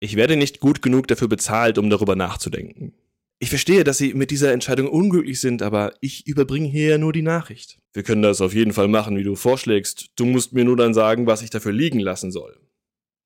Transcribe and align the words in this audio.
Ich 0.00 0.16
werde 0.16 0.36
nicht 0.36 0.60
gut 0.60 0.82
genug 0.82 1.08
dafür 1.08 1.28
bezahlt, 1.28 1.78
um 1.78 1.90
darüber 1.90 2.14
nachzudenken. 2.14 2.92
Ich 3.40 3.50
verstehe, 3.50 3.84
dass 3.84 3.98
Sie 3.98 4.14
mit 4.14 4.30
dieser 4.30 4.52
Entscheidung 4.52 4.88
unglücklich 4.88 5.40
sind, 5.40 5.62
aber 5.62 5.94
ich 6.00 6.26
überbringe 6.26 6.68
hier 6.68 6.98
nur 6.98 7.12
die 7.12 7.22
Nachricht. 7.22 7.78
Wir 7.92 8.02
können 8.02 8.22
das 8.22 8.40
auf 8.40 8.52
jeden 8.52 8.72
Fall 8.72 8.88
machen, 8.88 9.16
wie 9.16 9.22
du 9.22 9.36
vorschlägst. 9.36 10.10
Du 10.16 10.26
musst 10.26 10.52
mir 10.52 10.64
nur 10.64 10.76
dann 10.76 10.94
sagen, 10.94 11.26
was 11.26 11.42
ich 11.42 11.50
dafür 11.50 11.72
liegen 11.72 12.00
lassen 12.00 12.32
soll. 12.32 12.58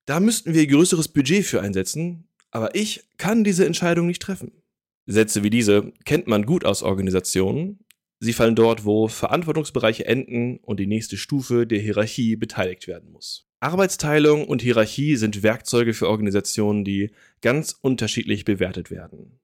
Da 0.05 0.19
müssten 0.19 0.53
wir 0.53 0.67
größeres 0.67 1.07
Budget 1.07 1.45
für 1.45 1.61
einsetzen, 1.61 2.27
aber 2.51 2.75
ich 2.75 3.03
kann 3.17 3.43
diese 3.43 3.65
Entscheidung 3.65 4.05
nicht 4.05 4.21
treffen. 4.21 4.51
Sätze 5.05 5.43
wie 5.43 5.49
diese 5.49 5.91
kennt 6.05 6.27
man 6.27 6.45
gut 6.45 6.65
aus 6.65 6.83
Organisationen. 6.83 7.79
Sie 8.19 8.33
fallen 8.33 8.55
dort, 8.55 8.85
wo 8.85 9.07
Verantwortungsbereiche 9.07 10.05
enden 10.05 10.57
und 10.57 10.79
die 10.79 10.87
nächste 10.87 11.17
Stufe 11.17 11.67
der 11.67 11.79
Hierarchie 11.79 12.35
beteiligt 12.35 12.87
werden 12.87 13.11
muss. 13.11 13.49
Arbeitsteilung 13.63 14.45
und 14.45 14.61
Hierarchie 14.61 15.15
sind 15.15 15.41
Werkzeuge 15.41 15.93
für 15.93 16.09
Organisationen, 16.09 16.83
die 16.83 17.11
ganz 17.41 17.77
unterschiedlich 17.79 18.43
bewertet 18.43 18.91
werden. 18.91 19.39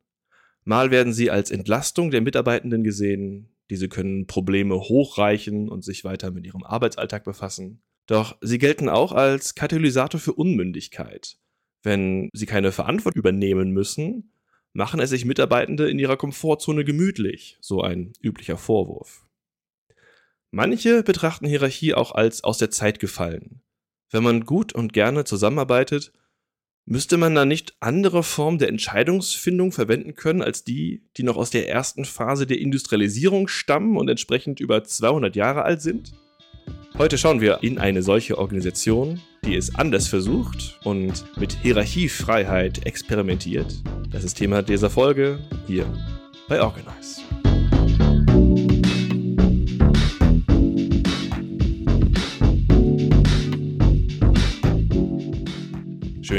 Mal 0.65 0.91
werden 0.91 1.13
sie 1.13 1.31
als 1.31 1.51
Entlastung 1.51 2.11
der 2.11 2.19
Mitarbeitenden 2.19 2.83
gesehen, 2.83 3.49
diese 3.69 3.87
können 3.87 4.27
Probleme 4.27 4.75
hochreichen 4.75 5.69
und 5.69 5.85
sich 5.85 6.03
weiter 6.03 6.31
mit 6.31 6.45
ihrem 6.45 6.63
Arbeitsalltag 6.63 7.23
befassen. 7.23 7.81
Doch 8.07 8.37
sie 8.41 8.57
gelten 8.57 8.89
auch 8.89 9.13
als 9.13 9.55
Katalysator 9.55 10.19
für 10.19 10.33
Unmündigkeit. 10.33 11.37
Wenn 11.81 12.29
sie 12.33 12.45
keine 12.45 12.71
Verantwortung 12.73 13.19
übernehmen 13.19 13.71
müssen, 13.71 14.33
machen 14.73 14.99
es 14.99 15.11
sich 15.11 15.23
Mitarbeitende 15.23 15.89
in 15.89 15.97
ihrer 15.97 16.17
Komfortzone 16.17 16.83
gemütlich, 16.83 17.57
so 17.61 17.81
ein 17.81 18.11
üblicher 18.21 18.57
Vorwurf. 18.57 19.25
Manche 20.51 21.03
betrachten 21.03 21.47
Hierarchie 21.47 21.93
auch 21.93 22.11
als 22.11 22.43
aus 22.43 22.57
der 22.57 22.69
Zeit 22.69 22.99
gefallen. 22.99 23.61
Wenn 24.11 24.23
man 24.23 24.45
gut 24.45 24.73
und 24.73 24.93
gerne 24.93 25.23
zusammenarbeitet, 25.23 26.11
Müsste 26.91 27.17
man 27.17 27.35
da 27.35 27.45
nicht 27.45 27.75
andere 27.81 28.23
Formen 28.23 28.57
der 28.57 28.69
Entscheidungsfindung 28.69 29.71
verwenden 29.71 30.15
können 30.15 30.41
als 30.41 30.63
die, 30.63 31.03
die 31.17 31.21
noch 31.21 31.37
aus 31.37 31.51
der 31.51 31.69
ersten 31.69 32.03
Phase 32.03 32.47
der 32.47 32.57
Industrialisierung 32.57 33.47
stammen 33.47 33.95
und 33.95 34.09
entsprechend 34.09 34.59
über 34.59 34.83
200 34.83 35.35
Jahre 35.35 35.61
alt 35.61 35.83
sind? 35.83 36.13
Heute 36.97 37.19
schauen 37.19 37.41
wir 37.41 37.59
in 37.61 37.77
eine 37.77 38.01
solche 38.01 38.39
Organisation, 38.39 39.21
die 39.45 39.55
es 39.55 39.75
anders 39.75 40.07
versucht 40.07 40.79
und 40.83 41.25
mit 41.37 41.53
Hierarchiefreiheit 41.61 42.87
experimentiert. 42.87 43.83
Das 44.11 44.23
ist 44.23 44.39
Thema 44.39 44.63
dieser 44.63 44.89
Folge 44.89 45.47
hier 45.67 45.85
bei 46.47 46.59
Organize. 46.59 47.21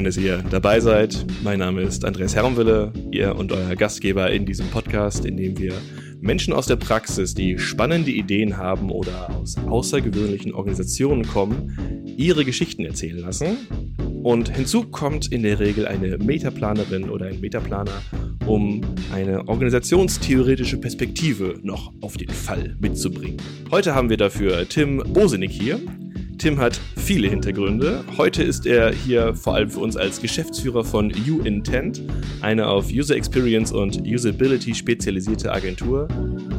Schön, 0.00 0.06
dass 0.06 0.16
ihr 0.16 0.42
dabei 0.50 0.80
seid. 0.80 1.26
Mein 1.42 1.58
Name 1.58 1.82
ist 1.82 2.06
Andreas 2.06 2.34
Hermwille, 2.34 2.90
ihr 3.10 3.36
und 3.36 3.52
euer 3.52 3.76
Gastgeber 3.76 4.30
in 4.30 4.46
diesem 4.46 4.66
Podcast, 4.68 5.26
in 5.26 5.36
dem 5.36 5.58
wir 5.58 5.74
Menschen 6.22 6.54
aus 6.54 6.66
der 6.66 6.76
Praxis, 6.76 7.34
die 7.34 7.58
spannende 7.58 8.10
Ideen 8.10 8.56
haben 8.56 8.90
oder 8.90 9.28
aus 9.36 9.58
außergewöhnlichen 9.58 10.54
Organisationen 10.54 11.26
kommen, 11.26 12.06
ihre 12.16 12.46
Geschichten 12.46 12.86
erzählen 12.86 13.18
lassen. 13.18 13.58
Und 14.22 14.56
hinzu 14.56 14.84
kommt 14.84 15.30
in 15.30 15.42
der 15.42 15.60
Regel 15.60 15.86
eine 15.86 16.16
Metaplanerin 16.16 17.10
oder 17.10 17.26
ein 17.26 17.38
Metaplaner, 17.38 18.00
um 18.46 18.80
eine 19.12 19.46
organisationstheoretische 19.48 20.78
Perspektive 20.78 21.56
noch 21.62 21.92
auf 22.00 22.16
den 22.16 22.30
Fall 22.30 22.74
mitzubringen. 22.80 23.36
Heute 23.70 23.94
haben 23.94 24.08
wir 24.08 24.16
dafür 24.16 24.66
Tim 24.66 25.02
Bosenik 25.12 25.50
hier. 25.50 25.78
Tim 26.40 26.58
hat 26.58 26.80
viele 26.96 27.28
Hintergründe. 27.28 28.02
Heute 28.16 28.42
ist 28.42 28.64
er 28.64 28.94
hier 28.94 29.34
vor 29.34 29.56
allem 29.56 29.68
für 29.68 29.80
uns 29.80 29.94
als 29.94 30.22
Geschäftsführer 30.22 30.84
von 30.84 31.12
UIntent, 31.12 32.02
eine 32.40 32.66
auf 32.66 32.86
User 32.90 33.14
Experience 33.14 33.72
und 33.72 34.00
Usability 34.06 34.74
spezialisierte 34.74 35.52
Agentur. 35.52 36.08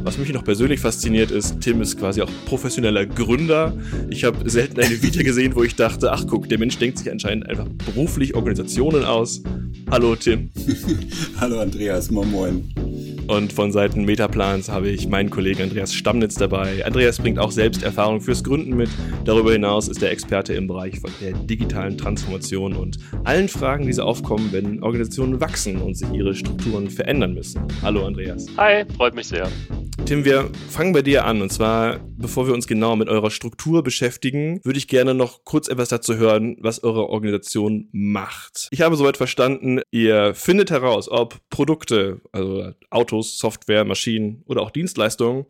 Was 0.03 0.19
mich 0.19 0.31
noch 0.33 0.43
persönlich 0.43 0.79
fasziniert 0.79 1.31
ist, 1.31 1.61
Tim 1.61 1.81
ist 1.81 1.97
quasi 1.97 2.21
auch 2.21 2.29
professioneller 2.45 3.07
Gründer. 3.07 3.75
Ich 4.11 4.23
habe 4.23 4.47
selten 4.47 4.81
eine 4.81 5.01
Vita 5.01 5.23
gesehen, 5.23 5.55
wo 5.55 5.63
ich 5.63 5.75
dachte, 5.75 6.11
ach 6.11 6.27
guck, 6.27 6.47
der 6.47 6.59
Mensch 6.59 6.77
denkt 6.77 6.99
sich 6.99 7.09
anscheinend 7.09 7.49
einfach 7.49 7.67
beruflich 7.83 8.35
Organisationen 8.35 9.03
aus. 9.03 9.41
Hallo 9.89 10.15
Tim. 10.15 10.51
Hallo 11.37 11.59
Andreas, 11.59 12.11
moin 12.11 12.29
moin. 12.29 12.90
Und 13.27 13.53
von 13.53 13.71
Seiten 13.71 14.05
Metaplans 14.05 14.69
habe 14.69 14.89
ich 14.89 15.07
meinen 15.07 15.29
Kollegen 15.29 15.63
Andreas 15.63 15.93
Stammnitz 15.93 16.35
dabei. 16.35 16.85
Andreas 16.85 17.19
bringt 17.19 17.39
auch 17.39 17.51
selbst 17.51 17.83
Erfahrung 17.83 18.19
fürs 18.19 18.43
Gründen 18.43 18.75
mit. 18.75 18.89
Darüber 19.25 19.53
hinaus 19.53 19.87
ist 19.87 20.03
er 20.03 20.11
Experte 20.11 20.53
im 20.53 20.67
Bereich 20.67 20.99
der 21.21 21.33
digitalen 21.33 21.97
Transformation 21.97 22.73
und 22.73 22.97
allen 23.23 23.47
Fragen, 23.47 23.85
die 23.85 23.93
so 23.93 24.03
aufkommen, 24.03 24.49
wenn 24.51 24.83
Organisationen 24.83 25.39
wachsen 25.39 25.77
und 25.81 25.95
sich 25.95 26.11
ihre 26.11 26.33
Strukturen 26.33 26.89
verändern 26.89 27.33
müssen. 27.33 27.61
Hallo 27.81 28.05
Andreas. 28.05 28.47
Hi, 28.57 28.83
freut 28.97 29.15
mich 29.15 29.27
sehr. 29.27 29.47
Tim, 30.05 30.25
wir 30.25 30.49
fangen 30.69 30.93
bei 30.93 31.01
dir 31.01 31.25
an. 31.25 31.41
Und 31.41 31.51
zwar, 31.51 31.99
bevor 32.17 32.47
wir 32.47 32.53
uns 32.53 32.67
genau 32.67 32.95
mit 32.95 33.07
eurer 33.07 33.29
Struktur 33.29 33.83
beschäftigen, 33.83 34.59
würde 34.63 34.77
ich 34.77 34.87
gerne 34.87 35.13
noch 35.13 35.45
kurz 35.45 35.67
etwas 35.67 35.89
dazu 35.89 36.17
hören, 36.17 36.57
was 36.59 36.83
eure 36.83 37.09
Organisation 37.09 37.87
macht. 37.91 38.67
Ich 38.71 38.81
habe 38.81 38.95
soweit 38.95 39.17
verstanden, 39.17 39.79
ihr 39.91 40.33
findet 40.33 40.71
heraus, 40.71 41.09
ob 41.09 41.39
Produkte, 41.49 42.19
also 42.31 42.71
Autos, 42.89 43.10
Autos, 43.11 43.37
Software, 43.37 43.83
Maschinen 43.83 44.41
oder 44.45 44.61
auch 44.61 44.71
Dienstleistungen 44.71 45.45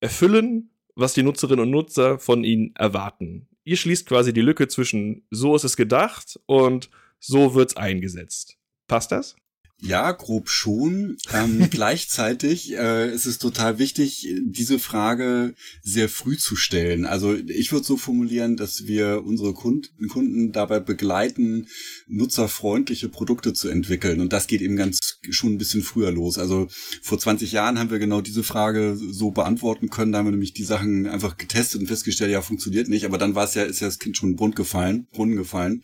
erfüllen, 0.00 0.70
was 0.96 1.14
die 1.14 1.22
Nutzerinnen 1.22 1.64
und 1.64 1.70
Nutzer 1.70 2.18
von 2.18 2.42
ihnen 2.42 2.74
erwarten. 2.74 3.46
Ihr 3.62 3.76
schließt 3.76 4.06
quasi 4.06 4.32
die 4.32 4.40
Lücke 4.40 4.66
zwischen 4.68 5.24
so 5.30 5.54
ist 5.54 5.64
es 5.64 5.76
gedacht 5.76 6.40
und 6.46 6.90
so 7.20 7.54
wird 7.54 7.70
es 7.70 7.76
eingesetzt. 7.76 8.58
Passt 8.88 9.12
das? 9.12 9.36
Ja, 9.84 10.12
grob 10.12 10.48
schon. 10.48 11.18
Ähm, 11.32 11.68
gleichzeitig 11.70 12.72
äh, 12.72 13.12
ist 13.12 13.26
es 13.26 13.38
total 13.38 13.78
wichtig, 13.78 14.26
diese 14.42 14.78
Frage 14.78 15.54
sehr 15.82 16.08
früh 16.08 16.38
zu 16.38 16.56
stellen. 16.56 17.04
Also 17.04 17.34
ich 17.34 17.70
würde 17.70 17.84
so 17.84 17.98
formulieren, 17.98 18.56
dass 18.56 18.86
wir 18.86 19.22
unsere 19.24 19.52
Kunden, 19.52 20.08
Kunden 20.08 20.52
dabei 20.52 20.80
begleiten, 20.80 21.68
nutzerfreundliche 22.06 23.10
Produkte 23.10 23.52
zu 23.52 23.68
entwickeln. 23.68 24.20
Und 24.20 24.32
das 24.32 24.46
geht 24.46 24.62
eben 24.62 24.76
ganz 24.76 25.20
schon 25.30 25.52
ein 25.54 25.58
bisschen 25.58 25.82
früher 25.82 26.10
los. 26.10 26.38
Also 26.38 26.68
vor 27.02 27.18
20 27.18 27.52
Jahren 27.52 27.78
haben 27.78 27.90
wir 27.90 27.98
genau 27.98 28.22
diese 28.22 28.42
Frage 28.42 28.96
so 28.96 29.32
beantworten 29.32 29.90
können. 29.90 30.12
Da 30.12 30.18
haben 30.18 30.26
wir 30.26 30.32
nämlich 30.32 30.54
die 30.54 30.64
Sachen 30.64 31.06
einfach 31.06 31.36
getestet 31.36 31.82
und 31.82 31.88
festgestellt, 31.88 32.30
ja, 32.30 32.40
funktioniert 32.40 32.88
nicht. 32.88 33.04
Aber 33.04 33.18
dann 33.18 33.34
war 33.34 33.44
es 33.44 33.54
ja, 33.54 33.64
ist 33.64 33.80
ja 33.80 33.88
das 33.88 33.98
Kind 33.98 34.16
schon 34.16 34.36
Brunnen 34.36 34.54
gefallen, 34.54 35.06
Brunnen 35.12 35.36
gefallen. 35.36 35.82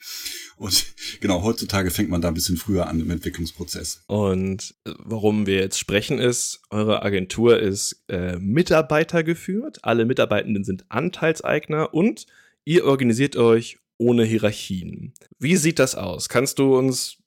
Und 0.56 0.86
genau, 1.20 1.42
heutzutage 1.42 1.90
fängt 1.90 2.10
man 2.10 2.22
da 2.22 2.28
ein 2.28 2.34
bisschen 2.34 2.56
früher 2.56 2.86
an 2.86 3.00
im 3.00 3.10
Entwicklungsprozess. 3.10 3.89
Und 4.06 4.74
äh, 4.84 4.92
warum 4.98 5.46
wir 5.46 5.56
jetzt 5.56 5.78
sprechen 5.78 6.18
ist, 6.18 6.62
eure 6.70 7.02
Agentur 7.02 7.58
ist 7.58 8.04
äh, 8.08 8.36
Mitarbeiter 8.38 9.22
geführt, 9.22 9.78
alle 9.82 10.04
Mitarbeitenden 10.04 10.64
sind 10.64 10.84
Anteilseigner 10.88 11.94
und 11.94 12.26
ihr 12.64 12.84
organisiert 12.84 13.36
euch 13.36 13.78
ohne 13.98 14.24
Hierarchien. 14.24 15.12
Wie 15.38 15.56
sieht 15.56 15.78
das 15.78 15.94
aus? 15.94 16.28
Kannst 16.28 16.58
du 16.58 16.76
uns 16.76 17.19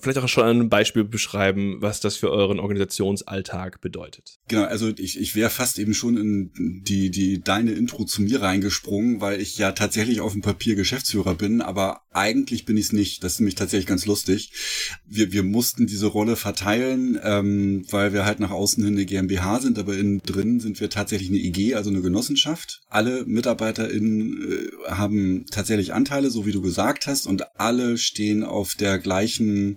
vielleicht 0.00 0.18
auch 0.18 0.28
schon 0.28 0.44
ein 0.44 0.68
Beispiel 0.68 1.04
beschreiben, 1.04 1.76
was 1.80 2.00
das 2.00 2.16
für 2.16 2.30
euren 2.30 2.58
Organisationsalltag 2.58 3.80
bedeutet. 3.80 4.38
Genau, 4.48 4.64
also 4.64 4.92
ich, 4.96 5.20
ich 5.20 5.34
wäre 5.34 5.50
fast 5.50 5.78
eben 5.78 5.94
schon 5.94 6.16
in 6.16 6.82
die, 6.84 7.10
die 7.10 7.40
deine 7.40 7.72
Intro 7.72 8.04
zu 8.04 8.22
mir 8.22 8.42
reingesprungen, 8.42 9.20
weil 9.20 9.40
ich 9.40 9.58
ja 9.58 9.72
tatsächlich 9.72 10.20
auf 10.20 10.32
dem 10.32 10.42
Papier 10.42 10.74
Geschäftsführer 10.74 11.34
bin, 11.34 11.60
aber 11.60 12.02
eigentlich 12.12 12.64
bin 12.64 12.76
ich 12.76 12.86
es 12.86 12.92
nicht. 12.92 13.22
Das 13.22 13.34
ist 13.34 13.40
nämlich 13.40 13.54
tatsächlich 13.54 13.86
ganz 13.86 14.06
lustig. 14.06 14.52
Wir, 15.06 15.32
wir 15.32 15.42
mussten 15.42 15.86
diese 15.86 16.06
Rolle 16.06 16.36
verteilen, 16.36 17.18
ähm, 17.22 17.84
weil 17.90 18.12
wir 18.12 18.24
halt 18.24 18.40
nach 18.40 18.50
außen 18.50 18.82
hin 18.84 18.94
eine 18.94 19.06
GmbH 19.06 19.60
sind, 19.60 19.78
aber 19.78 19.96
innen 19.96 20.20
drin 20.22 20.60
sind 20.60 20.80
wir 20.80 20.90
tatsächlich 20.90 21.28
eine 21.28 21.38
IG, 21.38 21.74
also 21.74 21.90
eine 21.90 22.00
Genossenschaft. 22.00 22.80
Alle 22.88 23.24
MitarbeiterInnen 23.26 24.50
äh, 24.50 24.90
haben 24.90 25.46
tatsächlich 25.50 25.92
Anteile, 25.92 26.30
so 26.30 26.46
wie 26.46 26.52
du 26.52 26.62
gesagt 26.62 27.06
hast, 27.06 27.26
und 27.26 27.44
alle 27.58 27.98
stehen 27.98 28.42
auf 28.42 28.74
der 28.74 28.98
gleichen 28.98 29.75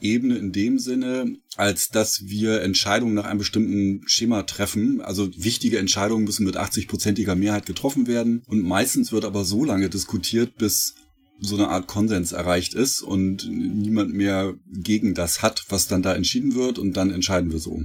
Ebene 0.00 0.36
in 0.36 0.52
dem 0.52 0.78
Sinne, 0.78 1.36
als 1.56 1.88
dass 1.88 2.26
wir 2.26 2.62
Entscheidungen 2.62 3.14
nach 3.14 3.24
einem 3.24 3.38
bestimmten 3.38 4.02
Schema 4.06 4.42
treffen. 4.42 5.00
Also 5.00 5.30
wichtige 5.36 5.78
Entscheidungen 5.78 6.24
müssen 6.24 6.44
mit 6.44 6.56
80-prozentiger 6.56 7.34
Mehrheit 7.34 7.66
getroffen 7.66 8.06
werden. 8.06 8.42
Und 8.46 8.62
meistens 8.62 9.12
wird 9.12 9.24
aber 9.24 9.44
so 9.44 9.64
lange 9.64 9.88
diskutiert, 9.88 10.56
bis 10.56 10.94
so 11.38 11.56
eine 11.56 11.68
Art 11.68 11.88
Konsens 11.88 12.32
erreicht 12.32 12.74
ist 12.74 13.02
und 13.02 13.48
niemand 13.50 14.14
mehr 14.14 14.54
gegen 14.72 15.14
das 15.14 15.42
hat, 15.42 15.64
was 15.68 15.88
dann 15.88 16.02
da 16.02 16.14
entschieden 16.14 16.54
wird 16.54 16.78
und 16.78 16.96
dann 16.96 17.10
entscheiden 17.10 17.50
wir 17.50 17.58
so. 17.58 17.82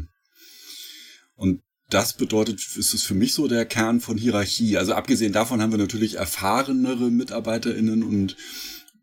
Und 1.35 1.61
das 1.89 2.13
bedeutet, 2.13 2.59
ist 2.75 2.93
es 2.93 3.03
für 3.03 3.15
mich 3.15 3.33
so 3.33 3.47
der 3.47 3.65
Kern 3.65 4.01
von 4.01 4.17
Hierarchie. 4.17 4.77
Also 4.77 4.93
abgesehen 4.93 5.31
davon 5.31 5.61
haben 5.61 5.71
wir 5.71 5.77
natürlich 5.77 6.15
erfahrenere 6.15 7.09
MitarbeiterInnen 7.09 8.03
und 8.03 8.35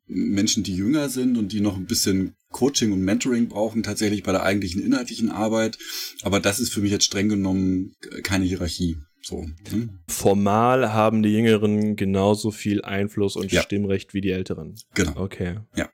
Menschen, 0.06 0.62
die 0.62 0.74
jünger 0.74 1.08
sind 1.08 1.38
und 1.38 1.52
die 1.52 1.60
noch 1.60 1.76
ein 1.76 1.86
bisschen 1.86 2.34
Coaching 2.50 2.92
und 2.92 3.00
Mentoring 3.00 3.48
brauchen, 3.48 3.82
tatsächlich 3.82 4.22
bei 4.22 4.32
der 4.32 4.42
eigentlichen 4.42 4.82
inhaltlichen 4.82 5.30
Arbeit. 5.30 5.78
Aber 6.22 6.40
das 6.40 6.60
ist 6.60 6.72
für 6.72 6.80
mich 6.80 6.92
jetzt 6.92 7.04
streng 7.04 7.28
genommen 7.28 7.94
keine 8.22 8.44
Hierarchie. 8.44 8.96
So. 9.22 9.46
Hm? 9.70 10.00
Formal 10.06 10.92
haben 10.92 11.22
die 11.22 11.32
Jüngeren 11.32 11.96
genauso 11.96 12.50
viel 12.50 12.82
Einfluss 12.82 13.36
und 13.36 13.50
ja. 13.50 13.62
Stimmrecht 13.62 14.12
wie 14.12 14.20
die 14.20 14.30
Älteren. 14.30 14.74
Genau. 14.94 15.16
Okay. 15.16 15.60
Ja. 15.74 15.88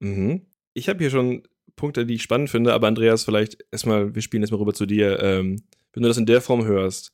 Mhm. 0.00 0.46
Ich 0.74 0.88
habe 0.88 0.98
hier 0.98 1.10
schon 1.10 1.44
Punkte, 1.76 2.04
die 2.04 2.14
ich 2.14 2.22
spannend 2.22 2.50
finde, 2.50 2.72
aber 2.72 2.88
Andreas, 2.88 3.24
vielleicht 3.24 3.64
erstmal, 3.70 4.14
wir 4.14 4.22
spielen 4.22 4.42
erstmal 4.42 4.60
rüber 4.60 4.74
zu 4.74 4.86
dir. 4.86 5.22
Ähm, 5.22 5.62
wenn 5.92 6.02
du 6.02 6.08
das 6.08 6.18
in 6.18 6.26
der 6.26 6.40
Form 6.40 6.64
hörst, 6.64 7.12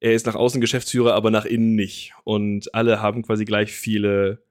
er 0.00 0.14
ist 0.14 0.26
nach 0.26 0.34
außen 0.34 0.60
Geschäftsführer, 0.60 1.14
aber 1.14 1.30
nach 1.30 1.44
innen 1.44 1.74
nicht. 1.74 2.12
Und 2.24 2.74
alle 2.74 3.02
haben 3.02 3.22
quasi 3.22 3.44
gleich 3.44 3.72
viele, 3.72 4.42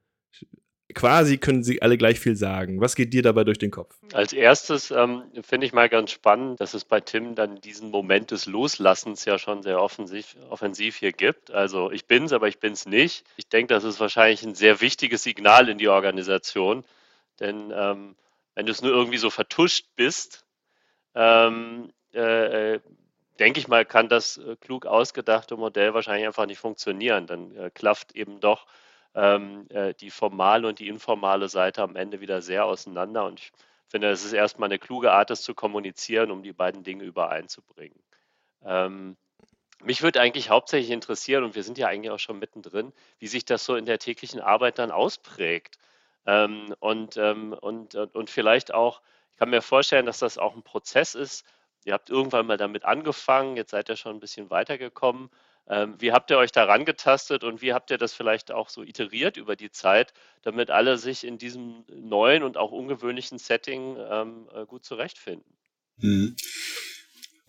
quasi 0.94 1.38
können 1.38 1.64
sie 1.64 1.82
alle 1.82 1.98
gleich 1.98 2.20
viel 2.20 2.36
sagen. 2.36 2.80
Was 2.80 2.96
geht 2.96 3.14
dir 3.14 3.24
dabei 3.24 3.44
durch 3.44 3.58
den 3.58 3.72
Kopf? 3.72 3.96
Als 4.14 4.34
erstes 4.34 4.92
ähm, 4.92 5.24
finde 5.42 5.66
ich 5.66 5.74
mal 5.74 5.90
ganz 5.90 6.12
spannend, 6.12 6.60
dass 6.62 6.74
es 6.74 6.86
bei 6.86 7.02
Tim 7.02 7.36
dann 7.36 7.60
diesen 7.62 7.90
Moment 7.90 8.32
des 8.32 8.46
Loslassens 8.46 9.26
ja 9.26 9.40
schon 9.40 9.64
sehr 9.64 9.82
offensiv, 9.82 10.36
offensiv 10.50 10.98
hier 10.98 11.12
gibt. 11.12 11.52
Also 11.52 11.92
ich 11.92 12.06
bin's, 12.06 12.34
aber 12.34 12.48
ich 12.48 12.60
bin's 12.60 12.86
nicht. 12.86 13.26
Ich 13.38 13.50
denke, 13.50 13.74
das 13.74 13.84
ist 13.84 14.00
wahrscheinlich 14.00 14.44
ein 14.44 14.56
sehr 14.56 14.82
wichtiges 14.82 15.24
Signal 15.24 15.70
in 15.70 15.78
die 15.78 15.88
Organisation. 15.88 16.86
Denn 17.40 17.72
ähm, 17.76 18.16
wenn 18.54 18.66
du 18.66 18.72
es 18.72 18.82
nur 18.82 18.92
irgendwie 18.92 19.18
so 19.18 19.30
vertuscht 19.30 19.88
bist, 19.96 20.46
ähm, 21.16 21.92
äh, 22.14 22.74
äh 22.74 22.80
denke 23.40 23.60
ich 23.60 23.68
mal, 23.68 23.86
kann 23.86 24.08
das 24.08 24.38
äh, 24.38 24.56
klug 24.62 24.86
ausgedachte 24.86 25.58
Modell 25.58 25.94
wahrscheinlich 25.94 26.26
einfach 26.26 26.46
nicht 26.46 26.60
funktionieren. 26.60 27.28
Dann 27.28 27.54
äh, 27.56 27.70
klafft 27.70 28.16
eben 28.16 28.40
doch 28.40 28.66
ähm, 29.16 29.68
äh, 29.70 29.94
die 29.94 30.12
formale 30.12 30.68
und 30.68 30.80
die 30.80 30.88
informale 30.88 31.50
Seite 31.50 31.82
am 31.82 31.96
Ende 31.96 32.22
wieder 32.22 32.42
sehr 32.42 32.66
auseinander. 32.66 33.26
Und 33.26 33.40
ich 33.40 33.52
finde, 33.88 34.10
es 34.10 34.24
ist 34.26 34.34
erstmal 34.34 34.68
eine 34.68 34.80
kluge 34.80 35.12
Art, 35.12 35.30
das 35.30 35.42
zu 35.42 35.56
kommunizieren, 35.56 36.32
um 36.32 36.44
die 36.44 36.54
beiden 36.54 36.84
Dinge 36.84 37.04
übereinzubringen. 37.04 38.00
Ähm, 38.64 39.18
mich 39.84 40.02
würde 40.02 40.22
eigentlich 40.22 40.50
hauptsächlich 40.50 40.92
interessieren, 40.92 41.44
und 41.44 41.56
wir 41.56 41.64
sind 41.64 41.78
ja 41.78 41.88
eigentlich 41.88 42.12
auch 42.12 42.20
schon 42.20 42.40
mittendrin, 42.40 42.94
wie 43.20 43.28
sich 43.28 43.46
das 43.46 43.66
so 43.66 43.76
in 43.76 43.86
der 43.86 44.00
täglichen 44.00 44.40
Arbeit 44.40 44.80
dann 44.80 44.92
ausprägt. 44.92 45.78
Ähm, 46.26 46.74
und, 46.80 47.18
ähm, 47.18 47.54
und, 47.54 47.96
und 47.96 48.30
vielleicht 48.30 48.74
auch, 48.74 49.02
ich 49.32 49.38
kann 49.38 49.50
mir 49.50 49.62
vorstellen, 49.62 50.06
dass 50.06 50.20
das 50.20 50.38
auch 50.38 50.56
ein 50.56 50.64
Prozess 50.64 51.16
ist, 51.16 51.46
Ihr 51.86 51.94
habt 51.94 52.10
irgendwann 52.10 52.48
mal 52.48 52.58
damit 52.58 52.84
angefangen, 52.84 53.58
jetzt 53.58 53.72
seid 53.72 53.90
ihr 53.90 53.96
schon 53.96 54.16
ein 54.16 54.20
bisschen 54.20 54.50
weitergekommen. 54.50 55.30
Ähm, 55.68 55.96
wie 56.00 56.12
habt 56.12 56.30
ihr 56.30 56.38
euch 56.38 56.52
daran 56.52 56.86
getastet 56.86 57.44
und 57.44 57.62
wie 57.62 57.74
habt 57.74 57.90
ihr 57.90 57.98
das 57.98 58.14
vielleicht 58.14 58.52
auch 58.52 58.70
so 58.70 58.84
iteriert 58.84 59.38
über 59.38 59.56
die 59.56 59.72
Zeit, 59.72 60.14
damit 60.44 60.70
alle 60.70 60.98
sich 60.98 61.24
in 61.24 61.38
diesem 61.38 61.86
neuen 61.88 62.44
und 62.44 62.58
auch 62.58 62.72
ungewöhnlichen 62.72 63.40
Setting 63.40 63.98
ähm, 63.98 64.48
äh, 64.54 64.66
gut 64.66 64.86
zurechtfinden? 64.86 65.58
Mhm. 65.98 66.36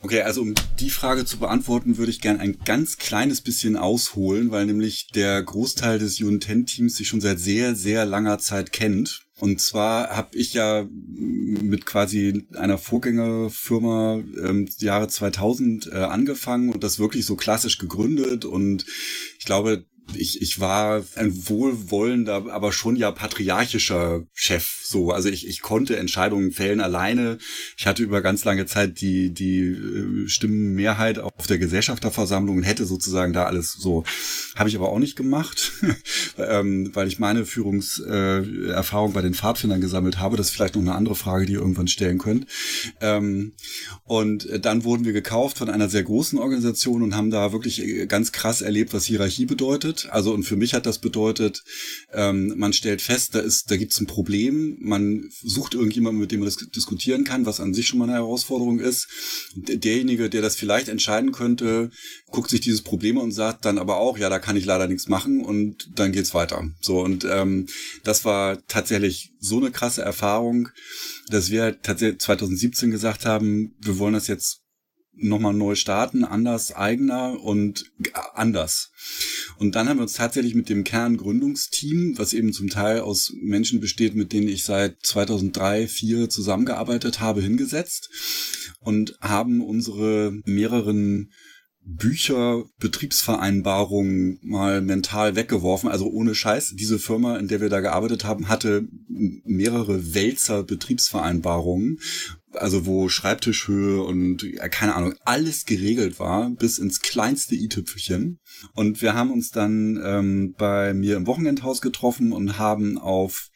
Okay, 0.07 0.23
also 0.23 0.43
um 0.43 0.55
die 0.79 0.91
Frage 0.91 1.25
zu 1.25 1.37
beantworten, 1.37 1.99
würde 1.99 2.13
ich 2.13 2.21
gern 2.21 2.39
ein 2.39 2.59
ganz 2.65 2.97
kleines 2.97 3.41
bisschen 3.41 3.77
ausholen, 3.77 4.53
weil 4.53 4.65
nämlich 4.65 5.09
der 5.09 5.43
Großteil 5.43 5.99
des 5.99 6.21
UN-10-Teams 6.21 6.97
sich 6.97 7.09
schon 7.09 7.21
seit 7.21 7.41
sehr, 7.41 7.75
sehr 7.75 8.07
langer 8.07 8.39
Zeit 8.39 8.71
kennt. 8.71 9.27
Und 9.41 9.61
zwar 9.61 10.17
habe 10.17 10.29
ich 10.37 10.55
ja 10.55 10.87
mit 10.89 11.87
quasi 11.87 12.47
einer 12.55 12.79
Vorgängerfirma 12.79 14.23
ähm, 14.45 14.69
Jahre 14.79 15.09
2000 15.09 15.89
äh, 15.89 15.97
angefangen 15.97 16.73
und 16.73 16.85
das 16.85 17.01
wirklich 17.01 17.27
so 17.27 17.35
klassisch 17.35 17.79
gegründet. 17.79 18.45
Und 18.45 18.87
ich 19.41 19.45
glaube, 19.45 19.87
ich, 20.15 20.41
ich 20.41 20.61
war 20.61 21.05
ein 21.17 21.49
wohlwollender, 21.49 22.47
aber 22.53 22.73
schon 22.73 22.97
ja 22.97 23.11
patriarchischer 23.11 24.23
Chef. 24.35 24.81
So, 24.85 25.11
also 25.11 25.29
ich, 25.29 25.47
ich 25.49 25.63
konnte 25.63 25.97
Entscheidungen 25.97 26.53
fällen 26.53 26.81
alleine. 26.81 27.39
Ich 27.77 27.87
hatte 27.87 28.03
über 28.03 28.23
ganz 28.23 28.45
lange 28.45 28.67
Zeit 28.67 29.01
die, 29.01 29.33
die 29.33 29.61
äh, 29.61 30.29
Stimmenmehrheit 30.29 31.19
auf 31.19 31.47
der 31.49 31.59
Gesellschafterversammlung 31.59 32.59
und 32.59 32.63
hätte 32.63 32.87
sozusagen 32.87 33.33
da 33.33 33.45
alles 33.45 33.73
so. 33.73 34.05
Habe 34.55 34.69
ich 34.69 34.77
aber 34.77 34.91
auch 34.91 34.99
nicht 34.99 35.17
gemacht, 35.17 35.73
ähm, 36.39 36.91
weil 36.95 37.09
ich 37.09 37.19
meine 37.19 37.45
Führungserfahrung 37.45 39.11
äh, 39.11 39.15
bei 39.15 39.23
den 39.23 39.35
Pfadfindern 39.35 39.81
gesammelt 39.81 40.21
habe. 40.21 40.37
Das 40.37 40.49
ist 40.49 40.53
vielleicht 40.53 40.77
noch 40.77 40.83
eine 40.83 40.95
andere 40.95 41.17
Frage, 41.17 41.47
die 41.47 41.55
ihr 41.55 41.61
irgendwann 41.61 41.89
stellen 41.89 42.19
könnt. 42.19 42.47
Ähm, 43.01 43.55
und 44.05 44.49
dann 44.63 44.85
wurden 44.85 45.05
wir 45.05 45.13
gekauft 45.13 45.59
von 45.59 45.69
einer 45.69 45.89
sehr 45.89 46.05
großen 46.05 46.39
Organisation 46.39 47.03
und 47.03 47.17
haben 47.17 47.31
da 47.31 47.53
wirklich 47.53 47.83
äh, 47.83 48.07
ganz 48.07 48.31
krass 48.31 48.61
erlebt, 48.61 48.95
was 48.95 49.05
Hierarchie 49.05 49.47
bedeutet 49.47 49.96
bedeutet. 49.97 50.13
Also 50.13 50.33
und 50.33 50.45
für 50.45 50.57
mich 50.57 50.75
hat 50.75 50.87
das 50.87 50.99
bedeutet, 50.99 51.63
ähm, 52.13 52.55
man 52.57 52.73
stellt 52.73 53.03
fest, 53.03 53.35
da 53.35 53.41
ist, 53.41 53.71
da 53.71 53.77
gibt 53.77 53.93
es 53.93 54.01
ein 54.01 54.07
Problem. 54.07 54.77
Man 54.81 55.29
sucht 55.43 55.75
irgendjemanden, 55.75 56.21
mit 56.21 56.33
dem 56.33 56.41
man 56.41 56.49
das 56.49 56.57
diskutieren 56.57 57.25
kann, 57.25 57.47
was 57.47 57.61
an 57.61 57.75
sich 57.75 57.87
schon 57.87 57.99
mal 57.99 58.05
eine 58.05 58.15
Herausforderung 58.15 58.79
ist. 58.79 59.09
Derjenige, 59.55 60.31
der 60.31 60.43
das 60.43 60.57
vielleicht 60.57 60.89
entscheiden 60.89 61.33
könnte, 61.33 61.91
guckt 62.31 62.51
sich 62.51 62.61
dieses 62.61 62.83
Problem 62.83 63.17
und 63.17 63.33
sagt 63.33 63.65
dann 63.65 63.79
aber 63.79 63.97
auch, 63.97 64.19
ja, 64.19 64.29
da 64.29 64.39
kann 64.39 64.57
ich 64.57 64.65
leider 64.65 64.89
nichts 64.89 65.09
machen 65.09 65.45
und 65.45 65.89
dann 65.99 66.13
geht's 66.13 66.35
weiter. 66.35 66.65
So 66.81 67.01
und 67.01 67.27
ähm, 67.29 67.67
das 68.05 68.25
war 68.25 68.65
tatsächlich 68.67 69.33
so 69.39 69.59
eine 69.59 69.71
krasse 69.71 70.03
Erfahrung, 70.03 70.69
dass 71.29 71.51
wir 71.51 71.81
tatsächlich 71.83 72.21
2017 72.21 72.91
gesagt 72.91 73.27
haben, 73.27 73.75
wir 73.81 73.99
wollen 73.99 74.15
das 74.15 74.27
jetzt 74.27 74.66
nochmal 75.17 75.55
neu 75.55 75.75
starten, 75.75 76.25
anders, 76.25 76.75
eigener 76.75 77.41
und 77.41 77.91
anders. 78.35 78.93
Und 79.59 79.75
dann 79.75 79.89
haben 79.89 79.99
wir 79.99 80.03
uns 80.03 80.13
tatsächlich 80.13 80.55
mit 80.55 80.69
dem 80.69 80.85
Kerngründungsteam, 80.85 82.19
was 82.19 82.33
eben 82.33 82.53
zum 82.53 82.69
Teil 82.69 83.01
aus 83.01 83.33
Menschen 83.41 83.81
besteht, 83.81 84.15
mit 84.15 84.33
denen 84.33 84.49
ich 84.49 84.65
seit 84.65 85.05
2003, 85.05 85.87
2004 85.87 86.29
zusammengearbeitet 86.29 87.21
habe, 87.21 87.41
hingesetzt 87.41 88.11
und 88.81 89.17
haben 89.21 89.63
unsere 89.63 90.33
mehreren 90.45 91.33
Bücher, 91.89 92.65
Betriebsvereinbarungen 92.81 94.41
mal 94.43 94.81
mental 94.81 95.37
weggeworfen. 95.37 95.89
Also 95.89 96.07
ohne 96.07 96.35
Scheiß, 96.35 96.75
diese 96.77 96.99
Firma, 96.99 97.37
in 97.37 97.49
der 97.49 97.61
wir 97.61 97.69
da 97.69 97.81
gearbeitet 97.81 98.25
haben, 98.25 98.49
hatte 98.49 98.89
mehrere 99.09 100.15
Wälzer 100.15 100.65
Betriebsvereinbarungen 100.65 101.99
also 102.57 102.87
wo 102.87 103.09
Schreibtischhöhe 103.09 104.03
und 104.03 104.45
keine 104.71 104.95
Ahnung, 104.95 105.15
alles 105.25 105.67
geregelt 105.67 106.19
war, 106.19 106.51
bis 106.51 106.79
ins 106.79 107.01
kleinste 107.01 107.55
i-Tüpfelchen. 107.55 108.41
Und 108.75 109.03
wir 109.03 109.15
haben 109.15 109.31
uns 109.31 109.51
dann 109.51 110.01
ähm, 110.03 110.55
bei 110.57 110.95
mir 110.95 111.17
im 111.17 111.27
Wochenendhaus 111.27 111.81
getroffen 111.81 112.33
und 112.33 112.59
haben 112.59 112.99
auf 112.99 113.51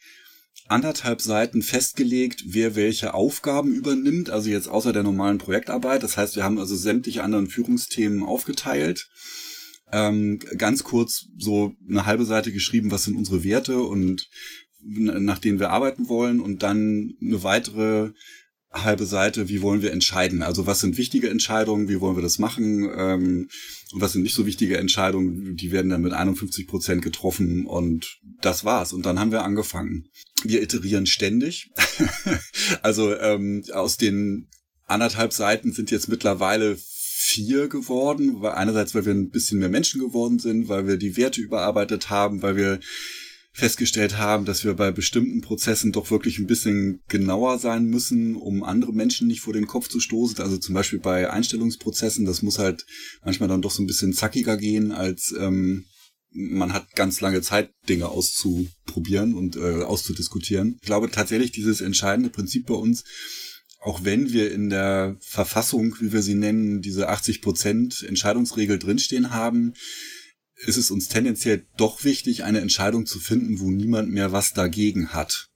anderthalb 0.71 1.21
Seiten 1.21 1.61
festgelegt, 1.61 2.43
wer 2.47 2.75
welche 2.75 3.13
Aufgaben 3.13 3.73
übernimmt, 3.73 4.29
also 4.29 4.49
jetzt 4.49 4.67
außer 4.67 4.93
der 4.93 5.03
normalen 5.03 5.37
Projektarbeit. 5.37 6.03
Das 6.03 6.17
heißt, 6.17 6.35
wir 6.35 6.43
haben 6.43 6.57
also 6.57 6.75
sämtliche 6.75 7.23
anderen 7.23 7.47
Führungsthemen 7.47 8.23
aufgeteilt. 8.23 9.09
Ähm, 9.91 10.39
ganz 10.57 10.83
kurz 10.83 11.27
so 11.37 11.75
eine 11.87 12.05
halbe 12.05 12.25
Seite 12.25 12.51
geschrieben, 12.51 12.91
was 12.91 13.03
sind 13.03 13.17
unsere 13.17 13.43
Werte 13.43 13.81
und 13.81 14.29
nach 14.83 15.37
denen 15.37 15.59
wir 15.59 15.69
arbeiten 15.69 16.09
wollen 16.09 16.39
und 16.39 16.63
dann 16.63 17.13
eine 17.21 17.43
weitere 17.43 18.11
halbe 18.71 19.05
Seite, 19.05 19.49
wie 19.49 19.61
wollen 19.61 19.81
wir 19.81 19.91
entscheiden? 19.91 20.43
Also 20.43 20.65
was 20.65 20.79
sind 20.79 20.97
wichtige 20.97 21.29
Entscheidungen, 21.29 21.89
wie 21.89 21.99
wollen 21.99 22.15
wir 22.15 22.23
das 22.23 22.39
machen? 22.39 22.89
Ähm, 22.95 23.49
und 23.91 24.01
was 24.01 24.13
sind 24.13 24.21
nicht 24.21 24.33
so 24.33 24.45
wichtige 24.45 24.77
Entscheidungen, 24.77 25.57
die 25.57 25.71
werden 25.71 25.89
dann 25.89 26.01
mit 26.01 26.13
51 26.13 26.67
Prozent 26.67 27.01
getroffen 27.01 27.65
und 27.65 28.20
das 28.45 28.65
war's. 28.65 28.93
Und 28.93 29.05
dann 29.05 29.19
haben 29.19 29.31
wir 29.31 29.43
angefangen. 29.43 30.09
Wir 30.43 30.61
iterieren 30.61 31.05
ständig. 31.05 31.69
also 32.81 33.15
ähm, 33.15 33.63
aus 33.73 33.97
den 33.97 34.47
anderthalb 34.87 35.33
Seiten 35.33 35.71
sind 35.71 35.91
jetzt 35.91 36.09
mittlerweile 36.09 36.77
vier 36.77 37.67
geworden, 37.67 38.41
weil 38.41 38.53
einerseits, 38.53 38.95
weil 38.95 39.05
wir 39.05 39.13
ein 39.13 39.29
bisschen 39.29 39.59
mehr 39.59 39.69
Menschen 39.69 40.01
geworden 40.01 40.39
sind, 40.39 40.67
weil 40.67 40.87
wir 40.87 40.97
die 40.97 41.17
Werte 41.17 41.39
überarbeitet 41.39 42.09
haben, 42.09 42.41
weil 42.41 42.55
wir 42.57 42.79
festgestellt 43.53 44.17
haben, 44.17 44.45
dass 44.45 44.63
wir 44.63 44.73
bei 44.73 44.91
bestimmten 44.91 45.41
Prozessen 45.41 45.91
doch 45.91 46.09
wirklich 46.09 46.39
ein 46.39 46.47
bisschen 46.47 47.01
genauer 47.09 47.59
sein 47.59 47.85
müssen, 47.85 48.35
um 48.35 48.63
andere 48.63 48.93
Menschen 48.93 49.27
nicht 49.27 49.41
vor 49.41 49.53
den 49.53 49.67
Kopf 49.67 49.89
zu 49.89 49.99
stoßen. 49.99 50.39
Also 50.39 50.57
zum 50.57 50.73
Beispiel 50.73 50.99
bei 50.99 51.29
Einstellungsprozessen, 51.29 52.25
das 52.25 52.41
muss 52.41 52.59
halt 52.59 52.85
manchmal 53.23 53.49
dann 53.49 53.61
doch 53.61 53.71
so 53.71 53.83
ein 53.83 53.87
bisschen 53.87 54.13
zackiger 54.13 54.57
gehen, 54.57 54.91
als 54.91 55.33
ähm, 55.37 55.85
man 56.31 56.73
hat 56.73 56.95
ganz 56.95 57.21
lange 57.21 57.41
Zeit, 57.41 57.71
Dinge 57.89 58.09
auszuprobieren 58.09 59.33
und 59.33 59.55
äh, 59.55 59.83
auszudiskutieren. 59.83 60.77
Ich 60.81 60.85
glaube 60.85 61.11
tatsächlich, 61.11 61.51
dieses 61.51 61.81
entscheidende 61.81 62.29
Prinzip 62.29 62.67
bei 62.67 62.73
uns, 62.73 63.03
auch 63.79 64.03
wenn 64.03 64.31
wir 64.31 64.51
in 64.51 64.69
der 64.69 65.17
Verfassung, 65.19 65.95
wie 65.99 66.13
wir 66.13 66.21
sie 66.21 66.35
nennen, 66.35 66.81
diese 66.81 67.09
80 67.09 67.41
Prozent 67.41 68.03
Entscheidungsregel 68.07 68.77
drinstehen 68.77 69.31
haben, 69.31 69.73
ist 70.55 70.77
es 70.77 70.91
uns 70.91 71.07
tendenziell 71.07 71.65
doch 71.77 72.03
wichtig, 72.03 72.43
eine 72.43 72.61
Entscheidung 72.61 73.05
zu 73.05 73.19
finden, 73.19 73.59
wo 73.59 73.71
niemand 73.71 74.11
mehr 74.11 74.31
was 74.31 74.53
dagegen 74.53 75.13
hat. 75.13 75.50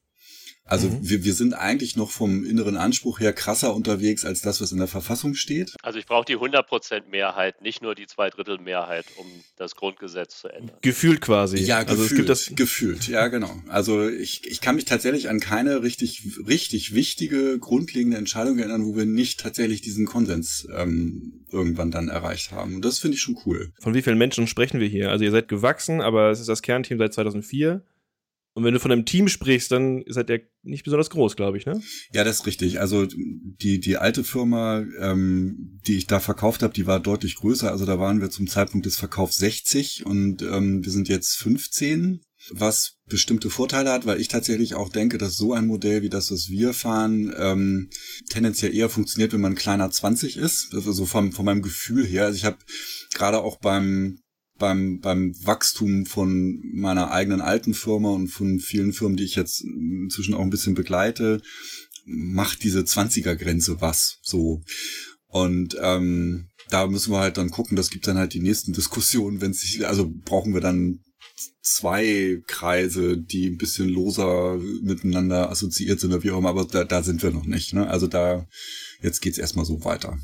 Also 0.68 0.90
mhm. 0.90 0.98
wir, 1.02 1.24
wir 1.24 1.34
sind 1.34 1.54
eigentlich 1.54 1.96
noch 1.96 2.10
vom 2.10 2.44
inneren 2.44 2.76
Anspruch 2.76 3.20
her 3.20 3.34
krasser 3.34 3.76
unterwegs 3.76 4.26
als 4.26 4.42
das, 4.42 4.62
was 4.62 4.72
in 4.72 4.80
der 4.80 4.88
Verfassung 4.88 5.36
steht. 5.36 5.76
Also 5.84 6.00
ich 6.00 6.08
brauche 6.08 6.26
die 6.26 6.38
100% 6.38 7.04
Mehrheit, 7.12 7.62
nicht 7.62 7.84
nur 7.84 7.94
die 7.94 8.08
Zweidrittel-Mehrheit, 8.08 9.06
um 9.18 9.28
das 9.58 9.76
Grundgesetz 9.76 10.42
zu 10.42 10.48
ändern. 10.48 10.76
Gefühlt 10.82 11.22
quasi. 11.22 11.58
Ja, 11.58 11.78
also 11.78 11.96
gefühlt, 11.96 12.10
es 12.10 12.16
gibt 12.16 12.30
das 12.30 12.56
gefühlt, 12.56 13.08
ja 13.08 13.28
genau. 13.28 13.62
Also 13.68 14.10
ich, 14.10 14.46
ich 14.48 14.60
kann 14.60 14.76
mich 14.76 14.86
tatsächlich 14.86 15.30
an 15.30 15.40
keine 15.40 15.84
richtig, 15.84 16.24
richtig 16.48 16.96
wichtige, 16.96 17.60
grundlegende 17.60 18.18
Entscheidung 18.18 18.58
erinnern, 18.58 18.86
wo 18.86 18.96
wir 18.96 19.06
nicht 19.06 19.40
tatsächlich 19.40 19.82
diesen 19.82 20.08
Konsens 20.08 20.68
ähm, 20.76 21.46
irgendwann 21.52 21.92
dann 21.92 22.10
erreicht 22.10 22.52
haben. 22.52 22.76
Und 22.76 22.86
das 22.86 22.98
finde 22.98 23.16
ich 23.16 23.22
schon 23.22 23.38
cool. 23.46 23.72
Von 23.80 23.94
wie 23.94 24.02
vielen 24.02 24.18
Menschen 24.18 24.48
sprechen 24.48 24.80
wir 24.80 24.88
hier? 24.88 25.12
Also 25.12 25.26
ihr 25.26 25.32
seid 25.32 25.48
gewachsen, 25.48 26.02
aber 26.02 26.32
es 26.32 26.40
ist 26.40 26.50
das 26.50 26.64
Kernteam 26.64 26.98
seit 26.98 27.14
2004. 27.14 27.84
Und 28.56 28.64
wenn 28.64 28.74
du 28.74 28.80
von 28.80 28.92
einem 28.92 29.06
Team 29.06 29.28
sprichst, 29.28 29.70
dann 29.70 30.06
seid 30.08 30.30
ihr 30.30 30.42
nicht 30.64 30.86
besonders 30.86 31.10
groß, 31.10 31.36
glaube 31.36 31.58
ich, 31.58 31.66
ne? 31.66 31.82
Ja, 32.14 32.24
das 32.24 32.40
ist 32.40 32.46
richtig. 32.46 32.80
Also 32.80 33.06
die, 33.06 33.82
die 33.82 33.98
alte 33.98 34.24
Firma, 34.24 34.86
ähm, 35.02 35.82
die 35.86 35.98
ich 35.98 36.08
da 36.08 36.22
verkauft 36.22 36.64
habe, 36.64 36.74
die 36.74 36.88
war 36.88 37.02
deutlich 37.02 37.36
größer. 37.36 37.70
Also 37.70 37.86
da 37.86 38.00
waren 38.00 38.22
wir 38.22 38.30
zum 38.30 38.48
Zeitpunkt 38.48 38.86
des 38.86 38.96
Verkaufs 38.96 39.36
60 39.40 40.06
und 40.06 40.42
ähm, 40.42 40.86
wir 40.86 40.92
sind 40.94 41.10
jetzt 41.10 41.36
15, 41.36 42.22
was 42.52 42.96
bestimmte 43.08 43.50
Vorteile 43.50 43.92
hat, 43.92 44.06
weil 44.06 44.22
ich 44.22 44.30
tatsächlich 44.30 44.76
auch 44.76 44.88
denke, 44.88 45.18
dass 45.18 45.36
so 45.36 45.52
ein 45.52 45.68
Modell 45.68 46.02
wie 46.02 46.10
das, 46.10 46.32
was 46.32 46.48
wir 46.48 46.74
fahren, 46.74 47.34
ähm, 47.38 47.90
tendenziell 48.30 48.74
eher 48.74 48.90
funktioniert, 48.90 49.34
wenn 49.34 49.42
man 49.42 49.56
kleiner 49.56 49.92
20 49.92 50.38
ist. 50.38 50.74
Also 50.74 50.94
so 50.94 51.06
vom, 51.06 51.34
von 51.34 51.44
meinem 51.44 51.62
Gefühl 51.62 52.06
her. 52.06 52.24
Also 52.24 52.38
ich 52.38 52.46
habe 52.46 52.60
gerade 53.14 53.42
auch 53.42 53.58
beim 53.58 54.20
beim, 54.58 55.00
beim 55.00 55.34
Wachstum 55.46 56.06
von 56.06 56.62
meiner 56.74 57.12
eigenen 57.12 57.42
alten 57.42 57.74
Firma 57.74 58.10
und 58.10 58.28
von 58.28 58.60
vielen 58.60 58.94
Firmen, 58.94 59.18
die 59.18 59.26
ich 59.26 59.36
jetzt 59.36 59.62
inzwischen 59.62 60.34
auch 60.34 60.42
ein 60.42 60.50
bisschen 60.50 60.76
begleite, 60.76 61.42
macht 62.06 62.64
diese 62.64 62.82
20er-Grenze 62.82 63.82
was 63.82 64.20
so. 64.22 64.62
Und 65.28 65.76
ähm, 65.82 66.50
da 66.70 66.88
müssen 66.88 67.12
wir 67.12 67.20
halt 67.20 67.38
dann 67.38 67.52
gucken, 67.52 67.76
das 67.76 67.90
gibt 67.90 68.08
dann 68.08 68.18
halt 68.18 68.34
die 68.34 68.42
nächsten 68.42 68.74
Diskussionen, 68.74 69.42
wenn 69.42 69.54
sich, 69.54 69.86
also 69.86 70.10
brauchen 70.10 70.54
wir 70.54 70.62
dann 70.62 71.00
zwei 71.62 72.42
Kreise, 72.48 73.18
die 73.18 73.48
ein 73.48 73.58
bisschen 73.58 73.90
loser 73.90 74.58
miteinander 74.82 75.50
assoziiert 75.50 76.00
sind 76.00 76.14
oder 76.14 76.24
wie 76.24 76.32
auch 76.32 76.38
immer, 76.38 76.50
aber 76.50 76.66
da, 76.66 76.84
da 76.84 77.04
sind 77.04 77.22
wir 77.24 77.32
noch 77.32 77.46
nicht. 77.46 77.74
Ne? 77.74 77.88
Also 77.88 78.08
da, 78.08 78.48
jetzt 79.02 79.22
geht's 79.22 79.38
erstmal 79.38 79.66
so 79.66 79.84
weiter. 79.84 80.18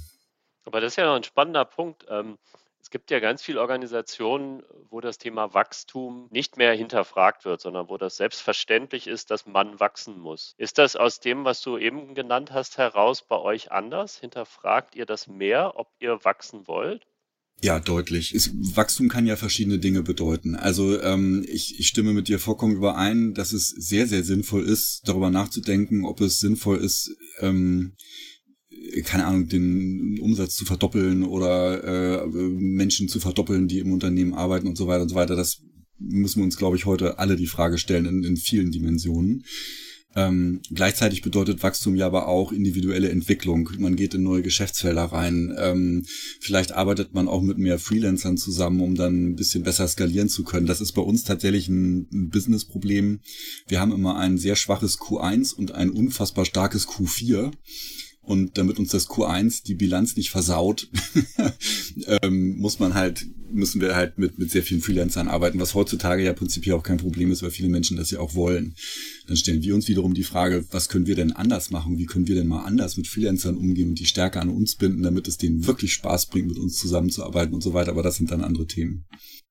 Aber 0.64 0.80
das 0.80 0.94
ist 0.94 0.98
ja 0.98 1.06
noch 1.06 1.16
ein 1.16 1.24
spannender 1.24 1.66
Punkt. 1.66 2.06
Ähm, 2.10 2.38
es 2.82 2.90
gibt 2.90 3.12
ja 3.12 3.20
ganz 3.20 3.44
viele 3.44 3.62
Organisationen, 3.62 4.64
wo 4.90 5.02
das 5.02 5.20
Thema 5.20 5.54
Wachstum 5.54 6.28
nicht 6.32 6.58
mehr 6.58 6.74
hinterfragt 6.74 7.46
wird, 7.46 7.62
sondern 7.62 7.90
wo 7.90 7.98
das 7.98 8.18
selbstverständlich 8.18 9.08
ist, 9.08 9.30
dass 9.30 9.46
man 9.46 9.80
wachsen 9.80 10.20
muss. 10.20 10.56
Ist 10.58 10.80
das 10.80 10.96
aus 10.96 11.20
dem, 11.20 11.46
was 11.46 11.62
du 11.62 11.78
eben 11.78 12.16
genannt 12.16 12.52
hast, 12.52 12.78
heraus 12.80 13.22
bei 13.22 13.38
euch 13.38 13.72
anders? 13.72 14.18
Hinterfragt 14.18 14.96
ihr 14.96 15.06
das 15.06 15.28
mehr, 15.28 15.74
ob 15.76 15.90
ihr 16.00 16.26
wachsen 16.26 16.68
wollt? 16.68 17.06
Ja, 17.64 17.80
deutlich. 17.80 18.34
Es, 18.34 18.50
Wachstum 18.76 19.08
kann 19.08 19.28
ja 19.28 19.36
verschiedene 19.36 19.78
Dinge 19.78 20.02
bedeuten. 20.02 20.56
Also 20.56 21.00
ähm, 21.00 21.46
ich, 21.48 21.80
ich 21.80 21.88
stimme 21.88 22.14
mit 22.14 22.28
dir 22.28 22.40
vollkommen 22.40 22.76
überein, 22.76 23.36
dass 23.36 23.54
es 23.54 23.70
sehr, 23.70 24.08
sehr 24.08 24.24
sinnvoll 24.24 24.64
ist, 24.64 25.08
darüber 25.08 25.30
nachzudenken, 25.30 26.04
ob 26.04 26.22
es 26.22 26.40
sinnvoll 26.40 26.80
ist, 26.80 27.16
ähm, 27.40 27.96
keine 29.04 29.26
Ahnung, 29.26 29.48
den 29.48 30.20
Umsatz 30.22 30.56
zu 30.56 30.66
verdoppeln 30.66 31.24
oder 31.24 32.24
äh, 32.24 32.28
Menschen 32.28 33.08
zu 33.08 33.20
verdoppeln, 33.20 33.68
die 33.68 33.80
im 33.80 33.92
Unternehmen 33.92 34.34
arbeiten 34.34 34.68
und 34.68 34.78
so 34.78 34.88
weiter 34.88 35.04
und 35.04 35.10
so 35.10 35.16
weiter. 35.16 35.36
Das 35.36 35.62
müssen 35.98 36.40
wir 36.40 36.46
uns, 36.46 36.58
glaube 36.58 36.78
ich, 36.78 36.86
heute 36.86 37.20
alle 37.20 37.36
die 37.36 37.48
Frage 37.48 37.78
stellen 37.78 38.06
in, 38.06 38.24
in 38.24 38.38
vielen 38.38 38.72
Dimensionen. 38.72 39.44
Ähm, 40.14 40.60
gleichzeitig 40.74 41.22
bedeutet 41.22 41.64
Wachstum 41.64 41.96
ja 41.96 42.06
aber 42.06 42.28
auch 42.28 42.52
individuelle 42.52 43.10
Entwicklung. 43.10 43.70
Man 43.78 43.96
geht 43.96 44.14
in 44.14 44.24
neue 44.24 44.42
Geschäftsfelder 44.42 45.04
rein. 45.04 45.56
Ähm, 45.58 46.04
vielleicht 46.42 46.74
arbeitet 46.74 47.14
man 47.14 47.30
auch 47.30 47.42
mit 47.42 47.58
mehr 47.58 47.80
Freelancern 47.80 48.38
zusammen, 48.38 48.82
um 48.82 48.96
dann 48.96 49.30
ein 49.30 49.36
bisschen 49.36 49.64
besser 49.64 49.88
skalieren 49.88 50.28
zu 50.28 50.44
können. 50.44 50.68
Das 50.68 50.82
ist 50.82 50.92
bei 50.94 51.02
uns 51.02 51.24
tatsächlich 51.24 51.70
ein, 51.70 52.10
ein 52.12 52.30
Business-Problem. 52.30 53.22
Wir 53.68 53.80
haben 53.80 53.94
immer 53.94 54.18
ein 54.18 54.38
sehr 54.38 54.58
schwaches 54.58 55.00
Q1 55.00 55.56
und 55.56 55.72
ein 55.72 55.90
unfassbar 55.92 56.44
starkes 56.44 56.88
Q4. 56.90 57.52
Und 58.24 58.58
damit 58.60 58.78
uns 58.78 58.92
das 58.92 59.10
Q1 59.10 59.64
die 59.64 59.74
Bilanz 59.74 60.16
nicht 60.16 60.30
versaut, 60.30 60.88
ähm, 62.22 62.58
muss 62.58 62.78
man 62.78 62.94
halt, 62.94 63.26
müssen 63.52 63.82
wir 63.82 63.96
halt 63.96 64.20
mit, 64.20 64.38
mit 64.38 64.52
sehr 64.52 64.62
vielen 64.62 64.82
Freelancern 64.82 65.28
arbeiten, 65.28 65.60
was 65.60 65.74
heutzutage 65.74 66.24
ja 66.24 66.32
prinzipiell 66.34 66.76
auch 66.76 66.84
kein 66.84 66.98
Problem 66.98 67.32
ist, 67.32 67.42
weil 67.42 67.50
viele 67.50 67.70
Menschen 67.70 67.98
das 67.98 68.12
ja 68.12 68.20
auch 68.20 68.36
wollen. 68.36 68.76
Dann 69.28 69.38
stellen 69.38 69.64
wir 69.64 69.74
uns 69.74 69.88
wiederum 69.88 70.14
die 70.14 70.24
Frage, 70.24 70.64
was 70.70 70.88
können 70.88 71.08
wir 71.08 71.16
denn 71.16 71.32
anders 71.32 71.72
machen? 71.72 71.98
Wie 71.98 72.06
können 72.06 72.28
wir 72.28 72.36
denn 72.36 72.48
mal 72.48 72.64
anders 72.64 72.96
mit 72.96 73.08
Freelancern 73.08 73.58
umgehen 73.58 73.90
und 73.90 74.00
die 74.00 74.06
stärker 74.06 74.42
an 74.42 74.50
uns 74.50 74.76
binden, 74.76 75.02
damit 75.02 75.28
es 75.28 75.38
denen 75.38 75.66
wirklich 75.66 75.94
Spaß 75.94 76.28
bringt, 76.28 76.48
mit 76.48 76.60
uns 76.60 76.78
zusammenzuarbeiten 76.78 77.56
und 77.56 77.62
so 77.62 77.74
weiter. 77.74 77.92
Aber 77.92 78.04
das 78.04 78.18
sind 78.18 78.30
dann 78.30 78.44
andere 78.44 78.68
Themen. 78.68 79.06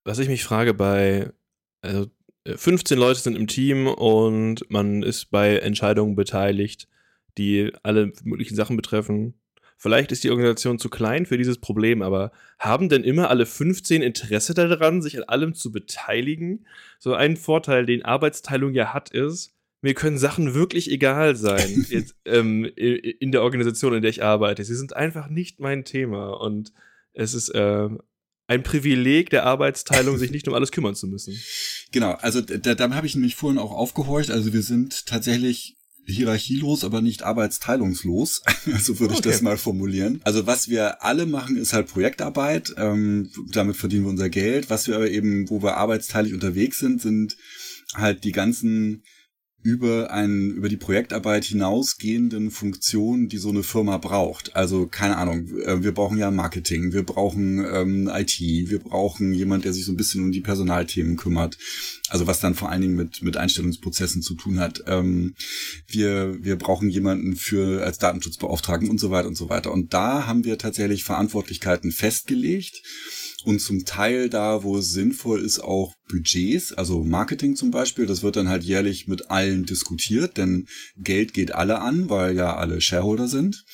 Was 0.05 0.21
ich 0.21 0.29
mich 0.29 0.45
frage 0.45 0.75
bei, 0.75 1.33
also 1.81 2.07
15 2.47 2.97
Leute 2.97 3.21
sind 3.21 3.37
im 3.37 3.49
Team 3.49 3.89
und 3.89 4.65
man 4.71 5.03
ist 5.03 5.31
bei 5.31 5.57
Entscheidungen 5.57 6.15
beteiligt 6.15 6.87
die 7.39 7.73
alle 7.83 8.13
möglichen 8.25 8.57
Sachen 8.57 8.77
betreffen. 8.77 9.35
Vielleicht 9.77 10.13
ist 10.13 10.25
die 10.25 10.31
Organisation 10.31 10.79
zu 10.79 10.91
klein 10.91 11.25
für 11.25 11.39
dieses 11.39 11.59
Problem, 11.59 12.03
aber 12.03 12.33
haben 12.59 12.91
denn 12.91 13.03
immer 13.03 13.31
alle 13.31 13.47
15 13.47 14.03
Interesse 14.03 14.53
daran, 14.53 15.01
sich 15.01 15.17
an 15.17 15.25
allem 15.25 15.55
zu 15.55 15.73
beteiligen? 15.73 16.67
So 16.99 17.15
ein 17.15 17.37
Vorteil, 17.37 17.87
den 17.87 18.05
Arbeitsteilung 18.05 18.75
ja 18.75 18.93
hat, 18.93 19.11
ist, 19.11 19.55
mir 19.81 19.95
können 19.95 20.19
Sachen 20.19 20.53
wirklich 20.55 20.91
egal 20.91 21.37
sein 21.37 21.87
jetzt, 21.89 22.15
ähm, 22.27 22.65
in 22.65 23.33
der 23.33 23.43
Organisation, 23.43 23.95
in 23.95 24.03
der 24.03 24.11
ich 24.11 24.23
arbeite. 24.23 24.65
Sie 24.65 24.75
sind 24.75 24.95
einfach 24.95 25.29
nicht 25.29 25.61
mein 25.61 25.85
Thema 25.85 26.39
und 26.41 26.73
es 27.15 27.33
ist 27.33 27.49
äh, 27.51 27.89
ein 28.47 28.63
Privileg 28.63 29.31
der 29.31 29.47
Arbeitsteilung, 29.47 30.19
sich 30.19 30.31
nicht 30.31 30.49
um 30.49 30.55
alles 30.55 30.73
kümmern 30.73 30.95
zu 30.95 31.07
müssen. 31.07 31.41
Genau, 31.93 32.13
also 32.13 32.41
da, 32.41 32.77
da 32.77 32.95
habe 32.95 33.09
ich 33.09 33.17
nämlich 33.17 33.35
vorhin 33.35 33.59
auch 33.59 33.73
aufgehorcht. 33.73 34.31
Also 34.31 34.53
wir 34.53 34.63
sind 34.63 35.07
tatsächlich 35.07 35.77
hierarchielos, 36.13 36.85
aber 36.85 37.03
nicht 37.03 37.23
arbeitsteilungslos. 37.23 38.43
so 38.81 38.99
würde 38.99 39.15
ich 39.15 39.21
okay. 39.21 39.31
das 39.31 39.43
mal 39.43 39.57
formulieren. 39.57 40.21
Also 40.25 40.47
was 40.47 40.69
wir 40.69 41.03
alle 41.05 41.27
machen, 41.27 41.57
ist 41.57 41.73
halt 41.73 41.89
Projektarbeit. 41.89 42.75
Ähm, 42.77 43.31
damit 43.53 43.77
verdienen 43.77 44.05
wir 44.05 44.11
unser 44.11 44.29
Geld. 44.29 44.71
Was 44.71 44.87
wir 44.89 44.97
aber 44.97 45.11
eben, 45.11 45.49
wo 45.51 45.63
wir 45.63 45.77
arbeitsteilig 45.77 46.35
unterwegs 46.35 46.79
sind, 46.79 47.01
sind 47.01 47.37
halt 47.95 48.25
die 48.25 48.33
ganzen 48.33 49.03
über 49.63 50.11
ein, 50.11 50.51
über 50.51 50.69
die 50.69 50.77
Projektarbeit 50.77 51.45
hinausgehenden 51.45 52.51
Funktionen, 52.51 53.29
die 53.29 53.37
so 53.37 53.51
eine 53.51 53.63
Firma 53.63 53.99
braucht. 53.99 54.57
Also 54.57 54.87
keine 54.87 55.19
Ahnung, 55.19 55.49
äh, 55.65 55.83
wir 55.83 55.93
brauchen 55.93 56.19
ja 56.19 56.31
Marketing, 56.31 56.93
wir 56.93 57.03
brauchen 57.03 57.65
ähm, 57.71 58.11
IT, 58.13 58.41
wir 58.41 58.79
brauchen 58.79 59.35
jemand, 59.35 59.65
der 59.65 59.73
sich 59.73 59.85
so 59.85 59.93
ein 59.93 59.97
bisschen 59.97 60.25
um 60.25 60.33
die 60.33 60.41
Personalthemen 60.41 61.17
kümmert. 61.17 61.59
Also 62.11 62.27
was 62.27 62.41
dann 62.41 62.55
vor 62.55 62.71
allen 62.71 62.83
Dingen 62.83 62.97
mit, 62.97 63.23
mit 63.23 63.37
Einstellungsprozessen 63.37 64.23
zu 64.23 64.35
tun 64.35 64.61
hat. 64.61 64.83
Ähm, 64.87 65.35
wir, 65.87 66.37
wir 66.43 66.57
brauchen 66.57 66.91
jemanden 66.91 67.37
für 67.37 67.85
als 67.85 67.99
Datenschutzbeauftragten 67.99 68.91
und 68.91 68.99
so 68.99 69.11
weiter 69.11 69.29
und 69.29 69.37
so 69.37 69.49
weiter. 69.49 69.73
Und 69.73 69.95
da 69.95 70.27
haben 70.27 70.45
wir 70.45 70.59
tatsächlich 70.59 71.05
Verantwortlichkeiten 71.05 71.93
festgelegt 71.93 72.83
und 73.45 73.61
zum 73.61 73.85
Teil 73.85 74.29
da, 74.29 74.63
wo 74.63 74.79
es 74.79 74.91
sinnvoll 74.93 75.41
ist, 75.41 75.61
auch 75.61 75.95
Budgets, 76.09 76.73
also 76.73 77.05
Marketing 77.05 77.57
zum 77.57 77.71
Beispiel. 77.71 78.07
Das 78.07 78.23
wird 78.23 78.37
dann 78.37 78.49
halt 78.49 78.65
jährlich 78.65 79.07
mit 79.07 79.31
allen 79.31 79.65
diskutiert, 79.65 80.37
denn 80.37 80.67
Geld 80.97 81.33
geht 81.33 81.55
alle 81.55 81.81
an, 81.81 82.11
weil 82.11 82.37
ja 82.37 82.57
alle 82.57 82.81
Shareholder 82.81 83.29
sind. 83.29 83.65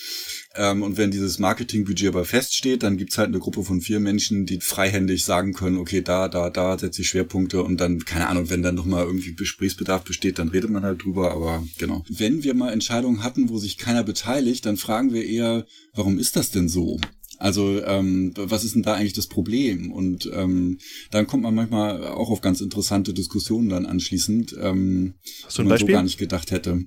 Ähm, 0.56 0.82
und 0.82 0.96
wenn 0.96 1.10
dieses 1.10 1.38
Marketingbudget 1.38 2.08
aber 2.08 2.24
feststeht, 2.24 2.82
dann 2.82 2.96
gibt's 2.96 3.18
halt 3.18 3.28
eine 3.28 3.38
Gruppe 3.38 3.62
von 3.62 3.80
vier 3.80 4.00
Menschen, 4.00 4.46
die 4.46 4.60
freihändig 4.60 5.24
sagen 5.24 5.52
können, 5.52 5.78
okay, 5.78 6.02
da, 6.02 6.28
da, 6.28 6.50
da 6.50 6.78
setze 6.78 7.02
ich 7.02 7.08
Schwerpunkte 7.08 7.62
und 7.62 7.80
dann, 7.80 8.04
keine 8.04 8.28
Ahnung, 8.28 8.50
wenn 8.50 8.62
dann 8.62 8.74
nochmal 8.74 9.04
irgendwie 9.04 9.34
Gesprächsbedarf 9.34 10.04
besteht, 10.04 10.38
dann 10.38 10.48
redet 10.48 10.70
man 10.70 10.82
halt 10.82 11.04
drüber, 11.04 11.32
aber 11.32 11.64
genau. 11.78 12.04
Wenn 12.08 12.42
wir 12.42 12.54
mal 12.54 12.72
Entscheidungen 12.72 13.22
hatten, 13.22 13.48
wo 13.48 13.58
sich 13.58 13.78
keiner 13.78 14.02
beteiligt, 14.02 14.66
dann 14.66 14.76
fragen 14.76 15.12
wir 15.12 15.24
eher, 15.24 15.66
warum 15.94 16.18
ist 16.18 16.36
das 16.36 16.50
denn 16.50 16.68
so? 16.68 16.98
Also 17.38 17.82
ähm, 17.84 18.32
was 18.34 18.64
ist 18.64 18.74
denn 18.74 18.82
da 18.82 18.94
eigentlich 18.94 19.12
das 19.12 19.26
Problem? 19.26 19.92
Und 19.92 20.30
ähm, 20.32 20.78
dann 21.10 21.26
kommt 21.26 21.42
man 21.42 21.54
manchmal 21.54 22.04
auch 22.04 22.30
auf 22.30 22.40
ganz 22.40 22.60
interessante 22.60 23.12
Diskussionen 23.12 23.68
dann 23.68 23.86
anschließend, 23.86 24.56
ähm, 24.60 25.14
Hast 25.44 25.58
du 25.58 25.62
ein 25.62 25.66
man 25.66 25.74
Beispiel? 25.74 25.92
so 25.92 25.96
gar 25.96 26.02
nicht 26.02 26.18
gedacht 26.18 26.50
hätte. 26.50 26.84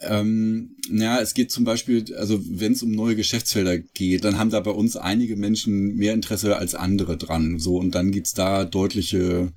Ähm, 0.00 0.76
ja, 0.90 1.20
es 1.20 1.34
geht 1.34 1.50
zum 1.50 1.64
Beispiel, 1.64 2.14
also 2.14 2.40
wenn 2.48 2.72
es 2.72 2.82
um 2.82 2.92
neue 2.92 3.16
Geschäftsfelder 3.16 3.78
geht, 3.78 4.24
dann 4.24 4.38
haben 4.38 4.50
da 4.50 4.60
bei 4.60 4.70
uns 4.70 4.96
einige 4.96 5.36
Menschen 5.36 5.96
mehr 5.96 6.14
Interesse 6.14 6.56
als 6.56 6.74
andere 6.74 7.16
dran. 7.16 7.58
So 7.58 7.76
und 7.76 7.94
dann 7.94 8.12
gibt's 8.12 8.32
da 8.32 8.64
deutliche 8.64 9.52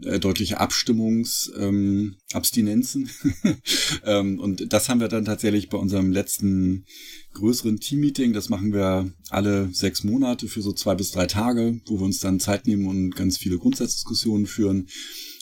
äh, 0.00 0.18
deutliche 0.18 0.58
Abstimmungsabstinenzen. 0.58 3.10
Ähm, 3.44 3.56
ähm, 4.04 4.40
und 4.40 4.72
das 4.72 4.88
haben 4.88 5.00
wir 5.00 5.08
dann 5.08 5.26
tatsächlich 5.26 5.68
bei 5.68 5.76
unserem 5.76 6.10
letzten 6.10 6.86
größeren 7.34 7.78
Teammeeting. 7.78 8.32
Das 8.32 8.48
machen 8.48 8.72
wir 8.72 9.12
alle 9.28 9.68
sechs 9.72 10.02
Monate 10.02 10.48
für 10.48 10.62
so 10.62 10.72
zwei 10.72 10.94
bis 10.94 11.10
drei 11.10 11.26
Tage, 11.26 11.78
wo 11.86 11.98
wir 11.98 12.06
uns 12.06 12.20
dann 12.20 12.40
Zeit 12.40 12.66
nehmen 12.66 12.86
und 12.86 13.14
ganz 13.14 13.36
viele 13.36 13.58
Grundsatzdiskussionen 13.58 14.46
führen. 14.46 14.88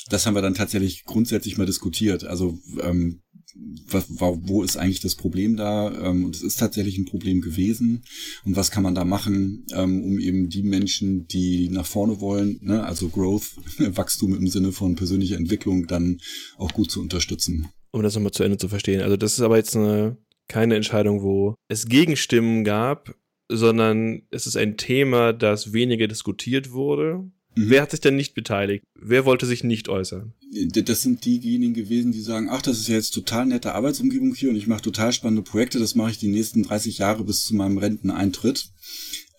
Das 0.09 0.26
haben 0.26 0.35
wir 0.35 0.42
dann 0.42 0.54
tatsächlich 0.54 1.04
grundsätzlich 1.04 1.56
mal 1.56 1.66
diskutiert. 1.66 2.25
Also 2.25 2.59
ähm, 2.80 3.23
wo 3.57 4.62
ist 4.62 4.76
eigentlich 4.76 5.00
das 5.00 5.14
Problem 5.14 5.57
da? 5.57 5.92
Ähm, 6.09 6.25
und 6.25 6.37
es 6.37 6.42
ist 6.42 6.59
tatsächlich 6.59 6.99
ein 6.99 7.04
Problem 7.04 7.40
gewesen. 7.40 8.02
Und 8.45 8.57
was 8.57 8.71
kann 8.71 8.83
man 8.83 8.95
da 8.95 9.04
machen, 9.04 9.66
ähm, 9.75 10.02
um 10.02 10.19
eben 10.19 10.49
die 10.49 10.62
Menschen, 10.62 11.26
die 11.26 11.69
nach 11.69 11.87
vorne 11.87 12.21
wollen, 12.21 12.59
ne, 12.62 12.85
also 12.85 13.09
Growth, 13.09 13.57
Wachstum 13.78 14.35
im 14.35 14.49
Sinne 14.49 14.73
von 14.73 14.97
persönlicher 14.97 15.37
Entwicklung, 15.37 15.87
dann 15.87 16.21
auch 16.57 16.73
gut 16.73 16.90
zu 16.90 17.00
unterstützen? 17.00 17.69
Um 17.92 18.02
das 18.02 18.14
nochmal 18.14 18.33
zu 18.33 18.45
Ende 18.45 18.59
zu 18.59 18.69
verstehen. 18.69 19.00
Also 19.00 19.16
das 19.16 19.35
ist 19.35 19.40
aber 19.40 19.57
jetzt 19.57 19.76
eine, 19.76 20.16
keine 20.49 20.76
Entscheidung, 20.76 21.23
wo 21.23 21.54
es 21.69 21.87
Gegenstimmen 21.87 22.64
gab, 22.64 23.14
sondern 23.49 24.23
es 24.30 24.47
ist 24.47 24.57
ein 24.57 24.76
Thema, 24.76 25.33
das 25.33 25.73
weniger 25.73 26.07
diskutiert 26.07 26.71
wurde 26.71 27.30
Mhm. 27.61 27.71
Wer 27.71 27.83
hat 27.83 27.90
sich 27.90 28.00
denn 28.00 28.17
nicht 28.17 28.35
beteiligt? 28.35 28.85
Wer 28.95 29.25
wollte 29.25 29.47
sich 29.47 29.64
nicht 29.64 29.88
äußern? 29.88 30.33
Das 30.73 31.02
sind 31.02 31.25
diejenigen 31.25 31.75
gewesen, 31.75 32.12
die 32.12 32.21
sagen, 32.21 32.49
ach, 32.50 32.62
das 32.62 32.79
ist 32.79 32.88
ja 32.88 32.95
jetzt 32.95 33.12
total 33.12 33.47
nette 33.47 33.75
Arbeitsumgebung 33.75 34.35
hier 34.35 34.50
und 34.50 34.57
ich 34.57 34.67
mache 34.67 34.83
total 34.83 35.12
spannende 35.12 35.43
Projekte, 35.43 35.79
das 35.79 35.95
mache 35.95 36.11
ich 36.11 36.19
die 36.19 36.29
nächsten 36.29 36.62
30 36.62 36.99
Jahre 36.99 37.25
bis 37.25 37.45
zu 37.45 37.55
meinem 37.55 37.79
Renteneintritt. 37.79 38.71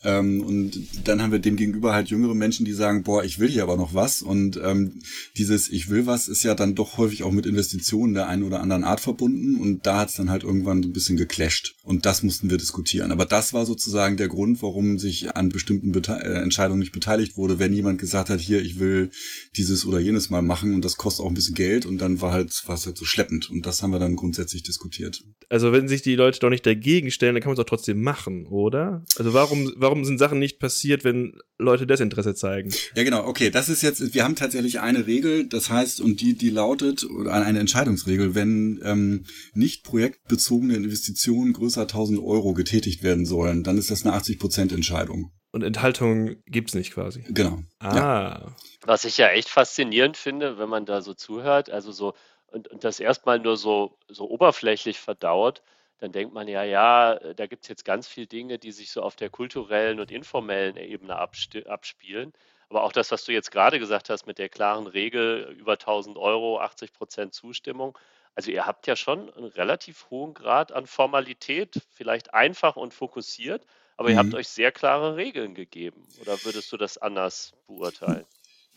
Ähm, 0.04 0.42
und 0.42 1.08
dann 1.08 1.22
haben 1.22 1.32
wir 1.32 1.40
dem 1.40 1.56
gegenüber 1.56 1.94
halt 1.94 2.10
jüngere 2.10 2.36
Menschen, 2.36 2.66
die 2.66 2.74
sagen, 2.74 3.04
boah, 3.04 3.24
ich 3.24 3.40
will 3.40 3.50
hier 3.50 3.64
aber 3.64 3.78
noch 3.78 3.94
was. 3.94 4.22
Und 4.22 4.60
ähm, 4.64 5.02
dieses 5.38 5.70
Ich 5.70 5.90
will 5.90 6.06
was 6.06 6.28
ist 6.28 6.44
ja 6.44 6.56
dann 6.56 6.76
doch 6.76 6.98
häufig 6.98 7.24
auch 7.24 7.32
mit 7.32 7.46
Investitionen 7.46 8.14
der 8.14 8.28
einen 8.28 8.44
oder 8.44 8.62
anderen 8.62 8.84
Art 8.84 9.00
verbunden. 9.00 9.56
Und 9.56 9.86
da 9.86 10.00
hat 10.00 10.10
es 10.10 10.16
dann 10.16 10.30
halt 10.30 10.44
irgendwann 10.44 10.84
so 10.84 10.90
ein 10.90 10.94
bisschen 10.94 11.18
geclasht. 11.18 11.76
Und 11.84 12.06
das 12.06 12.24
mussten 12.24 12.50
wir 12.50 12.58
diskutieren. 12.58 13.12
Aber 13.12 13.26
das 13.26 13.54
war 13.54 13.66
sozusagen 13.66 14.18
der 14.18 14.28
Grund, 14.28 14.62
warum 14.62 14.98
sich 14.98 15.36
an 15.36 15.50
bestimmten 15.50 15.92
Bete 15.92 16.14
äh, 16.14 16.42
Entscheidungen 16.42 16.80
nicht 16.80 16.92
beteiligt 16.92 17.38
wurde, 17.38 17.60
wenn 17.60 17.74
jemand 17.74 18.00
gesagt 18.00 18.30
hat, 18.30 18.40
hier, 18.40 18.62
ich 18.62 18.80
will 18.80 19.12
dieses 19.56 19.86
oder 19.86 20.00
jenes 20.00 20.30
mal 20.30 20.42
machen 20.42 20.74
und 20.74 20.84
das 20.86 20.98
kostet 20.98 21.26
auch 21.26 21.30
ein 21.30 21.36
bisschen 21.36 21.56
Geld 21.56 21.86
und 21.86 22.00
dann 22.00 22.22
war 22.22 22.32
halt, 22.32 22.52
war 22.66 22.76
es 22.76 22.86
halt 22.86 22.98
so 22.98 23.06
schleppend. 23.06 23.50
Und 23.50 23.66
das 23.66 23.84
haben 23.84 23.92
wir 23.92 24.00
dann 24.00 24.16
grundsätzlich 24.16 24.64
diskutiert. 24.64 25.24
Also 25.50 25.72
wenn 25.72 25.88
sich 25.88 26.02
die 26.02 26.16
Leute 26.16 26.40
doch 26.40 26.50
nicht 26.50 26.66
dagegen 26.66 27.12
stellen, 27.12 27.36
dann 27.36 27.42
kann 27.42 27.50
man 27.50 27.58
es 27.58 27.60
auch 27.60 27.70
trotzdem 27.70 28.02
machen, 28.02 28.46
oder? 28.48 29.04
Also 29.18 29.34
warum, 29.34 29.72
warum 29.76 29.91
warum 29.92 30.06
sind 30.06 30.20
Sachen 30.20 30.40
nicht 30.40 30.58
passiert, 30.58 31.04
wenn 31.04 31.38
Leute 31.60 31.86
Desinteresse 31.86 32.34
zeigen? 32.34 32.74
Ja, 32.96 33.04
genau. 33.04 33.28
Okay, 33.28 33.50
das 33.50 33.68
ist 33.68 33.82
jetzt, 33.82 34.14
wir 34.14 34.24
haben 34.24 34.38
tatsächlich 34.38 34.80
eine 34.80 35.06
Regel, 35.06 35.50
das 35.50 35.70
heißt, 35.70 36.00
und 36.00 36.22
die, 36.22 36.34
die 36.34 36.50
lautet, 36.50 37.04
oder 37.04 37.34
eine 37.34 37.60
Entscheidungsregel, 37.60 38.34
wenn 38.34 38.82
ähm, 38.86 39.26
nicht 39.54 39.84
projektbezogene 39.84 40.76
Investitionen 40.76 41.52
größer 41.52 41.82
1000 41.82 42.24
Euro 42.24 42.54
getätigt 42.54 43.04
werden 43.04 43.26
sollen, 43.26 43.64
dann 43.64 43.78
ist 43.78 43.92
das 43.92 44.06
eine 44.06 44.16
80% 44.16 44.74
Entscheidung. 44.74 45.34
Und 45.52 45.64
Enthaltung 45.64 46.38
gibt's 46.46 46.74
nicht 46.74 46.94
quasi. 46.94 47.26
Genau. 47.28 47.60
Ah. 47.80 47.96
Ja. 47.96 48.56
Was 48.84 49.04
ich 49.04 49.18
ja 49.18 49.28
echt 49.28 49.50
faszinierend 49.50 50.16
finde, 50.16 50.58
wenn 50.58 50.70
man 50.70 50.86
da 50.86 51.02
so 51.02 51.14
zuhört, 51.14 51.70
also 51.70 51.92
so, 51.92 52.14
und, 52.48 52.70
und 52.70 52.86
das 52.86 53.02
erstmal 53.02 53.40
nur 53.40 53.58
so, 53.58 53.98
so 54.08 54.30
oberflächlich 54.30 55.00
verdaut, 55.00 55.62
dann 56.02 56.12
denkt 56.12 56.34
man 56.34 56.48
ja, 56.48 56.64
ja, 56.64 57.16
da 57.36 57.46
gibt 57.46 57.64
es 57.64 57.70
jetzt 57.70 57.86
ganz 57.86 58.08
viele 58.08 58.26
Dinge, 58.26 58.58
die 58.58 58.72
sich 58.72 58.90
so 58.90 59.04
auf 59.04 59.16
der 59.16 59.30
kulturellen 59.30 60.00
und 60.00 60.12
informellen 60.12 60.76
Ebene 60.76 61.16
abspielen. 61.16 62.34
Aber 62.70 62.84
auch 62.84 62.92
das, 62.92 63.12
was 63.12 63.24
du 63.24 63.32
jetzt 63.32 63.52
gerade 63.52 63.78
gesagt 63.78 64.10
hast 64.10 64.26
mit 64.26 64.40
der 64.40 64.50
klaren 64.50 64.88
Regel, 64.88 65.56
über 65.60 65.74
1000 65.74 66.18
Euro, 66.18 66.60
80 66.60 66.94
Prozent 66.94 67.34
Zustimmung. 67.36 67.96
Also 68.34 68.50
ihr 68.50 68.66
habt 68.66 68.88
ja 68.88 68.96
schon 68.96 69.32
einen 69.32 69.46
relativ 69.46 70.08
hohen 70.10 70.34
Grad 70.34 70.72
an 70.72 70.88
Formalität, 70.88 71.82
vielleicht 71.92 72.34
einfach 72.34 72.78
und 72.78 72.96
fokussiert, 72.96 73.64
aber 73.96 74.10
mhm. 74.10 74.16
ihr 74.16 74.18
habt 74.18 74.30
mhm. 74.30 74.36
euch 74.36 74.48
sehr 74.48 74.72
klare 74.72 75.18
Regeln 75.18 75.54
gegeben. 75.54 76.08
Oder 76.20 76.44
würdest 76.44 76.72
du 76.72 76.78
das 76.78 76.98
anders 76.98 77.54
beurteilen? 77.68 78.26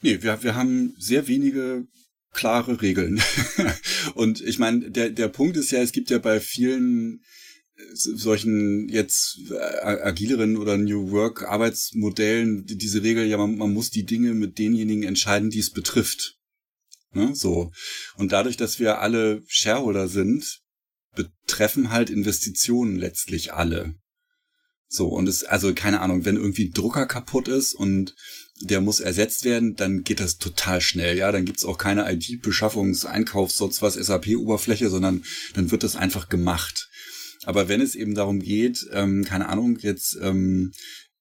Nee, 0.03 0.23
wir, 0.23 0.43
wir 0.43 0.55
haben 0.55 0.95
sehr 0.99 1.27
wenige 1.27 1.87
klare 2.35 2.83
Regeln. 2.83 3.23
und 4.15 4.41
ich 4.41 4.59
meine, 4.59 4.91
der, 4.91 5.11
der 5.11 5.29
Punkt 5.29 5.57
ist 5.57 5.71
ja, 5.71 5.81
es 5.81 5.93
gibt 5.93 6.11
ja 6.11 6.19
bei 6.19 6.41
vielen 6.41 7.23
äh, 7.77 7.83
solchen 7.95 8.89
jetzt 8.89 9.39
äh, 9.51 9.55
agileren 9.57 10.57
oder 10.57 10.77
New 10.77 11.11
Work 11.11 11.45
Arbeitsmodellen 11.45 12.67
diese 12.67 13.03
Regel, 13.03 13.27
ja, 13.27 13.37
man, 13.37 13.57
man 13.57 13.73
muss 13.73 13.91
die 13.91 14.05
Dinge 14.05 14.35
mit 14.35 14.59
denjenigen 14.59 15.05
entscheiden, 15.05 15.51
die 15.51 15.61
es 15.61 15.71
betrifft. 15.71 16.39
Ne? 17.13 17.35
So. 17.35 17.71
Und 18.17 18.33
dadurch, 18.33 18.57
dass 18.57 18.79
wir 18.79 19.01
alle 19.01 19.43
Shareholder 19.47 20.09
sind, 20.09 20.61
betreffen 21.15 21.91
halt 21.91 22.11
Investitionen 22.11 22.97
letztlich 22.97 23.53
alle. 23.53 23.95
So, 24.89 25.09
und 25.09 25.29
es, 25.29 25.45
also 25.45 25.75
keine 25.75 26.01
Ahnung, 26.01 26.25
wenn 26.25 26.37
irgendwie 26.37 26.71
Drucker 26.71 27.07
kaputt 27.07 27.49
ist 27.49 27.75
und 27.75 28.15
der 28.67 28.81
muss 28.81 29.01
ersetzt 29.01 29.45
werden, 29.45 29.75
dann 29.77 30.03
geht 30.03 30.21
das 30.21 30.39
total 30.39 30.81
schnell. 30.81 31.17
Ja, 31.17 31.33
dann 31.33 31.45
gibt's 31.45 31.65
auch 31.65 31.79
keine 31.79 32.11
IT-Beschaffungs-, 32.11 33.07
Einkaufs-, 33.07 33.57
sonst 33.57 33.83
was 33.83 33.95
SAP-Oberfläche, 33.95 34.91
sondern 34.91 35.25
dann 35.55 35.71
wird 35.71 35.83
das 35.83 35.97
einfach 35.97 36.29
gemacht. 36.29 36.89
Aber 37.45 37.69
wenn 37.69 37.81
es 37.81 37.95
eben 37.95 38.15
darum 38.15 38.41
geht, 38.41 38.87
ähm, 38.93 39.25
keine 39.25 39.49
Ahnung, 39.49 39.79
jetzt 39.81 40.17
ähm, 40.21 40.73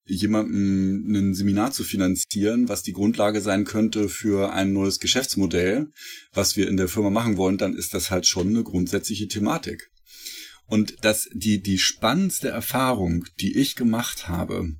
jemandem 0.05 1.11
ein 1.11 1.33
Seminar 1.33 1.71
zu 1.71 1.83
finanzieren, 1.83 2.67
was 2.69 2.83
die 2.83 2.93
Grundlage 2.93 3.41
sein 3.41 3.63
könnte 3.63 4.09
für 4.09 4.53
ein 4.53 4.73
neues 4.73 4.99
Geschäftsmodell, 4.99 5.87
was 6.33 6.57
wir 6.57 6.67
in 6.67 6.77
der 6.77 6.87
Firma 6.89 7.09
machen 7.09 7.37
wollen, 7.37 7.57
dann 7.57 7.75
ist 7.75 7.93
das 7.93 8.11
halt 8.11 8.27
schon 8.27 8.49
eine 8.49 8.63
grundsätzliche 8.63 9.27
Thematik. 9.27 9.89
Und 10.65 10.95
das, 11.01 11.29
die, 11.33 11.61
die 11.61 11.77
spannendste 11.77 12.49
Erfahrung, 12.49 13.25
die 13.39 13.57
ich 13.57 13.75
gemacht 13.75 14.27
habe, 14.27 14.75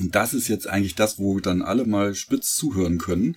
und 0.00 0.14
das 0.14 0.34
ist 0.34 0.48
jetzt 0.48 0.66
eigentlich 0.66 0.94
das, 0.94 1.18
wo 1.18 1.38
dann 1.40 1.62
alle 1.62 1.84
mal 1.86 2.14
spitz 2.14 2.54
zuhören 2.54 2.98
können. 2.98 3.36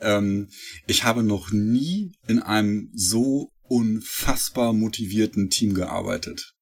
Ähm, 0.00 0.48
ich 0.86 1.04
habe 1.04 1.22
noch 1.22 1.50
nie 1.50 2.12
in 2.26 2.40
einem 2.40 2.90
so 2.94 3.50
unfassbar 3.62 4.72
motivierten 4.72 5.50
Team 5.50 5.74
gearbeitet. 5.74 6.54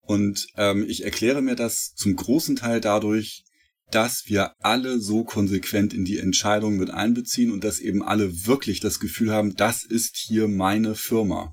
Und 0.00 0.46
ähm, 0.56 0.84
ich 0.86 1.04
erkläre 1.04 1.40
mir 1.40 1.56
das 1.56 1.94
zum 1.94 2.14
großen 2.14 2.56
Teil 2.56 2.80
dadurch, 2.80 3.44
dass 3.90 4.24
wir 4.26 4.52
alle 4.60 4.98
so 4.98 5.24
konsequent 5.24 5.94
in 5.94 6.04
die 6.04 6.18
Entscheidung 6.18 6.76
mit 6.76 6.90
einbeziehen 6.90 7.52
und 7.52 7.64
dass 7.64 7.80
eben 7.80 8.02
alle 8.02 8.46
wirklich 8.46 8.80
das 8.80 9.00
Gefühl 9.00 9.30
haben, 9.30 9.54
das 9.54 9.84
ist 9.84 10.16
hier 10.16 10.48
meine 10.48 10.94
Firma. 10.94 11.52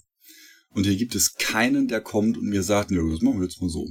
Und 0.70 0.86
hier 0.86 0.96
gibt 0.96 1.16
es 1.16 1.36
keinen, 1.36 1.88
der 1.88 2.02
kommt 2.02 2.38
und 2.38 2.46
mir 2.46 2.64
sagt, 2.64 2.92
nö, 2.92 3.12
das 3.12 3.22
machen 3.22 3.40
wir 3.40 3.48
jetzt 3.48 3.62
mal 3.62 3.70
so. 3.70 3.88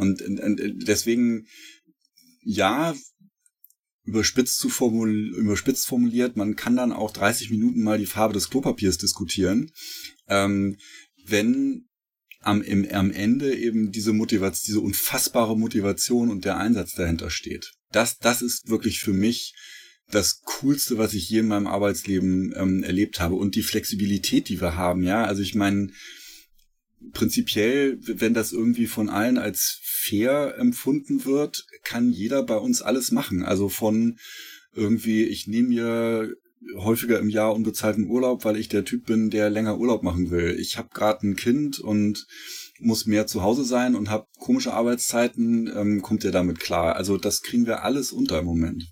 So. 0.00 0.24
Und, 0.24 0.40
und 0.40 0.86
deswegen, 0.86 1.46
ja, 2.42 2.94
überspitzt, 4.04 4.58
zu 4.58 4.68
formul 4.68 5.34
überspitzt 5.36 5.86
formuliert, 5.86 6.36
man 6.36 6.56
kann 6.56 6.76
dann 6.76 6.92
auch 6.92 7.10
30 7.10 7.50
Minuten 7.50 7.82
mal 7.82 7.98
die 7.98 8.06
Farbe 8.06 8.34
des 8.34 8.50
Klopapiers 8.50 8.98
diskutieren. 8.98 9.70
Ähm, 10.28 10.76
wenn 11.26 11.86
am, 12.40 12.62
im, 12.62 12.88
am 12.90 13.10
Ende 13.10 13.54
eben 13.54 13.92
diese 13.92 14.12
Motivation, 14.12 14.64
diese 14.66 14.80
unfassbare 14.80 15.58
Motivation 15.58 16.30
und 16.30 16.44
der 16.44 16.56
Einsatz 16.56 16.94
dahinter 16.94 17.30
steht. 17.30 17.72
Das, 17.92 18.18
das 18.18 18.40
ist 18.40 18.68
wirklich 18.68 19.00
für 19.00 19.12
mich 19.12 19.54
das 20.10 20.40
Coolste, 20.42 20.98
was 20.98 21.14
ich 21.14 21.28
je 21.28 21.40
in 21.40 21.48
meinem 21.48 21.66
Arbeitsleben 21.66 22.54
ähm, 22.56 22.82
erlebt 22.82 23.20
habe. 23.20 23.34
Und 23.34 23.54
die 23.54 23.62
Flexibilität, 23.62 24.48
die 24.48 24.60
wir 24.60 24.74
haben, 24.74 25.02
ja. 25.04 25.24
Also 25.24 25.42
ich 25.42 25.54
meine, 25.54 25.92
prinzipiell, 27.12 27.98
wenn 28.00 28.34
das 28.34 28.52
irgendwie 28.52 28.86
von 28.86 29.08
allen 29.08 29.38
als 29.38 29.80
fair 29.82 30.56
empfunden 30.58 31.24
wird, 31.24 31.64
kann 31.82 32.10
jeder 32.10 32.42
bei 32.42 32.56
uns 32.56 32.82
alles 32.82 33.10
machen. 33.10 33.42
Also 33.42 33.68
von 33.68 34.18
irgendwie, 34.72 35.24
ich 35.24 35.46
nehme 35.46 35.68
mir 35.68 36.34
häufiger 36.76 37.18
im 37.18 37.30
Jahr 37.30 37.54
unbezahlten 37.54 38.06
Urlaub, 38.06 38.44
weil 38.44 38.56
ich 38.56 38.68
der 38.68 38.84
Typ 38.84 39.06
bin, 39.06 39.30
der 39.30 39.50
länger 39.50 39.78
Urlaub 39.78 40.02
machen 40.02 40.30
will. 40.30 40.56
Ich 40.58 40.76
habe 40.76 40.90
gerade 40.92 41.26
ein 41.26 41.36
Kind 41.36 41.80
und 41.80 42.26
muss 42.78 43.06
mehr 43.06 43.26
zu 43.26 43.42
Hause 43.42 43.64
sein 43.64 43.94
und 43.94 44.10
habe 44.10 44.26
komische 44.38 44.72
Arbeitszeiten, 44.72 45.70
ähm, 45.74 46.02
kommt 46.02 46.24
ihr 46.24 46.32
damit 46.32 46.60
klar. 46.60 46.96
Also 46.96 47.16
das 47.16 47.42
kriegen 47.42 47.66
wir 47.66 47.82
alles 47.82 48.12
unter 48.12 48.40
im 48.40 48.46
Moment. 48.46 48.84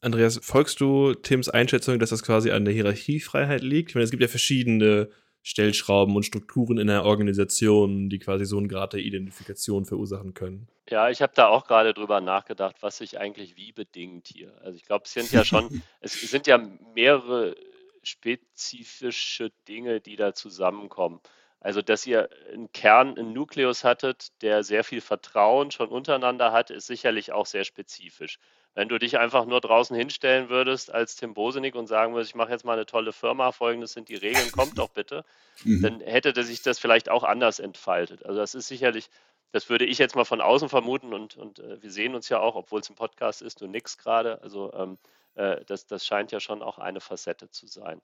Andreas, 0.00 0.38
folgst 0.42 0.80
du 0.80 1.14
Tims 1.14 1.48
Einschätzung, 1.48 1.98
dass 1.98 2.10
das 2.10 2.22
quasi 2.22 2.50
an 2.50 2.64
der 2.64 2.74
Hierarchiefreiheit 2.74 3.62
liegt? 3.62 3.90
Ich 3.90 3.94
meine, 3.94 4.04
es 4.04 4.10
gibt 4.10 4.22
ja 4.22 4.28
verschiedene 4.28 5.08
Stellschrauben 5.44 6.16
und 6.16 6.24
Strukturen 6.24 6.78
in 6.78 6.86
der 6.86 7.04
Organisation, 7.04 8.08
die 8.08 8.18
quasi 8.18 8.46
so 8.46 8.56
einen 8.56 8.66
Grad 8.66 8.94
der 8.94 9.00
Identifikation 9.00 9.84
verursachen 9.84 10.32
können. 10.32 10.68
Ja, 10.88 11.10
ich 11.10 11.20
habe 11.20 11.34
da 11.36 11.48
auch 11.48 11.66
gerade 11.66 11.92
drüber 11.92 12.22
nachgedacht, 12.22 12.76
was 12.80 12.96
sich 12.96 13.18
eigentlich 13.20 13.54
wie 13.56 13.72
bedingt 13.72 14.26
hier. 14.28 14.58
Also 14.62 14.76
ich 14.76 14.86
glaube, 14.86 15.04
es 15.04 15.12
sind 15.12 15.30
ja 15.32 15.44
schon, 15.44 15.82
es 16.00 16.14
sind 16.14 16.46
ja 16.46 16.58
mehrere 16.94 17.54
spezifische 18.02 19.52
Dinge, 19.68 20.00
die 20.00 20.16
da 20.16 20.32
zusammenkommen. 20.32 21.20
Also, 21.60 21.82
dass 21.82 22.06
ihr 22.06 22.28
einen 22.52 22.72
Kern, 22.72 23.18
einen 23.18 23.32
Nukleus 23.32 23.84
hattet, 23.84 24.28
der 24.42 24.62
sehr 24.62 24.84
viel 24.84 25.00
Vertrauen 25.00 25.70
schon 25.70 25.88
untereinander 25.88 26.52
hat, 26.52 26.70
ist 26.70 26.86
sicherlich 26.86 27.32
auch 27.32 27.46
sehr 27.46 27.64
spezifisch. 27.64 28.38
Wenn 28.74 28.88
du 28.88 28.98
dich 28.98 29.18
einfach 29.18 29.46
nur 29.46 29.60
draußen 29.60 29.96
hinstellen 29.96 30.48
würdest 30.48 30.92
als 30.92 31.14
Tim 31.16 31.32
Bosenik 31.32 31.76
und 31.76 31.86
sagen 31.86 32.14
würdest, 32.14 32.30
ich 32.30 32.34
mache 32.34 32.50
jetzt 32.50 32.64
mal 32.64 32.72
eine 32.72 32.86
tolle 32.86 33.12
Firma, 33.12 33.52
folgendes 33.52 33.92
sind 33.92 34.08
die 34.08 34.16
Regeln, 34.16 34.50
kommt 34.50 34.78
doch 34.78 34.88
bitte, 34.88 35.24
mhm. 35.64 35.82
dann 35.82 36.00
hätte 36.00 36.42
sich 36.42 36.62
das 36.62 36.78
vielleicht 36.78 37.08
auch 37.08 37.22
anders 37.22 37.60
entfaltet. 37.60 38.24
Also 38.26 38.40
das 38.40 38.54
ist 38.54 38.66
sicherlich, 38.66 39.10
das 39.52 39.68
würde 39.68 39.84
ich 39.84 39.98
jetzt 39.98 40.16
mal 40.16 40.24
von 40.24 40.40
außen 40.40 40.68
vermuten 40.68 41.14
und, 41.14 41.36
und 41.36 41.60
äh, 41.60 41.80
wir 41.82 41.90
sehen 41.90 42.14
uns 42.14 42.28
ja 42.28 42.40
auch, 42.40 42.56
obwohl 42.56 42.80
es 42.80 42.90
ein 42.90 42.96
Podcast 42.96 43.42
ist, 43.42 43.60
du 43.60 43.68
nix 43.68 43.96
gerade. 43.96 44.42
Also 44.42 44.72
ähm, 44.74 44.98
äh, 45.36 45.64
das, 45.66 45.86
das 45.86 46.04
scheint 46.04 46.32
ja 46.32 46.40
schon 46.40 46.62
auch 46.62 46.78
eine 46.78 47.00
Facette 47.00 47.50
zu 47.50 47.66
sein. 47.66 48.00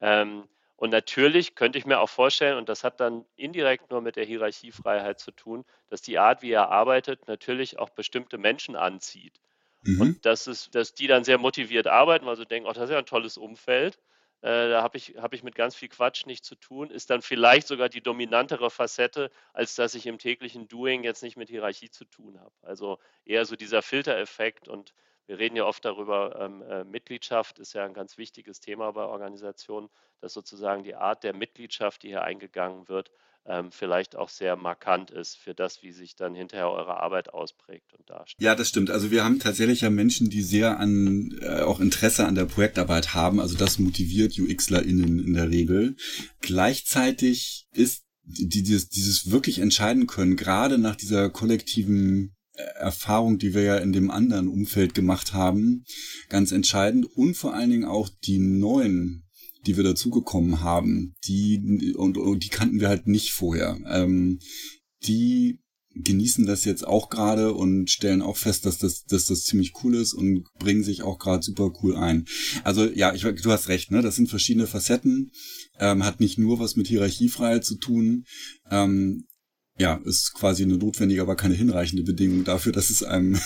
Ähm, 0.00 0.48
und 0.76 0.90
natürlich 0.90 1.56
könnte 1.56 1.76
ich 1.76 1.86
mir 1.86 1.98
auch 1.98 2.08
vorstellen, 2.08 2.56
und 2.56 2.68
das 2.68 2.84
hat 2.84 3.00
dann 3.00 3.24
indirekt 3.34 3.90
nur 3.90 4.00
mit 4.00 4.14
der 4.14 4.24
Hierarchiefreiheit 4.24 5.18
zu 5.18 5.32
tun, 5.32 5.64
dass 5.90 6.02
die 6.02 6.18
Art, 6.18 6.40
wie 6.40 6.52
er 6.52 6.70
arbeitet, 6.70 7.26
natürlich 7.26 7.80
auch 7.80 7.90
bestimmte 7.90 8.38
Menschen 8.38 8.76
anzieht. 8.76 9.40
Mhm. 9.82 10.00
Und 10.00 10.26
dass, 10.26 10.46
es, 10.46 10.70
dass 10.70 10.94
die 10.94 11.06
dann 11.06 11.24
sehr 11.24 11.38
motiviert 11.38 11.86
arbeiten, 11.86 12.26
weil 12.26 12.36
sie 12.36 12.46
denken, 12.46 12.68
oh, 12.68 12.72
das 12.72 12.84
ist 12.84 12.90
ja 12.90 12.98
ein 12.98 13.06
tolles 13.06 13.36
Umfeld. 13.36 13.98
Äh, 14.40 14.68
da 14.68 14.82
habe 14.82 14.96
ich, 14.96 15.16
hab 15.16 15.34
ich 15.34 15.42
mit 15.42 15.56
ganz 15.56 15.74
viel 15.74 15.88
Quatsch 15.88 16.26
nichts 16.26 16.46
zu 16.46 16.54
tun, 16.54 16.90
ist 16.90 17.10
dann 17.10 17.22
vielleicht 17.22 17.66
sogar 17.66 17.88
die 17.88 18.02
dominantere 18.02 18.70
Facette, 18.70 19.30
als 19.52 19.74
dass 19.74 19.94
ich 19.94 20.06
im 20.06 20.18
täglichen 20.18 20.68
Doing 20.68 21.02
jetzt 21.02 21.22
nicht 21.22 21.36
mit 21.36 21.48
Hierarchie 21.48 21.90
zu 21.90 22.04
tun 22.04 22.38
habe. 22.38 22.54
Also 22.62 22.98
eher 23.24 23.44
so 23.44 23.56
dieser 23.56 23.82
Filtereffekt 23.82 24.68
und 24.68 24.94
wir 25.26 25.38
reden 25.38 25.56
ja 25.56 25.64
oft 25.64 25.84
darüber, 25.84 26.40
ähm, 26.40 26.62
äh, 26.62 26.84
Mitgliedschaft 26.84 27.58
ist 27.58 27.74
ja 27.74 27.84
ein 27.84 27.92
ganz 27.92 28.16
wichtiges 28.16 28.60
Thema 28.60 28.92
bei 28.92 29.02
Organisationen, 29.02 29.90
dass 30.20 30.32
sozusagen 30.32 30.84
die 30.84 30.94
Art 30.94 31.22
der 31.22 31.34
Mitgliedschaft, 31.34 32.02
die 32.02 32.08
hier 32.08 32.22
eingegangen 32.22 32.88
wird, 32.88 33.10
vielleicht 33.70 34.14
auch 34.14 34.28
sehr 34.28 34.56
markant 34.56 35.10
ist 35.10 35.36
für 35.36 35.54
das, 35.54 35.82
wie 35.82 35.92
sich 35.92 36.14
dann 36.16 36.34
hinterher 36.34 36.70
eure 36.70 37.00
Arbeit 37.00 37.32
ausprägt 37.32 37.94
und 37.94 38.08
darstellt. 38.08 38.42
Ja, 38.42 38.54
das 38.54 38.68
stimmt. 38.68 38.90
Also 38.90 39.10
wir 39.10 39.24
haben 39.24 39.38
tatsächlich 39.38 39.80
ja 39.80 39.90
Menschen, 39.90 40.28
die 40.28 40.42
sehr 40.42 40.78
an 40.78 41.34
äh, 41.40 41.60
auch 41.60 41.80
Interesse 41.80 42.26
an 42.26 42.34
der 42.34 42.44
Projektarbeit 42.44 43.14
haben. 43.14 43.40
Also 43.40 43.56
das 43.56 43.78
motiviert 43.78 44.38
UXlerInnen 44.38 45.24
in 45.24 45.32
der 45.32 45.50
Regel. 45.50 45.96
Gleichzeitig 46.40 47.66
ist 47.72 48.04
dieses, 48.28 48.90
dieses 48.90 49.30
wirklich 49.30 49.58
entscheiden 49.58 50.06
können, 50.06 50.36
gerade 50.36 50.78
nach 50.78 50.96
dieser 50.96 51.30
kollektiven 51.30 52.36
äh, 52.52 52.62
Erfahrung, 52.78 53.38
die 53.38 53.54
wir 53.54 53.62
ja 53.62 53.76
in 53.78 53.92
dem 53.92 54.10
anderen 54.10 54.48
Umfeld 54.48 54.94
gemacht 54.94 55.32
haben, 55.32 55.84
ganz 56.28 56.52
entscheidend 56.52 57.06
und 57.16 57.34
vor 57.34 57.54
allen 57.54 57.70
Dingen 57.70 57.84
auch 57.86 58.10
die 58.24 58.38
neuen 58.38 59.27
die 59.66 59.76
wir 59.76 59.84
dazugekommen 59.84 60.60
haben, 60.60 61.14
die 61.24 61.94
und, 61.96 62.16
und, 62.16 62.44
die 62.44 62.48
kannten 62.48 62.80
wir 62.80 62.88
halt 62.88 63.06
nicht 63.06 63.32
vorher. 63.32 63.78
Ähm, 63.86 64.38
die 65.04 65.60
genießen 65.94 66.46
das 66.46 66.64
jetzt 66.64 66.86
auch 66.86 67.08
gerade 67.08 67.52
und 67.54 67.90
stellen 67.90 68.22
auch 68.22 68.36
fest, 68.36 68.66
dass 68.66 68.78
das, 68.78 69.04
dass 69.04 69.26
das 69.26 69.44
ziemlich 69.44 69.72
cool 69.82 69.94
ist 69.96 70.14
und 70.14 70.44
bringen 70.58 70.84
sich 70.84 71.02
auch 71.02 71.18
gerade 71.18 71.42
super 71.42 71.72
cool 71.82 71.96
ein. 71.96 72.26
Also 72.64 72.84
ja, 72.84 73.14
ich, 73.14 73.22
du 73.22 73.50
hast 73.50 73.68
recht, 73.68 73.90
ne? 73.90 74.02
Das 74.02 74.16
sind 74.16 74.28
verschiedene 74.28 74.66
Facetten, 74.66 75.32
ähm, 75.78 76.04
hat 76.04 76.20
nicht 76.20 76.38
nur 76.38 76.60
was 76.60 76.76
mit 76.76 76.86
Hierarchiefreiheit 76.86 77.64
zu 77.64 77.76
tun. 77.76 78.24
Ähm, 78.70 79.24
ja, 79.78 80.00
ist 80.04 80.34
quasi 80.34 80.64
eine 80.64 80.76
notwendige, 80.76 81.22
aber 81.22 81.36
keine 81.36 81.54
hinreichende 81.54 82.02
Bedingung 82.02 82.44
dafür, 82.44 82.72
dass 82.72 82.90
es 82.90 83.04
einem, 83.04 83.38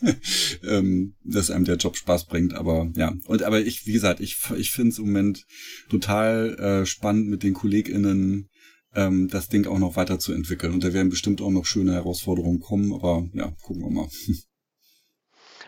ähm, 0.64 1.14
dass 1.22 1.50
einem 1.50 1.66
der 1.66 1.76
Job 1.76 1.96
Spaß 1.96 2.26
bringt. 2.26 2.54
Aber 2.54 2.90
ja, 2.96 3.14
und 3.26 3.42
aber 3.42 3.60
ich, 3.60 3.86
wie 3.86 3.92
gesagt, 3.92 4.20
ich, 4.20 4.38
ich 4.56 4.70
finde 4.70 4.92
es 4.92 4.98
im 4.98 5.06
Moment 5.06 5.44
total 5.90 6.54
äh, 6.58 6.86
spannend 6.86 7.28
mit 7.28 7.42
den 7.42 7.52
KollegInnen 7.52 8.48
ähm, 8.94 9.28
das 9.28 9.48
Ding 9.48 9.66
auch 9.66 9.78
noch 9.78 9.96
weiterzuentwickeln. 9.96 10.72
Und 10.72 10.82
da 10.82 10.94
werden 10.94 11.10
bestimmt 11.10 11.42
auch 11.42 11.50
noch 11.50 11.66
schöne 11.66 11.92
Herausforderungen 11.92 12.60
kommen, 12.60 12.92
aber 12.94 13.28
ja, 13.34 13.54
gucken 13.62 13.82
wir 13.82 13.90
mal. 13.90 14.08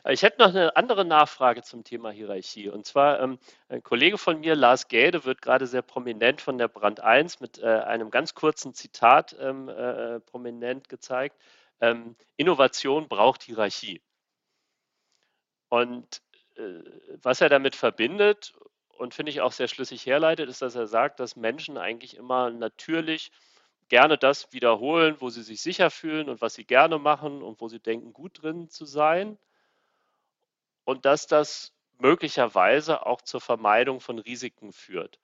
Ich 0.07 0.23
hätte 0.23 0.41
noch 0.41 0.49
eine 0.49 0.77
andere 0.77 1.05
Nachfrage 1.05 1.63
zum 1.63 1.85
Thema 1.85 2.11
Hierarchie. 2.11 2.69
Und 2.69 2.87
zwar, 2.87 3.21
ähm, 3.21 3.39
ein 3.69 3.83
Kollege 3.83 4.19
von 4.19 4.41
mir, 4.41 4.55
Lars 4.55 4.89
Gäde, 4.89 5.25
wird 5.25 5.43
gerade 5.43 5.67
sehr 5.67 5.83
prominent 5.83 6.41
von 6.41 6.59
der 6.59 6.69
Brand 6.69 7.01
1 7.01 7.41
mit 7.41 7.59
äh, 7.59 7.67
einem 7.67 8.11
ganz 8.11 8.35
kurzen 8.35 8.75
Zitat 8.75 9.37
ähm, 9.41 9.69
äh, 9.69 10.21
prominent 10.21 10.89
gezeigt. 10.89 11.37
Ähm, 11.81 12.17
Innovation 12.37 13.09
braucht 13.09 13.43
Hierarchie. 13.43 14.01
Und 15.69 16.23
äh, 16.57 16.81
was 17.23 17.41
er 17.41 17.49
damit 17.49 17.75
verbindet 17.77 18.55
und 18.89 19.15
finde 19.15 19.31
ich 19.31 19.41
auch 19.41 19.53
sehr 19.53 19.69
schlüssig 19.69 20.07
herleitet, 20.07 20.49
ist, 20.49 20.63
dass 20.63 20.75
er 20.75 20.87
sagt, 20.87 21.21
dass 21.21 21.37
Menschen 21.37 21.77
eigentlich 21.77 22.17
immer 22.17 22.51
natürlich 22.51 23.31
gerne 23.89 24.19
das 24.19 24.53
wiederholen, 24.53 25.17
wo 25.21 25.31
sie 25.31 25.43
sich 25.43 25.61
sicher 25.63 25.91
fühlen 25.91 26.29
und 26.29 26.41
was 26.41 26.55
sie 26.55 26.65
gerne 26.65 26.99
machen 26.99 27.43
und 27.43 27.61
wo 27.61 27.69
sie 27.69 27.81
denken, 27.81 28.13
gut 28.13 28.43
drin 28.43 28.69
zu 28.69 28.85
sein 28.85 29.39
und 30.89 31.05
dass 31.05 31.27
das 31.27 31.75
möglicherweise 31.99 33.05
auch 33.05 33.21
zur 33.21 33.43
Vermeidung 33.43 34.01
von 34.01 34.19
Risiken 34.19 34.73
führt. 34.73 35.19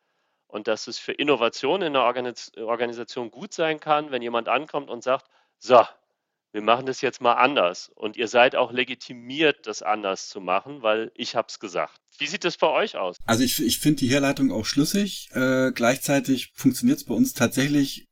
Und 0.47 0.69
dass 0.69 0.89
es 0.89 0.99
für 0.99 1.13
Innovation 1.13 1.81
in 1.81 1.95
der 1.95 2.03
Organisation 2.03 3.31
gut 3.31 3.55
sein 3.55 3.81
kann, 3.81 4.11
wenn 4.11 4.21
jemand 4.21 4.51
ankommt 4.51 4.91
und 4.91 5.03
sagt, 5.03 5.25
so, 5.59 5.83
wir 6.53 6.61
machen 6.61 6.85
das 6.85 7.01
jetzt 7.01 7.23
mal 7.23 7.33
anders. 7.33 7.91
Und 7.95 8.19
ihr 8.19 8.29
seid 8.29 8.57
auch 8.57 8.73
legitimiert, 8.73 9.67
das 9.67 9.81
anders 9.81 10.29
zu 10.29 10.43
machen, 10.43 10.83
weil 10.83 11.11
ich 11.15 11.35
es 11.35 11.59
gesagt. 11.59 11.99
Wie 12.19 12.27
sieht 12.27 12.45
das 12.45 12.59
bei 12.59 12.69
euch 12.69 12.99
aus? 12.99 13.17
Also 13.25 13.43
ich, 13.43 13.59
ich 13.59 13.79
finde 13.79 14.01
die 14.01 14.09
Herleitung 14.09 14.53
auch 14.53 14.67
schlüssig. 14.67 15.31
Äh, 15.33 15.73
gleichzeitig 15.73 16.53
funktioniert 16.55 16.99
es 16.99 17.07
bei 17.07 17.15
uns 17.15 17.33
tatsächlich 17.33 18.07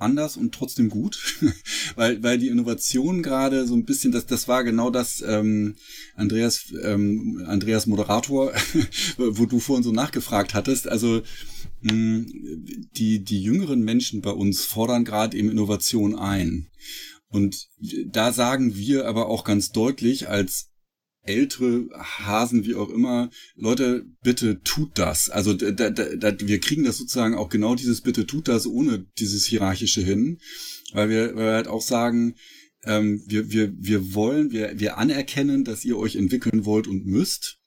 anders 0.00 0.36
und 0.36 0.54
trotzdem 0.54 0.88
gut, 0.88 1.18
weil 1.96 2.22
weil 2.22 2.38
die 2.38 2.48
Innovation 2.48 3.22
gerade 3.22 3.66
so 3.66 3.74
ein 3.74 3.84
bisschen 3.84 4.12
das 4.12 4.26
das 4.26 4.48
war 4.48 4.64
genau 4.64 4.90
das 4.90 5.22
ähm, 5.26 5.76
Andreas 6.14 6.72
ähm, 6.82 7.44
Andreas 7.46 7.86
Moderator, 7.86 8.52
wo 9.16 9.46
du 9.46 9.60
vorhin 9.60 9.84
so 9.84 9.92
nachgefragt 9.92 10.54
hattest. 10.54 10.88
Also 10.88 11.22
mh, 11.82 12.26
die 12.96 13.24
die 13.24 13.42
jüngeren 13.42 13.80
Menschen 13.80 14.20
bei 14.20 14.32
uns 14.32 14.64
fordern 14.64 15.04
gerade 15.04 15.36
eben 15.36 15.50
Innovation 15.50 16.16
ein 16.16 16.68
und 17.30 17.68
da 18.06 18.32
sagen 18.32 18.74
wir 18.76 19.06
aber 19.06 19.28
auch 19.28 19.44
ganz 19.44 19.70
deutlich 19.70 20.28
als 20.28 20.70
ältere 21.28 21.88
Hasen, 21.92 22.64
wie 22.64 22.74
auch 22.74 22.88
immer, 22.88 23.30
Leute, 23.54 24.06
bitte 24.22 24.62
tut 24.62 24.98
das. 24.98 25.28
Also 25.28 25.52
da, 25.54 25.90
da, 25.90 25.90
da, 25.90 26.34
wir 26.40 26.58
kriegen 26.58 26.84
das 26.84 26.96
sozusagen 26.96 27.34
auch 27.34 27.50
genau 27.50 27.74
dieses 27.74 28.00
bitte 28.00 28.26
tut 28.26 28.48
das 28.48 28.66
ohne 28.66 29.06
dieses 29.18 29.44
hierarchische 29.44 30.00
hin, 30.00 30.38
weil 30.92 31.10
wir, 31.10 31.36
weil 31.36 31.44
wir 31.44 31.52
halt 31.52 31.68
auch 31.68 31.82
sagen, 31.82 32.34
ähm, 32.84 33.22
wir, 33.26 33.50
wir, 33.52 33.72
wir 33.78 34.14
wollen, 34.14 34.50
wir, 34.50 34.80
wir 34.80 34.96
anerkennen, 34.98 35.64
dass 35.64 35.84
ihr 35.84 35.98
euch 35.98 36.16
entwickeln 36.16 36.64
wollt 36.64 36.88
und 36.88 37.06
müsst. 37.06 37.58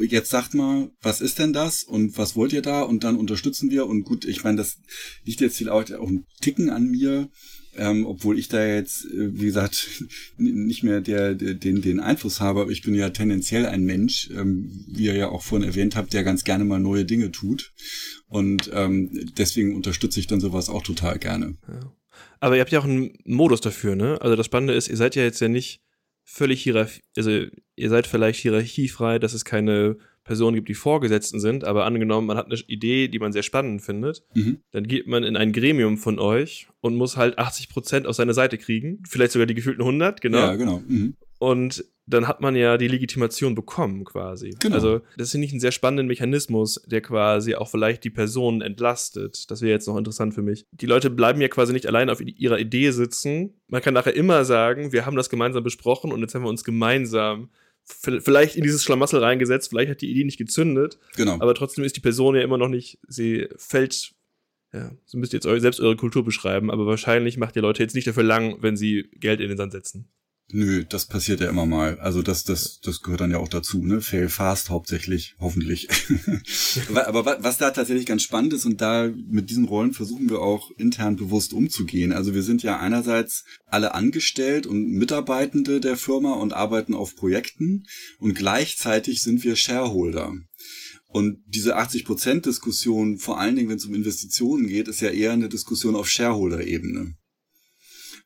Jetzt 0.00 0.30
sagt 0.30 0.54
mal, 0.54 0.90
was 1.02 1.20
ist 1.20 1.38
denn 1.38 1.52
das 1.52 1.82
und 1.82 2.16
was 2.16 2.36
wollt 2.36 2.54
ihr 2.54 2.62
da? 2.62 2.82
Und 2.82 3.04
dann 3.04 3.16
unterstützen 3.16 3.70
wir. 3.70 3.86
Und 3.86 4.04
gut, 4.04 4.24
ich 4.24 4.44
meine, 4.44 4.56
das 4.56 4.78
liegt 5.24 5.40
jetzt 5.42 5.58
vielleicht 5.58 5.92
auch 5.92 6.08
ein 6.08 6.24
Ticken 6.40 6.70
an 6.70 6.86
mir, 6.86 7.28
ähm, 7.78 8.06
obwohl 8.06 8.38
ich 8.38 8.48
da 8.48 8.64
jetzt, 8.64 9.04
äh, 9.06 9.40
wie 9.40 9.46
gesagt, 9.46 10.04
nicht 10.36 10.82
mehr 10.82 11.00
der, 11.00 11.34
der, 11.34 11.54
den, 11.54 11.80
den 11.80 12.00
Einfluss 12.00 12.40
habe, 12.40 12.60
aber 12.60 12.70
ich 12.70 12.82
bin 12.82 12.94
ja 12.94 13.10
tendenziell 13.10 13.66
ein 13.66 13.84
Mensch, 13.84 14.30
ähm, 14.30 14.84
wie 14.88 15.04
ihr 15.04 15.16
ja 15.16 15.28
auch 15.28 15.42
vorhin 15.42 15.66
erwähnt 15.66 15.96
habt, 15.96 16.12
der 16.12 16.24
ganz 16.24 16.44
gerne 16.44 16.64
mal 16.64 16.80
neue 16.80 17.04
Dinge 17.04 17.30
tut. 17.30 17.72
Und 18.26 18.70
ähm, 18.74 19.10
deswegen 19.38 19.74
unterstütze 19.74 20.20
ich 20.20 20.26
dann 20.26 20.40
sowas 20.40 20.68
auch 20.68 20.82
total 20.82 21.18
gerne. 21.18 21.56
Ja. 21.66 21.92
Aber 22.40 22.56
ihr 22.56 22.60
habt 22.60 22.72
ja 22.72 22.80
auch 22.80 22.84
einen 22.84 23.16
Modus 23.24 23.60
dafür, 23.60 23.96
ne? 23.96 24.20
Also 24.20 24.36
das 24.36 24.46
Spannende 24.46 24.74
ist, 24.74 24.88
ihr 24.88 24.96
seid 24.96 25.16
ja 25.16 25.22
jetzt 25.22 25.40
ja 25.40 25.48
nicht 25.48 25.80
völlig 26.24 26.62
hierarchie, 26.62 27.00
also 27.16 27.30
ihr 27.30 27.88
seid 27.88 28.06
vielleicht 28.06 28.40
hierarchiefrei, 28.40 29.18
dass 29.18 29.32
es 29.32 29.44
keine 29.44 29.96
Personen 30.28 30.54
gibt, 30.54 30.68
die 30.68 30.74
Vorgesetzten 30.74 31.40
sind, 31.40 31.64
aber 31.64 31.86
angenommen, 31.86 32.26
man 32.26 32.36
hat 32.36 32.46
eine 32.46 32.60
Idee, 32.66 33.08
die 33.08 33.18
man 33.18 33.32
sehr 33.32 33.42
spannend 33.42 33.80
findet, 33.82 34.22
mhm. 34.34 34.58
dann 34.70 34.86
geht 34.86 35.06
man 35.06 35.24
in 35.24 35.36
ein 35.36 35.52
Gremium 35.52 35.96
von 35.96 36.18
euch 36.18 36.68
und 36.80 36.96
muss 36.96 37.16
halt 37.16 37.38
80 37.38 37.70
Prozent 37.70 38.06
auf 38.06 38.14
seine 38.14 38.34
Seite 38.34 38.58
kriegen, 38.58 39.02
vielleicht 39.08 39.32
sogar 39.32 39.46
die 39.46 39.54
gefühlten 39.54 39.80
100, 39.80 40.20
genau. 40.20 40.38
Ja, 40.38 40.54
genau. 40.54 40.82
Mhm. 40.86 41.16
Und 41.38 41.84
dann 42.06 42.26
hat 42.26 42.40
man 42.40 42.56
ja 42.56 42.76
die 42.76 42.88
Legitimation 42.88 43.54
bekommen 43.54 44.04
quasi. 44.04 44.54
Genau. 44.60 44.74
Also 44.74 45.00
das 45.16 45.28
ist 45.28 45.34
nicht 45.34 45.52
ein 45.52 45.60
sehr 45.60 45.72
spannender 45.72 46.04
Mechanismus, 46.04 46.82
der 46.86 47.00
quasi 47.00 47.54
auch 47.54 47.68
vielleicht 47.68 48.04
die 48.04 48.10
Personen 48.10 48.60
entlastet. 48.60 49.50
Das 49.50 49.62
wäre 49.62 49.72
jetzt 49.72 49.86
noch 49.86 49.96
interessant 49.96 50.34
für 50.34 50.42
mich. 50.42 50.66
Die 50.72 50.86
Leute 50.86 51.10
bleiben 51.10 51.40
ja 51.40 51.48
quasi 51.48 51.72
nicht 51.72 51.86
allein 51.86 52.10
auf 52.10 52.20
ihrer 52.20 52.58
Idee 52.58 52.90
sitzen. 52.90 53.54
Man 53.68 53.82
kann 53.82 53.94
nachher 53.94 54.14
immer 54.14 54.44
sagen, 54.44 54.92
wir 54.92 55.06
haben 55.06 55.16
das 55.16 55.30
gemeinsam 55.30 55.62
besprochen 55.62 56.12
und 56.12 56.20
jetzt 56.20 56.34
haben 56.34 56.42
wir 56.42 56.48
uns 56.48 56.64
gemeinsam 56.64 57.50
vielleicht 57.88 58.56
in 58.56 58.62
dieses 58.62 58.84
Schlamassel 58.84 59.20
reingesetzt, 59.20 59.70
vielleicht 59.70 59.90
hat 59.90 60.00
die 60.00 60.10
Idee 60.10 60.24
nicht 60.24 60.38
gezündet. 60.38 60.98
Genau. 61.16 61.34
Aber 61.40 61.54
trotzdem 61.54 61.84
ist 61.84 61.96
die 61.96 62.00
Person 62.00 62.36
ja 62.36 62.42
immer 62.42 62.58
noch 62.58 62.68
nicht, 62.68 62.98
sie 63.08 63.48
fällt, 63.56 64.12
ja, 64.72 64.92
so 65.06 65.18
müsst 65.18 65.32
ihr 65.32 65.40
jetzt 65.40 65.62
selbst 65.62 65.80
eure 65.80 65.96
Kultur 65.96 66.24
beschreiben, 66.24 66.70
aber 66.70 66.86
wahrscheinlich 66.86 67.38
macht 67.38 67.56
ihr 67.56 67.62
Leute 67.62 67.82
jetzt 67.82 67.94
nicht 67.94 68.06
dafür 68.06 68.22
lang, 68.22 68.56
wenn 68.60 68.76
sie 68.76 69.08
Geld 69.14 69.40
in 69.40 69.48
den 69.48 69.56
Sand 69.56 69.72
setzen. 69.72 70.08
Nö, 70.50 70.82
das 70.88 71.04
passiert 71.04 71.40
ja 71.40 71.50
immer 71.50 71.66
mal. 71.66 72.00
Also 72.00 72.22
das, 72.22 72.42
das, 72.42 72.80
das 72.80 73.02
gehört 73.02 73.20
dann 73.20 73.30
ja 73.30 73.36
auch 73.36 73.48
dazu, 73.48 73.84
ne? 73.84 74.00
Fail 74.00 74.30
fast 74.30 74.70
hauptsächlich, 74.70 75.34
hoffentlich. 75.38 75.88
Aber 77.06 77.36
was 77.42 77.58
da 77.58 77.70
tatsächlich 77.70 78.06
ganz 78.06 78.22
spannend 78.22 78.54
ist 78.54 78.64
und 78.64 78.80
da 78.80 79.10
mit 79.26 79.50
diesen 79.50 79.66
Rollen 79.66 79.92
versuchen 79.92 80.30
wir 80.30 80.40
auch 80.40 80.70
intern 80.78 81.16
bewusst 81.16 81.52
umzugehen. 81.52 82.12
Also 82.12 82.32
wir 82.32 82.42
sind 82.42 82.62
ja 82.62 82.78
einerseits 82.78 83.44
alle 83.66 83.94
angestellt 83.94 84.66
und 84.66 84.88
Mitarbeitende 84.88 85.80
der 85.80 85.98
Firma 85.98 86.32
und 86.32 86.54
arbeiten 86.54 86.94
auf 86.94 87.14
Projekten 87.14 87.84
und 88.18 88.32
gleichzeitig 88.32 89.20
sind 89.20 89.44
wir 89.44 89.54
Shareholder. 89.54 90.32
Und 91.08 91.42
diese 91.46 91.76
80%-Diskussion, 91.76 93.18
vor 93.18 93.38
allen 93.38 93.56
Dingen, 93.56 93.68
wenn 93.68 93.76
es 93.76 93.84
um 93.84 93.94
Investitionen 93.94 94.66
geht, 94.66 94.88
ist 94.88 95.00
ja 95.00 95.10
eher 95.10 95.32
eine 95.32 95.50
Diskussion 95.50 95.94
auf 95.94 96.08
Shareholder-Ebene. 96.08 97.16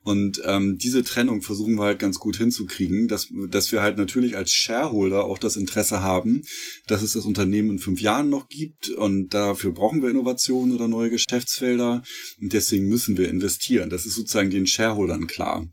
Und 0.05 0.43
ähm, 0.45 0.79
diese 0.79 1.05
Trennung 1.05 1.43
versuchen 1.43 1.77
wir 1.77 1.85
halt 1.85 2.01
ganz 2.01 2.19
gut 2.19 2.37
hinzukriegen, 2.37 3.07
dass, 3.07 3.29
dass 3.49 3.71
wir 3.71 3.83
halt 3.83 3.99
natürlich 3.99 4.37
als 4.37 4.53
Shareholder 4.53 5.25
auch 5.25 5.39
das 5.39 5.57
Interesse 5.57 6.03
haben, 6.03 6.43
dass 6.89 7.03
es 7.03 7.13
das 7.13 7.25
Unternehmen 7.25 7.71
in 7.71 7.79
fünf 7.79 8.01
Jahren 8.01 8.29
noch 8.29 8.49
gibt 8.49 8.89
und 8.89 9.33
dafür 9.33 9.73
brauchen 9.73 10.03
wir 10.03 10.11
Innovationen 10.11 10.75
oder 10.75 10.89
neue 10.89 11.11
Geschäftsfelder 11.11 12.03
und 12.41 12.53
deswegen 12.53 12.89
müssen 12.89 13.17
wir 13.17 13.29
investieren. 13.29 13.91
Das 13.91 14.05
ist 14.05 14.15
sozusagen 14.15 14.51
den 14.51 14.67
Shareholdern 14.67 15.29
klar. 15.29 15.69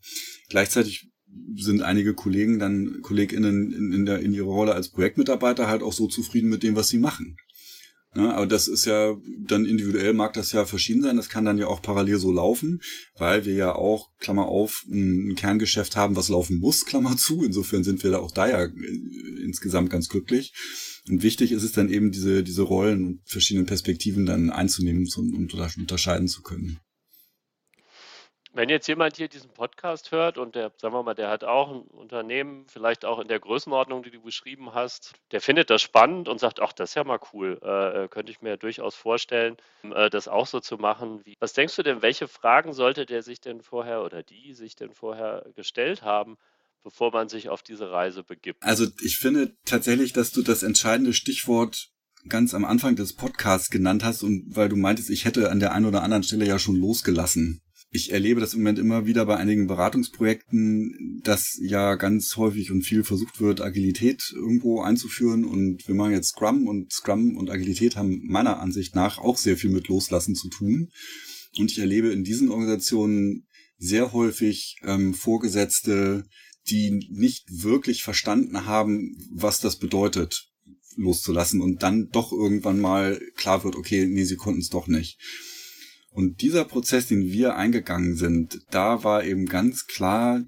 Gleichzeitig 0.49 1.09
sind 1.55 1.81
einige 1.81 2.13
Kollegen 2.13 2.59
dann, 2.59 3.01
KollegInnen 3.01 3.71
in, 3.71 3.93
in, 3.93 4.05
der, 4.05 4.19
in 4.19 4.33
ihrer 4.33 4.47
Rolle 4.47 4.73
als 4.73 4.89
Projektmitarbeiter 4.89 5.67
halt 5.67 5.81
auch 5.81 5.93
so 5.93 6.07
zufrieden 6.07 6.49
mit 6.49 6.63
dem, 6.63 6.75
was 6.75 6.89
sie 6.89 6.99
machen. 6.99 7.37
Ja, 8.15 8.31
aber 8.33 8.47
das 8.47 8.67
ist 8.67 8.85
ja 8.85 9.15
dann 9.37 9.65
individuell 9.65 10.13
mag 10.13 10.33
das 10.33 10.51
ja 10.51 10.65
verschieden 10.65 11.03
sein. 11.03 11.17
Das 11.17 11.29
kann 11.29 11.45
dann 11.45 11.59
ja 11.59 11.67
auch 11.67 11.81
parallel 11.81 12.17
so 12.17 12.31
laufen, 12.31 12.81
weil 13.15 13.45
wir 13.45 13.53
ja 13.53 13.75
auch, 13.75 14.09
Klammer 14.19 14.47
auf, 14.47 14.83
ein 14.89 15.35
Kerngeschäft 15.35 15.95
haben, 15.95 16.15
was 16.15 16.29
laufen 16.29 16.59
muss, 16.59 16.85
Klammer 16.85 17.17
zu. 17.17 17.43
Insofern 17.43 17.83
sind 17.83 18.03
wir 18.03 18.11
da 18.11 18.17
auch 18.17 18.31
da 18.31 18.49
ja 18.49 18.63
äh, 18.63 18.71
insgesamt 19.43 19.91
ganz 19.91 20.09
glücklich. 20.09 20.53
Und 21.07 21.21
wichtig 21.21 21.51
ist 21.51 21.63
es 21.63 21.71
dann 21.71 21.89
eben, 21.89 22.11
diese, 22.11 22.43
diese 22.43 22.63
Rollen 22.63 23.05
und 23.05 23.21
verschiedenen 23.25 23.67
Perspektiven 23.67 24.25
dann 24.25 24.49
einzunehmen 24.49 25.07
und 25.15 25.53
unterscheiden 25.53 26.27
zu 26.27 26.41
können. 26.41 26.79
Wenn 28.51 28.69
jetzt 28.69 28.87
jemand 28.87 29.15
hier 29.15 29.27
diesen 29.27 29.51
Podcast 29.51 30.11
hört 30.11 30.39
und 30.39 30.55
der, 30.55 30.71
sagen 30.77 30.93
wir 30.93 31.03
mal, 31.03 31.13
der 31.13 31.29
hat 31.29 31.43
auch 31.43 31.69
ein 31.69 31.81
Unternehmen, 31.81 32.65
vielleicht 32.67 33.05
auch 33.05 33.19
in 33.19 33.27
der 33.27 33.39
Größenordnung, 33.39 34.01
die 34.01 34.09
du 34.09 34.21
beschrieben 34.21 34.73
hast, 34.73 35.13
der 35.31 35.39
findet 35.39 35.69
das 35.69 35.83
spannend 35.83 36.27
und 36.27 36.39
sagt, 36.39 36.59
ach, 36.59 36.73
das 36.73 36.91
ist 36.91 36.95
ja 36.95 37.03
mal 37.03 37.19
cool, 37.31 37.59
äh, 37.63 38.05
äh 38.05 38.07
könnte 38.07 38.31
ich 38.31 38.41
mir 38.41 38.57
durchaus 38.57 38.95
vorstellen, 38.95 39.57
äh, 39.83 40.09
das 40.09 40.27
auch 40.27 40.47
so 40.47 40.59
zu 40.59 40.77
machen. 40.77 41.21
Wie, 41.25 41.35
was 41.39 41.53
denkst 41.53 41.75
du 41.75 41.83
denn, 41.83 42.01
welche 42.01 42.27
Fragen 42.27 42.73
sollte 42.73 43.05
der 43.05 43.21
sich 43.21 43.39
denn 43.39 43.61
vorher 43.61 44.03
oder 44.03 44.23
die 44.23 44.55
sich 44.55 44.75
denn 44.75 44.93
vorher 44.93 45.45
gestellt 45.55 46.01
haben, 46.01 46.37
bevor 46.83 47.11
man 47.11 47.29
sich 47.29 47.49
auf 47.49 47.61
diese 47.61 47.91
Reise 47.91 48.23
begibt? 48.23 48.63
Also 48.63 48.87
ich 49.03 49.17
finde 49.17 49.55
tatsächlich, 49.65 50.11
dass 50.11 50.31
du 50.31 50.41
das 50.41 50.63
entscheidende 50.63 51.13
Stichwort 51.13 51.91
ganz 52.27 52.55
am 52.55 52.65
Anfang 52.65 52.95
des 52.95 53.15
Podcasts 53.15 53.69
genannt 53.69 54.03
hast 54.03 54.23
und 54.23 54.43
weil 54.55 54.69
du 54.69 54.75
meintest, 54.75 55.11
ich 55.11 55.25
hätte 55.25 55.51
an 55.51 55.59
der 55.59 55.71
einen 55.71 55.85
oder 55.85 56.01
anderen 56.01 56.23
Stelle 56.23 56.45
ja 56.45 56.57
schon 56.57 56.75
losgelassen 56.75 57.61
ich 57.91 58.11
erlebe 58.11 58.39
das 58.39 58.53
im 58.53 58.59
Moment 58.59 58.77
immer 58.77 59.07
wieder 59.07 59.25
bei 59.25 59.37
einigen 59.37 59.65
Beratungsprojekten, 59.65 61.21
dass 61.23 61.57
ja 61.59 61.95
ganz 61.95 62.35
häufig 62.37 62.71
und 62.71 62.83
viel 62.83 63.03
versucht 63.03 63.41
wird, 63.41 63.61
Agilität 63.61 64.31
irgendwo 64.35 64.81
einzuführen. 64.81 65.43
Und 65.43 65.87
wir 65.87 65.95
machen 65.95 66.11
jetzt 66.11 66.29
Scrum 66.29 66.67
und 66.67 66.93
Scrum 66.93 67.35
und 67.35 67.49
Agilität 67.49 67.95
haben 67.95 68.21
meiner 68.27 68.59
Ansicht 68.59 68.93
nach 68.93 69.17
auch 69.17 69.37
sehr 69.37 69.57
viel 69.57 69.71
mit 69.71 69.87
Loslassen 69.87 70.35
zu 70.35 70.49
tun. 70.49 70.91
Und 71.57 71.71
ich 71.71 71.79
erlebe 71.79 72.09
in 72.09 72.23
diesen 72.23 72.49
Organisationen 72.49 73.47
sehr 73.77 74.13
häufig 74.13 74.77
ähm, 74.83 75.15
Vorgesetzte, 75.15 76.25
die 76.67 76.91
nicht 77.09 77.63
wirklich 77.63 78.03
verstanden 78.03 78.65
haben, 78.65 79.17
was 79.31 79.61
das 79.61 79.79
bedeutet, 79.79 80.51
loszulassen 80.95 81.61
und 81.61 81.81
dann 81.81 82.09
doch 82.11 82.31
irgendwann 82.31 82.79
mal 82.79 83.19
klar 83.35 83.63
wird, 83.63 83.75
okay, 83.75 84.05
nee, 84.05 84.25
sie 84.25 84.35
konnten 84.35 84.59
es 84.59 84.69
doch 84.69 84.87
nicht. 84.87 85.17
Und 86.11 86.41
dieser 86.41 86.65
Prozess, 86.65 87.07
den 87.07 87.31
wir 87.31 87.55
eingegangen 87.55 88.15
sind, 88.15 88.61
da 88.71 89.03
war 89.03 89.23
eben 89.23 89.45
ganz 89.45 89.85
klar 89.85 90.43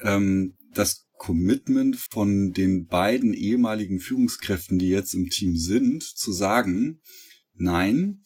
ähm, 0.00 0.56
das 0.72 1.06
Commitment 1.18 1.96
von 1.96 2.52
den 2.52 2.86
beiden 2.86 3.34
ehemaligen 3.34 4.00
Führungskräften, 4.00 4.78
die 4.78 4.88
jetzt 4.88 5.14
im 5.14 5.28
Team 5.28 5.56
sind, 5.56 6.02
zu 6.02 6.32
sagen, 6.32 7.00
nein, 7.54 8.22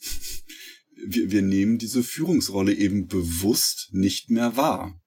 wir, 1.06 1.30
wir 1.30 1.42
nehmen 1.42 1.78
diese 1.78 2.02
Führungsrolle 2.02 2.72
eben 2.72 3.06
bewusst 3.06 3.88
nicht 3.92 4.30
mehr 4.30 4.56
wahr. 4.56 5.00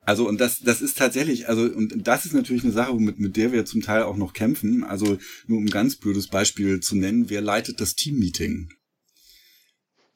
Also 0.00 0.28
und 0.28 0.40
das 0.40 0.60
das 0.60 0.82
ist 0.82 0.98
tatsächlich 0.98 1.48
also 1.48 1.62
und 1.62 2.06
das 2.06 2.26
ist 2.26 2.32
natürlich 2.32 2.62
eine 2.62 2.72
Sache 2.72 2.94
mit 2.94 3.18
mit 3.18 3.36
der 3.36 3.50
wir 3.50 3.64
zum 3.64 3.82
Teil 3.82 4.04
auch 4.04 4.16
noch 4.16 4.34
kämpfen. 4.34 4.84
Also 4.84 5.18
nur 5.48 5.58
um 5.58 5.64
ein 5.64 5.70
ganz 5.70 5.96
blödes 5.96 6.28
Beispiel 6.28 6.78
zu 6.78 6.94
nennen, 6.94 7.28
wer 7.28 7.40
leitet 7.40 7.80
das 7.80 7.96
Teammeeting? 7.96 8.68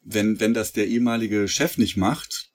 Wenn, 0.03 0.41
wenn 0.41 0.55
das 0.55 0.73
der 0.73 0.87
ehemalige 0.87 1.49
Chef 1.49 1.79
nicht 1.79 1.97
macht, 1.97 2.51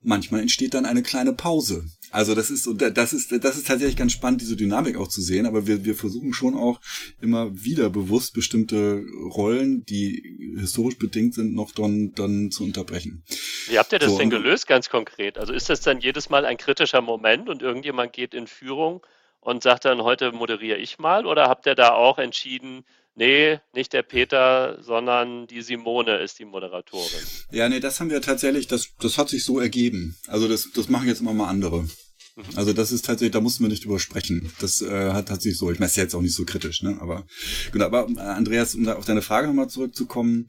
manchmal 0.00 0.40
entsteht 0.40 0.74
dann 0.74 0.86
eine 0.86 1.02
kleine 1.02 1.32
Pause. 1.32 1.84
Also 2.10 2.34
das 2.34 2.50
ist, 2.50 2.68
das 2.76 3.12
ist, 3.12 3.32
das 3.44 3.56
ist 3.56 3.66
tatsächlich 3.66 3.96
ganz 3.96 4.12
spannend, 4.12 4.40
diese 4.40 4.56
Dynamik 4.56 4.96
auch 4.96 5.08
zu 5.08 5.20
sehen, 5.20 5.44
aber 5.44 5.66
wir, 5.66 5.84
wir 5.84 5.94
versuchen 5.94 6.32
schon 6.32 6.56
auch 6.56 6.80
immer 7.20 7.50
wieder 7.52 7.90
bewusst 7.90 8.32
bestimmte 8.32 9.04
Rollen, 9.34 9.84
die 9.84 10.54
historisch 10.56 10.98
bedingt 10.98 11.34
sind, 11.34 11.54
noch 11.54 11.72
dann, 11.72 12.12
dann 12.14 12.50
zu 12.50 12.64
unterbrechen. 12.64 13.24
Wie 13.68 13.78
habt 13.78 13.92
ihr 13.92 13.98
das 13.98 14.12
so, 14.12 14.18
denn 14.18 14.30
gelöst, 14.30 14.66
ganz 14.66 14.88
konkret? 14.88 15.36
Also 15.36 15.52
ist 15.52 15.68
das 15.68 15.82
dann 15.82 16.00
jedes 16.00 16.30
Mal 16.30 16.46
ein 16.46 16.56
kritischer 16.56 17.02
Moment 17.02 17.48
und 17.48 17.62
irgendjemand 17.62 18.12
geht 18.12 18.32
in 18.32 18.46
Führung 18.46 19.04
und 19.40 19.62
sagt 19.62 19.84
dann, 19.84 20.02
heute 20.02 20.32
moderiere 20.32 20.78
ich 20.78 20.98
mal, 20.98 21.26
oder 21.26 21.48
habt 21.48 21.66
ihr 21.66 21.74
da 21.74 21.92
auch 21.92 22.18
entschieden, 22.18 22.84
Nee, 23.18 23.58
nicht 23.74 23.92
der 23.94 24.04
Peter, 24.04 24.80
sondern 24.80 25.48
die 25.48 25.62
Simone 25.62 26.18
ist 26.18 26.38
die 26.38 26.44
Moderatorin. 26.44 27.24
Ja, 27.50 27.68
nee, 27.68 27.80
das 27.80 27.98
haben 27.98 28.10
wir 28.10 28.22
tatsächlich, 28.22 28.68
das, 28.68 28.90
das 29.00 29.18
hat 29.18 29.28
sich 29.28 29.44
so 29.44 29.58
ergeben. 29.58 30.16
Also 30.28 30.46
das, 30.46 30.70
das 30.72 30.88
machen 30.88 31.08
jetzt 31.08 31.20
immer 31.20 31.34
mal 31.34 31.48
andere. 31.48 31.82
Mhm. 31.82 32.44
Also 32.54 32.72
das 32.72 32.92
ist 32.92 33.06
tatsächlich, 33.06 33.32
da 33.32 33.40
mussten 33.40 33.64
wir 33.64 33.70
nicht 33.70 33.84
drüber 33.84 33.98
sprechen. 33.98 34.52
Das 34.60 34.82
äh, 34.82 35.10
hat, 35.10 35.30
hat 35.30 35.42
sich 35.42 35.58
so, 35.58 35.72
ich 35.72 35.80
meine, 35.80 35.88
ist 35.88 35.96
ja 35.96 36.04
jetzt 36.04 36.14
auch 36.14 36.22
nicht 36.22 36.36
so 36.36 36.44
kritisch, 36.44 36.82
ne? 36.82 36.96
Aber 37.00 37.26
genau, 37.72 37.86
aber 37.86 38.08
äh, 38.08 38.20
Andreas, 38.20 38.76
um 38.76 38.84
da 38.84 38.94
auf 38.94 39.04
deine 39.04 39.22
Frage 39.22 39.48
nochmal 39.48 39.68
zurückzukommen, 39.68 40.48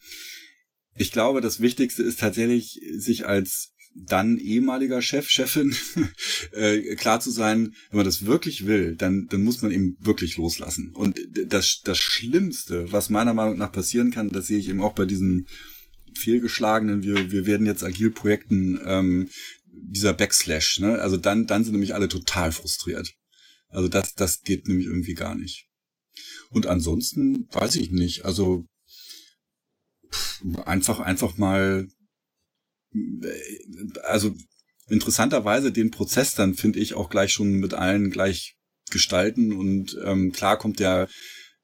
ich 0.93 1.11
glaube, 1.11 1.41
das 1.41 1.61
Wichtigste 1.61 2.03
ist 2.03 2.19
tatsächlich, 2.19 2.79
sich 2.97 3.25
als 3.25 3.73
dann 4.07 4.37
ehemaliger 4.37 5.01
Chef, 5.01 5.29
Chefin, 5.29 5.75
äh, 6.51 6.95
klar 6.95 7.19
zu 7.19 7.31
sein, 7.31 7.73
wenn 7.89 7.97
man 7.97 8.05
das 8.05 8.25
wirklich 8.25 8.65
will, 8.65 8.95
dann, 8.95 9.27
dann 9.29 9.43
muss 9.43 9.61
man 9.61 9.71
eben 9.71 9.97
wirklich 9.99 10.37
loslassen. 10.37 10.91
Und 10.93 11.19
das, 11.47 11.81
das 11.83 11.97
Schlimmste, 11.97 12.91
was 12.91 13.09
meiner 13.09 13.33
Meinung 13.33 13.57
nach 13.57 13.71
passieren 13.71 14.11
kann, 14.11 14.29
das 14.29 14.47
sehe 14.47 14.59
ich 14.59 14.69
eben 14.69 14.81
auch 14.81 14.93
bei 14.93 15.05
diesen 15.05 15.47
fehlgeschlagenen, 16.17 17.03
wir, 17.03 17.31
wir 17.31 17.45
werden 17.45 17.65
jetzt 17.65 17.83
Agil-Projekten, 17.83 18.79
ähm, 18.85 19.29
dieser 19.71 20.13
Backslash, 20.13 20.79
ne? 20.79 20.99
Also 20.99 21.17
dann, 21.17 21.47
dann 21.47 21.63
sind 21.63 21.73
nämlich 21.73 21.95
alle 21.95 22.09
total 22.09 22.51
frustriert. 22.51 23.13
Also 23.69 23.87
das, 23.87 24.13
das 24.13 24.41
geht 24.41 24.67
nämlich 24.67 24.87
irgendwie 24.87 25.13
gar 25.13 25.35
nicht. 25.35 25.67
Und 26.49 26.65
ansonsten 26.65 27.47
weiß 27.51 27.75
ich 27.77 27.91
nicht. 27.91 28.25
Also 28.25 28.65
pff, 30.11 30.43
einfach, 30.65 30.99
einfach 30.99 31.37
mal 31.37 31.87
also 34.03 34.33
interessanterweise 34.87 35.71
den 35.71 35.91
Prozess 35.91 36.33
dann 36.33 36.55
finde 36.55 36.79
ich 36.79 36.95
auch 36.95 37.09
gleich 37.09 37.31
schon 37.31 37.53
mit 37.53 37.73
allen 37.73 38.09
gleich 38.09 38.55
gestalten 38.89 39.53
und 39.53 39.97
ähm, 40.03 40.31
klar 40.31 40.57
kommt 40.57 40.79
der 40.79 41.07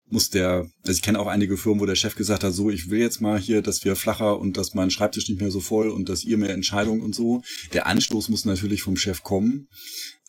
muss 0.08 0.30
der, 0.30 0.70
also 0.84 0.92
ich 0.92 1.02
kenne 1.02 1.20
auch 1.20 1.28
einige 1.28 1.58
Firmen, 1.58 1.82
wo 1.82 1.86
der 1.86 1.96
Chef 1.96 2.16
gesagt 2.16 2.44
hat, 2.44 2.54
so, 2.54 2.70
ich 2.70 2.90
will 2.90 3.00
jetzt 3.00 3.22
mal 3.22 3.40
hier, 3.40 3.62
dass 3.62 3.84
wir 3.84 3.96
flacher 3.96 4.40
und 4.40 4.58
dass 4.58 4.74
mein 4.74 4.92
Schreibtisch 4.92 5.28
nicht 5.30 5.42
mehr 5.42 5.52
so 5.52 5.60
voll 5.60 5.90
und 5.90 6.10
dass 6.10 6.24
ihr 6.24 6.38
mehr 6.38 6.54
Entscheidungen 6.54 7.02
und 7.02 7.16
so. 7.16 7.42
Der 7.74 7.88
Anstoß 7.88 8.30
muss 8.30 8.46
natürlich 8.46 8.84
vom 8.84 8.98
Chef 8.98 9.24
kommen. 9.24 9.68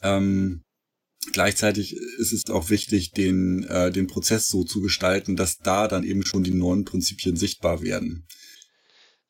Ähm, 0.03 0.63
gleichzeitig 1.33 1.95
ist 2.19 2.33
es 2.33 2.49
auch 2.49 2.71
wichtig, 2.71 3.13
den, 3.13 3.65
äh, 3.65 3.91
den 3.91 4.07
Prozess 4.07 4.49
so 4.49 4.65
zu 4.65 4.81
gestalten, 4.81 5.37
dass 5.37 5.59
da 5.59 5.89
dann 5.89 6.05
eben 6.05 6.25
schon 6.25 6.43
die 6.43 6.55
neuen 6.55 6.85
Prinzipien 6.85 7.37
sichtbar 7.37 7.83
werden. 7.83 8.27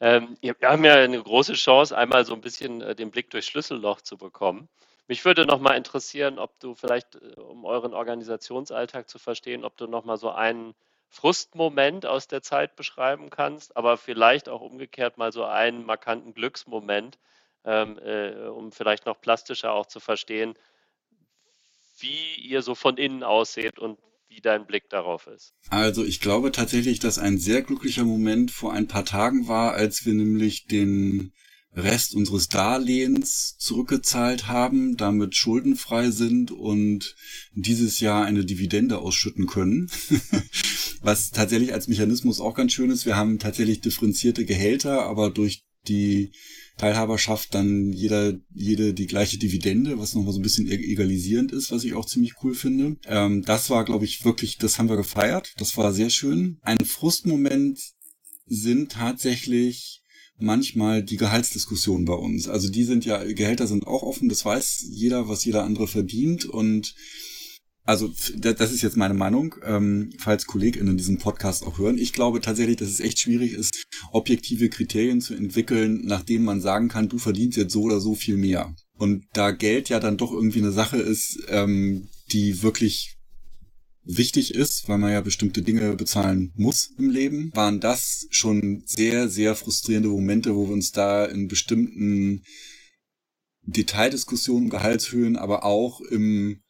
Ähm, 0.00 0.36
wir 0.40 0.54
haben 0.62 0.84
ja 0.84 0.94
eine 0.94 1.22
große 1.22 1.54
Chance, 1.54 1.96
einmal 1.96 2.24
so 2.26 2.34
ein 2.34 2.40
bisschen 2.40 2.82
äh, 2.82 2.94
den 2.94 3.10
Blick 3.10 3.30
durchs 3.30 3.46
Schlüsselloch 3.48 4.02
zu 4.02 4.18
bekommen. 4.18 4.68
Mich 5.08 5.24
würde 5.24 5.46
noch 5.46 5.60
mal 5.60 5.76
interessieren, 5.76 6.38
ob 6.38 6.58
du 6.60 6.74
vielleicht, 6.74 7.16
äh, 7.16 7.40
um 7.40 7.64
euren 7.64 7.94
Organisationsalltag 7.94 9.08
zu 9.08 9.18
verstehen, 9.18 9.64
ob 9.64 9.76
du 9.76 9.86
noch 9.86 10.04
mal 10.04 10.18
so 10.18 10.30
einen 10.30 10.74
Frustmoment 11.08 12.04
aus 12.04 12.28
der 12.28 12.42
Zeit 12.42 12.76
beschreiben 12.76 13.30
kannst, 13.30 13.76
aber 13.76 13.96
vielleicht 13.96 14.48
auch 14.48 14.60
umgekehrt 14.60 15.16
mal 15.18 15.32
so 15.32 15.44
einen 15.44 15.86
markanten 15.86 16.34
Glücksmoment, 16.34 17.18
ähm, 17.64 17.98
äh, 17.98 18.48
um 18.48 18.72
vielleicht 18.72 19.06
noch 19.06 19.20
plastischer 19.20 19.72
auch 19.72 19.86
zu 19.86 20.00
verstehen, 20.00 20.54
wie 21.98 22.34
ihr 22.34 22.62
so 22.62 22.74
von 22.74 22.98
innen 22.98 23.22
ausseht 23.22 23.78
und 23.78 23.98
wie 24.36 24.42
dein 24.42 24.66
Blick 24.66 24.90
darauf 24.90 25.26
ist. 25.26 25.54
Also 25.70 26.04
ich 26.04 26.20
glaube 26.20 26.52
tatsächlich, 26.52 26.98
dass 26.98 27.18
ein 27.18 27.38
sehr 27.38 27.62
glücklicher 27.62 28.04
Moment 28.04 28.50
vor 28.50 28.72
ein 28.72 28.86
paar 28.86 29.06
Tagen 29.06 29.48
war, 29.48 29.72
als 29.72 30.04
wir 30.04 30.12
nämlich 30.12 30.66
den 30.66 31.32
Rest 31.72 32.14
unseres 32.14 32.48
Darlehens 32.48 33.56
zurückgezahlt 33.58 34.46
haben, 34.46 34.96
damit 34.96 35.36
schuldenfrei 35.36 36.10
sind 36.10 36.50
und 36.50 37.16
dieses 37.52 38.00
Jahr 38.00 38.24
eine 38.24 38.44
Dividende 38.44 38.98
ausschütten 38.98 39.46
können. 39.46 39.90
Was 41.00 41.30
tatsächlich 41.30 41.72
als 41.72 41.88
Mechanismus 41.88 42.40
auch 42.40 42.54
ganz 42.54 42.72
schön 42.72 42.90
ist. 42.90 43.06
Wir 43.06 43.16
haben 43.16 43.38
tatsächlich 43.38 43.80
differenzierte 43.80 44.44
Gehälter, 44.44 45.02
aber 45.04 45.30
durch 45.30 45.64
die 45.88 46.32
Teilhaberschaft 46.76 47.54
dann 47.54 47.92
jeder, 47.92 48.34
jede 48.54 48.92
die 48.92 49.06
gleiche 49.06 49.38
Dividende, 49.38 49.98
was 49.98 50.14
nochmal 50.14 50.32
so 50.32 50.40
ein 50.40 50.42
bisschen 50.42 50.66
e-, 50.66 50.74
egalisierend 50.74 51.52
ist, 51.52 51.72
was 51.72 51.84
ich 51.84 51.94
auch 51.94 52.06
ziemlich 52.06 52.34
cool 52.42 52.54
finde. 52.54 52.96
Ähm, 53.06 53.42
das 53.42 53.70
war, 53.70 53.84
glaube 53.84 54.04
ich, 54.04 54.24
wirklich, 54.24 54.58
das 54.58 54.78
haben 54.78 54.88
wir 54.88 54.96
gefeiert. 54.96 55.54
Das 55.56 55.76
war 55.76 55.92
sehr 55.92 56.10
schön. 56.10 56.58
Ein 56.62 56.78
Frustmoment 56.84 57.80
sind 58.46 58.92
tatsächlich 58.92 60.02
manchmal 60.38 61.02
die 61.02 61.16
Gehaltsdiskussionen 61.16 62.04
bei 62.04 62.14
uns. 62.14 62.48
Also 62.48 62.68
die 62.68 62.84
sind 62.84 63.04
ja, 63.04 63.24
Gehälter 63.24 63.66
sind 63.66 63.86
auch 63.86 64.02
offen, 64.02 64.28
das 64.28 64.44
weiß 64.44 64.86
jeder, 64.90 65.28
was 65.28 65.44
jeder 65.44 65.64
andere 65.64 65.88
verdient 65.88 66.44
und 66.44 66.94
also 67.86 68.12
das 68.36 68.72
ist 68.72 68.82
jetzt 68.82 68.96
meine 68.96 69.14
Meinung, 69.14 69.54
ähm, 69.64 70.10
falls 70.18 70.46
KollegInnen 70.46 70.96
diesen 70.96 71.18
Podcast 71.18 71.64
auch 71.64 71.78
hören. 71.78 71.98
Ich 71.98 72.12
glaube 72.12 72.40
tatsächlich, 72.40 72.76
dass 72.76 72.88
es 72.88 73.00
echt 73.00 73.20
schwierig 73.20 73.52
ist, 73.52 73.86
objektive 74.12 74.68
Kriterien 74.68 75.20
zu 75.20 75.34
entwickeln, 75.34 76.02
nach 76.04 76.22
denen 76.22 76.44
man 76.44 76.60
sagen 76.60 76.88
kann, 76.88 77.08
du 77.08 77.18
verdienst 77.18 77.56
jetzt 77.56 77.72
so 77.72 77.82
oder 77.82 78.00
so 78.00 78.16
viel 78.16 78.36
mehr. 78.36 78.74
Und 78.98 79.24
da 79.32 79.52
Geld 79.52 79.88
ja 79.88 80.00
dann 80.00 80.16
doch 80.16 80.32
irgendwie 80.32 80.58
eine 80.58 80.72
Sache 80.72 80.96
ist, 80.96 81.38
ähm, 81.48 82.08
die 82.32 82.62
wirklich 82.62 83.16
wichtig 84.02 84.54
ist, 84.54 84.88
weil 84.88 84.98
man 84.98 85.12
ja 85.12 85.20
bestimmte 85.20 85.62
Dinge 85.62 85.94
bezahlen 85.94 86.52
muss 86.56 86.90
im 86.98 87.10
Leben, 87.10 87.50
waren 87.54 87.80
das 87.80 88.26
schon 88.30 88.82
sehr, 88.86 89.28
sehr 89.28 89.54
frustrierende 89.54 90.08
Momente, 90.08 90.54
wo 90.54 90.66
wir 90.66 90.72
uns 90.72 90.92
da 90.92 91.24
in 91.24 91.48
bestimmten 91.48 92.42
Detaildiskussionen, 93.62 94.70
Gehaltshöhen, 94.70 95.36
aber 95.36 95.64
auch 95.64 96.00
im 96.00 96.62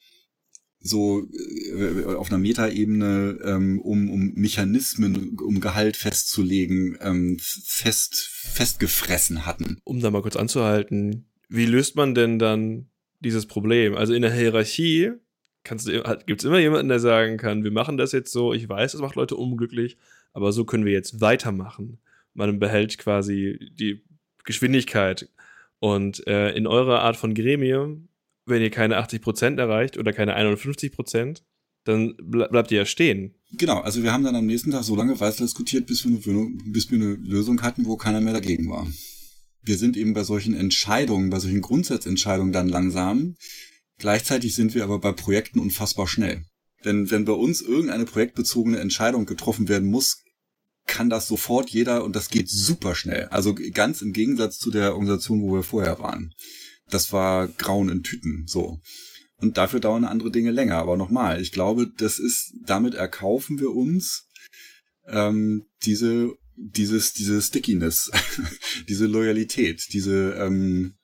so 0.86 1.26
äh, 1.74 2.04
auf 2.14 2.30
einer 2.30 2.38
Metaebene, 2.38 3.38
ähm, 3.44 3.80
um, 3.80 4.10
um 4.10 4.32
Mechanismen, 4.34 5.36
um 5.38 5.60
Gehalt 5.60 5.96
festzulegen, 5.96 6.96
ähm, 7.00 7.38
fest, 7.40 8.16
festgefressen 8.16 9.46
hatten. 9.46 9.78
Um 9.84 10.00
da 10.00 10.10
mal 10.10 10.22
kurz 10.22 10.36
anzuhalten, 10.36 11.26
wie 11.48 11.66
löst 11.66 11.96
man 11.96 12.14
denn 12.14 12.38
dann 12.38 12.86
dieses 13.20 13.46
Problem? 13.46 13.94
Also 13.94 14.14
in 14.14 14.22
der 14.22 14.32
Hierarchie 14.32 15.12
gibt 15.64 16.40
es 16.40 16.44
immer 16.44 16.58
jemanden, 16.58 16.88
der 16.88 17.00
sagen 17.00 17.38
kann, 17.38 17.64
wir 17.64 17.72
machen 17.72 17.96
das 17.96 18.12
jetzt 18.12 18.32
so, 18.32 18.52
ich 18.52 18.68
weiß, 18.68 18.92
das 18.92 19.00
macht 19.00 19.16
Leute 19.16 19.36
unglücklich, 19.36 19.96
aber 20.32 20.52
so 20.52 20.64
können 20.64 20.84
wir 20.84 20.92
jetzt 20.92 21.20
weitermachen. 21.20 21.98
Man 22.34 22.58
behält 22.58 22.98
quasi 22.98 23.70
die 23.72 24.02
Geschwindigkeit. 24.44 25.28
Und 25.78 26.26
äh, 26.26 26.50
in 26.52 26.66
eurer 26.66 27.00
Art 27.00 27.16
von 27.16 27.34
Gremium, 27.34 28.08
wenn 28.46 28.62
ihr 28.62 28.70
keine 28.70 28.98
80% 28.98 29.58
erreicht 29.58 29.98
oder 29.98 30.12
keine 30.12 30.36
51%, 30.38 31.42
dann 31.84 32.14
ble 32.20 32.48
bleibt 32.48 32.70
ihr 32.70 32.78
ja 32.78 32.86
stehen. 32.86 33.34
Genau, 33.52 33.80
also 33.80 34.02
wir 34.02 34.12
haben 34.12 34.24
dann 34.24 34.34
am 34.34 34.46
nächsten 34.46 34.70
Tag 34.70 34.84
so 34.84 34.96
lange 34.96 35.20
weiter 35.20 35.44
diskutiert, 35.44 35.86
bis 35.86 36.04
wir, 36.04 36.12
eine, 36.12 36.48
bis 36.66 36.90
wir 36.90 36.98
eine 36.98 37.14
Lösung 37.14 37.62
hatten, 37.62 37.86
wo 37.86 37.96
keiner 37.96 38.20
mehr 38.20 38.32
dagegen 38.32 38.68
war. 38.68 38.86
Wir 39.62 39.76
sind 39.76 39.96
eben 39.96 40.14
bei 40.14 40.24
solchen 40.24 40.54
Entscheidungen, 40.54 41.30
bei 41.30 41.38
solchen 41.38 41.60
Grundsatzentscheidungen 41.60 42.52
dann 42.52 42.68
langsam 42.68 43.36
Gleichzeitig 43.98 44.54
sind 44.54 44.74
wir 44.74 44.84
aber 44.84 44.98
bei 44.98 45.12
Projekten 45.12 45.58
unfassbar 45.58 46.06
schnell. 46.06 46.44
Denn 46.84 47.10
wenn 47.10 47.24
bei 47.24 47.32
uns 47.32 47.62
irgendeine 47.62 48.04
projektbezogene 48.04 48.78
Entscheidung 48.78 49.24
getroffen 49.24 49.68
werden 49.68 49.88
muss, 49.88 50.22
kann 50.86 51.10
das 51.10 51.26
sofort 51.26 51.70
jeder 51.70 52.04
und 52.04 52.14
das 52.14 52.28
geht 52.28 52.48
super 52.48 52.94
schnell. 52.94 53.24
Also 53.28 53.54
ganz 53.54 54.02
im 54.02 54.12
Gegensatz 54.12 54.58
zu 54.58 54.70
der 54.70 54.92
Organisation, 54.92 55.42
wo 55.42 55.54
wir 55.54 55.62
vorher 55.62 55.98
waren. 55.98 56.32
Das 56.90 57.12
war 57.12 57.48
Grauen 57.48 57.88
in 57.88 58.02
Tüten, 58.02 58.44
so. 58.46 58.80
Und 59.38 59.58
dafür 59.58 59.80
dauern 59.80 60.04
andere 60.04 60.30
Dinge 60.30 60.50
länger. 60.50 60.76
Aber 60.76 60.96
nochmal, 60.96 61.42
ich 61.42 61.52
glaube, 61.52 61.92
das 61.98 62.18
ist, 62.18 62.54
damit 62.64 62.94
erkaufen 62.94 63.60
wir 63.60 63.72
uns 63.72 64.28
ähm, 65.06 65.66
diese, 65.84 66.32
dieses, 66.56 67.12
diese 67.12 67.42
Stickiness, 67.42 68.10
diese 68.88 69.06
Loyalität, 69.06 69.92
diese, 69.92 70.32
ähm, 70.34 70.94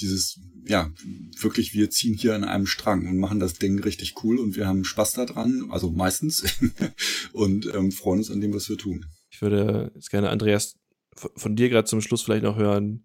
dieses, 0.00 0.38
ja, 0.64 0.92
wirklich, 1.40 1.74
wir 1.74 1.90
ziehen 1.90 2.14
hier 2.14 2.34
an 2.34 2.44
einem 2.44 2.66
Strang 2.66 3.08
und 3.08 3.18
machen 3.18 3.40
das 3.40 3.54
Ding 3.54 3.80
richtig 3.80 4.22
cool 4.22 4.38
und 4.38 4.56
wir 4.56 4.66
haben 4.66 4.84
Spaß 4.84 5.12
daran, 5.12 5.68
also 5.70 5.90
meistens, 5.90 6.44
und 7.32 7.66
ähm, 7.74 7.90
freuen 7.90 8.20
uns 8.20 8.30
an 8.30 8.40
dem, 8.40 8.54
was 8.54 8.68
wir 8.68 8.78
tun. 8.78 9.06
Ich 9.30 9.42
würde 9.42 9.90
jetzt 9.94 10.10
gerne, 10.10 10.30
Andreas, 10.30 10.76
von 11.14 11.56
dir 11.56 11.68
gerade 11.68 11.88
zum 11.88 12.00
Schluss 12.00 12.22
vielleicht 12.22 12.44
noch 12.44 12.56
hören, 12.56 13.04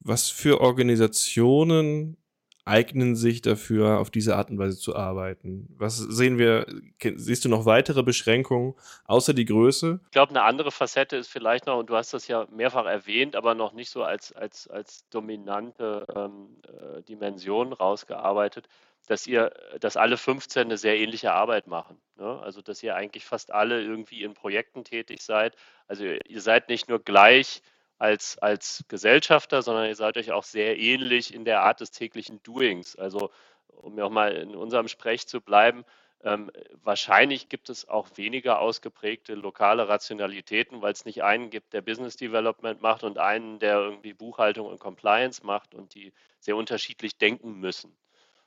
was 0.00 0.30
für 0.30 0.60
Organisationen 0.60 2.16
eignen 2.64 3.16
sich 3.16 3.42
dafür, 3.42 3.98
auf 3.98 4.10
diese 4.10 4.36
Art 4.36 4.50
und 4.50 4.58
Weise 4.58 4.78
zu 4.78 4.94
arbeiten? 4.94 5.66
Was 5.76 5.96
sehen 5.96 6.38
wir, 6.38 6.66
siehst 7.02 7.44
du 7.44 7.48
noch 7.48 7.64
weitere 7.64 8.02
Beschränkungen 8.02 8.74
außer 9.06 9.34
die 9.34 9.44
Größe? 9.44 10.00
Ich 10.04 10.10
glaube, 10.10 10.30
eine 10.30 10.42
andere 10.42 10.70
Facette 10.70 11.16
ist 11.16 11.28
vielleicht 11.28 11.66
noch, 11.66 11.78
und 11.78 11.90
du 11.90 11.96
hast 11.96 12.14
das 12.14 12.28
ja 12.28 12.46
mehrfach 12.50 12.86
erwähnt, 12.86 13.34
aber 13.34 13.54
noch 13.54 13.72
nicht 13.72 13.90
so 13.90 14.04
als, 14.04 14.32
als, 14.32 14.68
als 14.68 15.08
dominante 15.10 16.06
ähm, 16.14 16.56
äh, 16.64 17.02
Dimension 17.02 17.72
rausgearbeitet, 17.72 18.68
dass 19.08 19.26
ihr, 19.26 19.52
dass 19.80 19.96
alle 19.96 20.16
15 20.16 20.62
eine 20.62 20.76
sehr 20.76 20.98
ähnliche 20.98 21.32
Arbeit 21.32 21.66
machen. 21.66 22.00
Ne? 22.16 22.38
Also 22.42 22.62
dass 22.62 22.82
ihr 22.82 22.94
eigentlich 22.94 23.24
fast 23.24 23.52
alle 23.52 23.82
irgendwie 23.82 24.22
in 24.22 24.34
Projekten 24.34 24.84
tätig 24.84 25.22
seid. 25.22 25.56
Also 25.88 26.04
ihr 26.04 26.40
seid 26.40 26.68
nicht 26.68 26.88
nur 26.88 27.00
gleich 27.00 27.62
als, 28.00 28.38
als 28.38 28.82
Gesellschafter, 28.88 29.60
sondern 29.60 29.86
ihr 29.86 29.94
seid 29.94 30.16
euch 30.16 30.32
auch 30.32 30.44
sehr 30.44 30.78
ähnlich 30.78 31.34
in 31.34 31.44
der 31.44 31.62
Art 31.62 31.80
des 31.80 31.90
täglichen 31.90 32.42
Doings. 32.42 32.96
Also 32.96 33.30
um 33.68 33.98
ja 33.98 34.06
auch 34.06 34.10
mal 34.10 34.32
in 34.32 34.56
unserem 34.56 34.88
Sprech 34.88 35.28
zu 35.28 35.42
bleiben, 35.42 35.84
ähm, 36.22 36.50
wahrscheinlich 36.82 37.50
gibt 37.50 37.68
es 37.68 37.88
auch 37.88 38.08
weniger 38.16 38.58
ausgeprägte 38.58 39.34
lokale 39.34 39.88
Rationalitäten, 39.88 40.80
weil 40.80 40.92
es 40.92 41.04
nicht 41.04 41.22
einen 41.22 41.50
gibt, 41.50 41.74
der 41.74 41.82
Business 41.82 42.16
Development 42.16 42.80
macht 42.80 43.04
und 43.04 43.18
einen, 43.18 43.58
der 43.58 43.78
irgendwie 43.78 44.14
Buchhaltung 44.14 44.66
und 44.66 44.80
Compliance 44.80 45.44
macht 45.44 45.74
und 45.74 45.94
die 45.94 46.12
sehr 46.38 46.56
unterschiedlich 46.56 47.18
denken 47.18 47.60
müssen. 47.60 47.94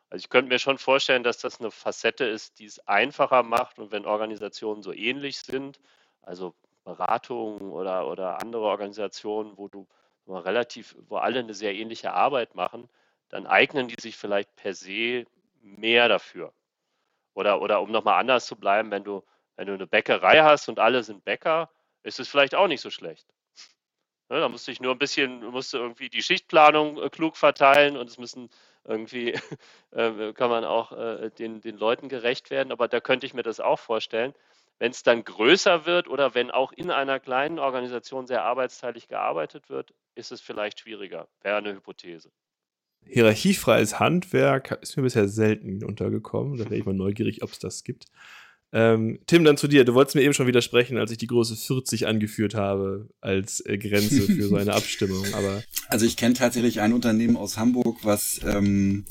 Also 0.10 0.24
ich 0.24 0.30
könnte 0.30 0.50
mir 0.50 0.60
schon 0.60 0.80
vorstellen, 0.80 1.24
dass 1.24 1.38
das 1.38 1.60
eine 1.60 1.70
Facette 1.70 2.26
ist, 2.26 2.58
die 2.58 2.66
es 2.66 2.80
einfacher 2.88 3.44
macht 3.44 3.78
und 3.78 3.92
wenn 3.92 4.06
Organisationen 4.06 4.82
so 4.82 4.94
ähnlich 4.94 5.40
sind, 5.40 5.80
also 6.22 6.56
Beratungen 6.84 7.72
oder, 7.72 8.08
oder 8.08 8.42
andere 8.42 8.64
Organisationen, 8.64 9.58
wo 9.58 9.68
du 9.68 9.88
relativ, 10.28 10.96
wo 11.08 11.18
alle 11.18 11.40
eine 11.40 11.54
sehr 11.54 11.74
ähnliche 11.76 12.14
Arbeit 12.14 12.56
machen, 12.56 12.90
dann 13.30 13.48
eignen 13.48 13.88
die 13.88 14.00
sich 14.00 14.16
vielleicht 14.16 14.56
per 14.56 14.74
se 14.74 15.26
mehr 15.62 16.08
dafür. 16.08 16.54
Oder, 17.34 17.62
oder 17.62 17.82
um 17.82 17.92
nochmal 17.92 18.20
anders 18.20 18.46
zu 18.46 18.56
bleiben, 18.56 18.92
wenn 18.92 19.04
du, 19.04 19.24
wenn 19.56 19.68
du 19.68 19.74
eine 19.74 19.88
Bäckerei 19.88 20.42
hast 20.42 20.70
und 20.70 20.80
alle 20.80 21.04
sind 21.04 21.26
Bäcker, 21.26 21.70
ist 22.04 22.20
es 22.20 22.30
vielleicht 22.30 22.56
auch 22.56 22.68
nicht 22.68 22.82
so 22.82 22.90
schlecht. 22.90 23.28
Ne, 24.30 24.40
da 24.40 24.50
musst 24.50 24.68
du 24.68 24.72
dich 24.72 24.82
nur 24.82 24.94
ein 24.94 25.00
bisschen, 25.00 25.44
musst 25.46 25.74
du 25.74 25.78
irgendwie 25.78 26.10
die 26.10 26.24
Schichtplanung 26.24 27.02
äh, 27.02 27.10
klug 27.10 27.38
verteilen 27.38 27.98
und 27.98 28.10
es 28.10 28.18
müssen 28.18 28.50
irgendwie, 28.84 29.34
äh, 29.92 30.34
kann 30.34 30.50
man 30.50 30.64
auch 30.66 30.92
äh, 30.92 31.30
den, 31.32 31.62
den 31.62 31.78
Leuten 31.78 32.10
gerecht 32.10 32.50
werden, 32.50 32.72
aber 32.72 32.88
da 32.88 33.00
könnte 33.00 33.26
ich 33.26 33.34
mir 33.34 33.44
das 33.44 33.60
auch 33.60 33.80
vorstellen. 33.80 34.34
Wenn 34.84 34.92
es 34.92 35.02
dann 35.02 35.24
größer 35.24 35.86
wird 35.86 36.10
oder 36.10 36.36
wenn 36.36 36.52
auch 36.52 36.74
in 36.74 36.92
einer 36.92 37.18
kleinen 37.18 37.58
Organisation 37.58 38.28
sehr 38.28 38.44
arbeitsteilig 38.44 39.08
gearbeitet 39.08 39.70
wird, 39.70 39.94
ist 40.14 40.34
es 40.34 40.42
vielleicht 40.42 40.82
schwieriger. 40.82 41.30
Wäre 41.42 41.56
eine 41.56 41.74
Hypothese. 41.74 42.30
Hierarchiefreies 43.06 44.02
Handwerk 44.02 44.78
ist 44.82 44.98
mir 44.98 45.04
bisher 45.04 45.30
selten 45.30 45.86
untergekommen. 45.86 46.58
Da 46.58 46.66
wäre 46.66 46.76
ich 46.76 46.86
mal 46.86 46.94
neugierig, 46.94 47.44
ob 47.44 47.52
es 47.52 47.60
das 47.60 47.86
gibt. 47.86 48.08
Ähm, 48.74 49.22
Tim, 49.26 49.46
dann 49.46 49.56
zu 49.56 49.70
dir. 49.70 49.86
Du 49.86 49.94
wolltest 49.94 50.18
mir 50.18 50.22
eben 50.22 50.34
schon 50.34 50.48
widersprechen, 50.48 50.98
als 50.98 51.12
ich 51.12 51.18
die 51.18 51.28
Größe 51.28 51.56
40 51.56 52.06
angeführt 52.06 52.54
habe 52.54 53.08
als 53.22 53.66
äh, 53.66 53.78
Grenze 53.78 54.24
für 54.24 54.44
so 54.44 54.58
eine 54.58 54.74
Abstimmung. 54.76 55.26
Aber 55.34 55.64
also 55.88 56.06
ich 56.06 56.18
kenne 56.18 56.34
tatsächlich 56.34 56.82
ein 56.82 56.92
Unternehmen 56.92 57.38
aus 57.38 57.58
Hamburg, 57.58 58.00
was 58.04 58.42
ähm, 58.44 59.06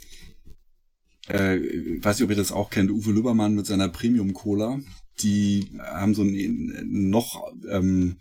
äh, 1.29 1.57
weiß 2.03 2.19
nicht, 2.19 2.25
ob 2.25 2.31
ihr 2.31 2.37
das 2.37 2.53
auch 2.53 2.69
kennt, 2.69 2.91
Uwe 2.91 3.13
Lübbermann 3.13 3.55
mit 3.55 3.65
seiner 3.65 3.89
Premium 3.89 4.35
Cola 4.35 4.79
die 5.21 5.71
haben 5.79 6.15
so 6.15 6.23
ein 6.23 6.87
noch 6.91 7.53
ähm, 7.69 8.17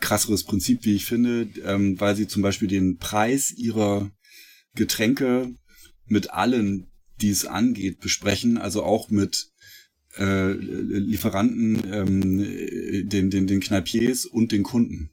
krasseres 0.00 0.44
Prinzip, 0.44 0.84
wie 0.84 0.94
ich 0.94 1.04
finde, 1.04 1.48
ähm, 1.64 1.98
weil 2.00 2.16
sie 2.16 2.26
zum 2.26 2.42
Beispiel 2.42 2.68
den 2.68 2.98
Preis 2.98 3.52
ihrer 3.52 4.10
Getränke 4.74 5.54
mit 6.06 6.30
allen, 6.30 6.90
die 7.20 7.30
es 7.30 7.46
angeht, 7.46 8.00
besprechen, 8.00 8.58
also 8.58 8.82
auch 8.82 9.10
mit 9.10 9.50
äh, 10.18 10.52
Lieferanten, 10.52 11.82
ähm, 11.90 13.08
den, 13.08 13.30
den, 13.30 13.46
den 13.46 13.60
Kneipiers 13.60 14.26
und 14.26 14.52
den 14.52 14.62
Kunden. 14.62 15.10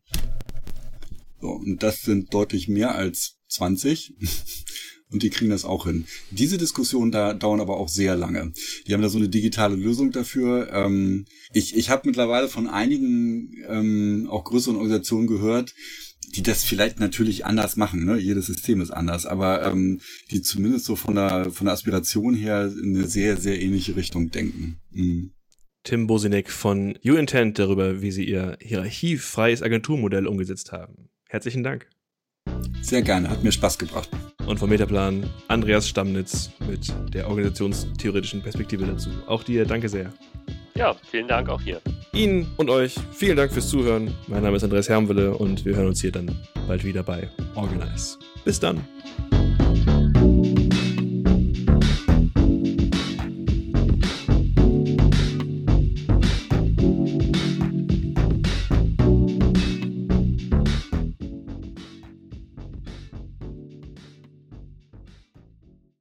So, 1.39 1.51
und 1.51 1.83
das 1.83 2.01
sind 2.01 2.33
deutlich 2.33 2.67
mehr 2.67 2.95
als 2.95 3.37
20 3.47 4.15
und 5.11 5.23
die 5.23 5.29
kriegen 5.29 5.49
das 5.49 5.65
auch 5.65 5.85
hin. 5.85 6.05
Diese 6.31 6.57
Diskussionen 6.57 7.11
da 7.11 7.33
dauern 7.33 7.61
aber 7.61 7.77
auch 7.77 7.89
sehr 7.89 8.15
lange. 8.15 8.51
Die 8.87 8.93
haben 8.93 9.01
da 9.01 9.09
so 9.09 9.17
eine 9.17 9.29
digitale 9.29 9.75
Lösung 9.75 10.11
dafür. 10.11 10.71
Ähm, 10.71 11.25
ich 11.53 11.75
ich 11.75 11.89
habe 11.89 12.03
mittlerweile 12.05 12.47
von 12.47 12.67
einigen 12.67 13.53
ähm, 13.67 14.27
auch 14.29 14.43
größeren 14.43 14.75
Organisationen 14.75 15.27
gehört, 15.27 15.73
die 16.35 16.43
das 16.43 16.63
vielleicht 16.63 16.99
natürlich 16.99 17.45
anders 17.45 17.75
machen. 17.75 18.05
Ne? 18.05 18.17
Jedes 18.17 18.45
System 18.45 18.81
ist 18.81 18.91
anders, 18.91 19.25
aber 19.25 19.65
ähm, 19.65 19.99
die 20.29 20.41
zumindest 20.41 20.85
so 20.85 20.95
von 20.95 21.15
der 21.15 21.51
von 21.51 21.65
der 21.65 21.73
Aspiration 21.73 22.35
her 22.35 22.71
in 22.71 22.95
eine 22.95 23.07
sehr 23.07 23.37
sehr 23.37 23.59
ähnliche 23.59 23.95
Richtung 23.95 24.29
denken. 24.29 24.79
Mhm. 24.91 25.31
Tim 25.83 26.07
Bosinek 26.07 26.51
von 26.51 26.99
UIntent 27.03 27.57
darüber, 27.57 28.01
wie 28.01 28.11
sie 28.11 28.25
ihr 28.25 28.57
hierarchiefreies 28.61 29.63
Agenturmodell 29.63 30.27
umgesetzt 30.27 30.71
haben. 30.71 31.09
Herzlichen 31.29 31.63
Dank. 31.63 31.87
Sehr 32.81 33.01
gerne, 33.01 33.29
hat 33.29 33.43
mir 33.43 33.51
Spaß 33.51 33.79
gebracht. 33.79 34.09
Und 34.49 34.57
vom 34.57 34.71
Metaplan 34.71 35.29
Andreas 35.47 35.87
Stammnitz 35.87 36.49
mit 36.67 36.91
der 37.13 37.27
organisationstheoretischen 37.27 38.41
Perspektive 38.41 38.83
dazu. 38.83 39.11
Auch 39.27 39.43
dir 39.43 39.63
danke 39.63 39.87
sehr. 39.87 40.11
Ja, 40.73 40.95
vielen 41.11 41.27
Dank 41.27 41.49
auch 41.49 41.61
hier. 41.61 41.79
Ihnen 42.13 42.47
und 42.57 42.71
euch 42.71 42.95
vielen 43.11 43.37
Dank 43.37 43.51
fürs 43.51 43.69
Zuhören. 43.69 44.11
Mein 44.25 44.41
Name 44.41 44.57
ist 44.57 44.63
Andreas 44.63 44.89
Hermwille 44.89 45.35
und 45.35 45.65
wir 45.65 45.75
hören 45.75 45.85
uns 45.85 46.01
hier 46.01 46.11
dann 46.11 46.35
bald 46.67 46.83
wieder 46.83 47.03
bei 47.03 47.29
Organize. 47.53 48.17
Bis 48.43 48.59
dann. 48.59 48.83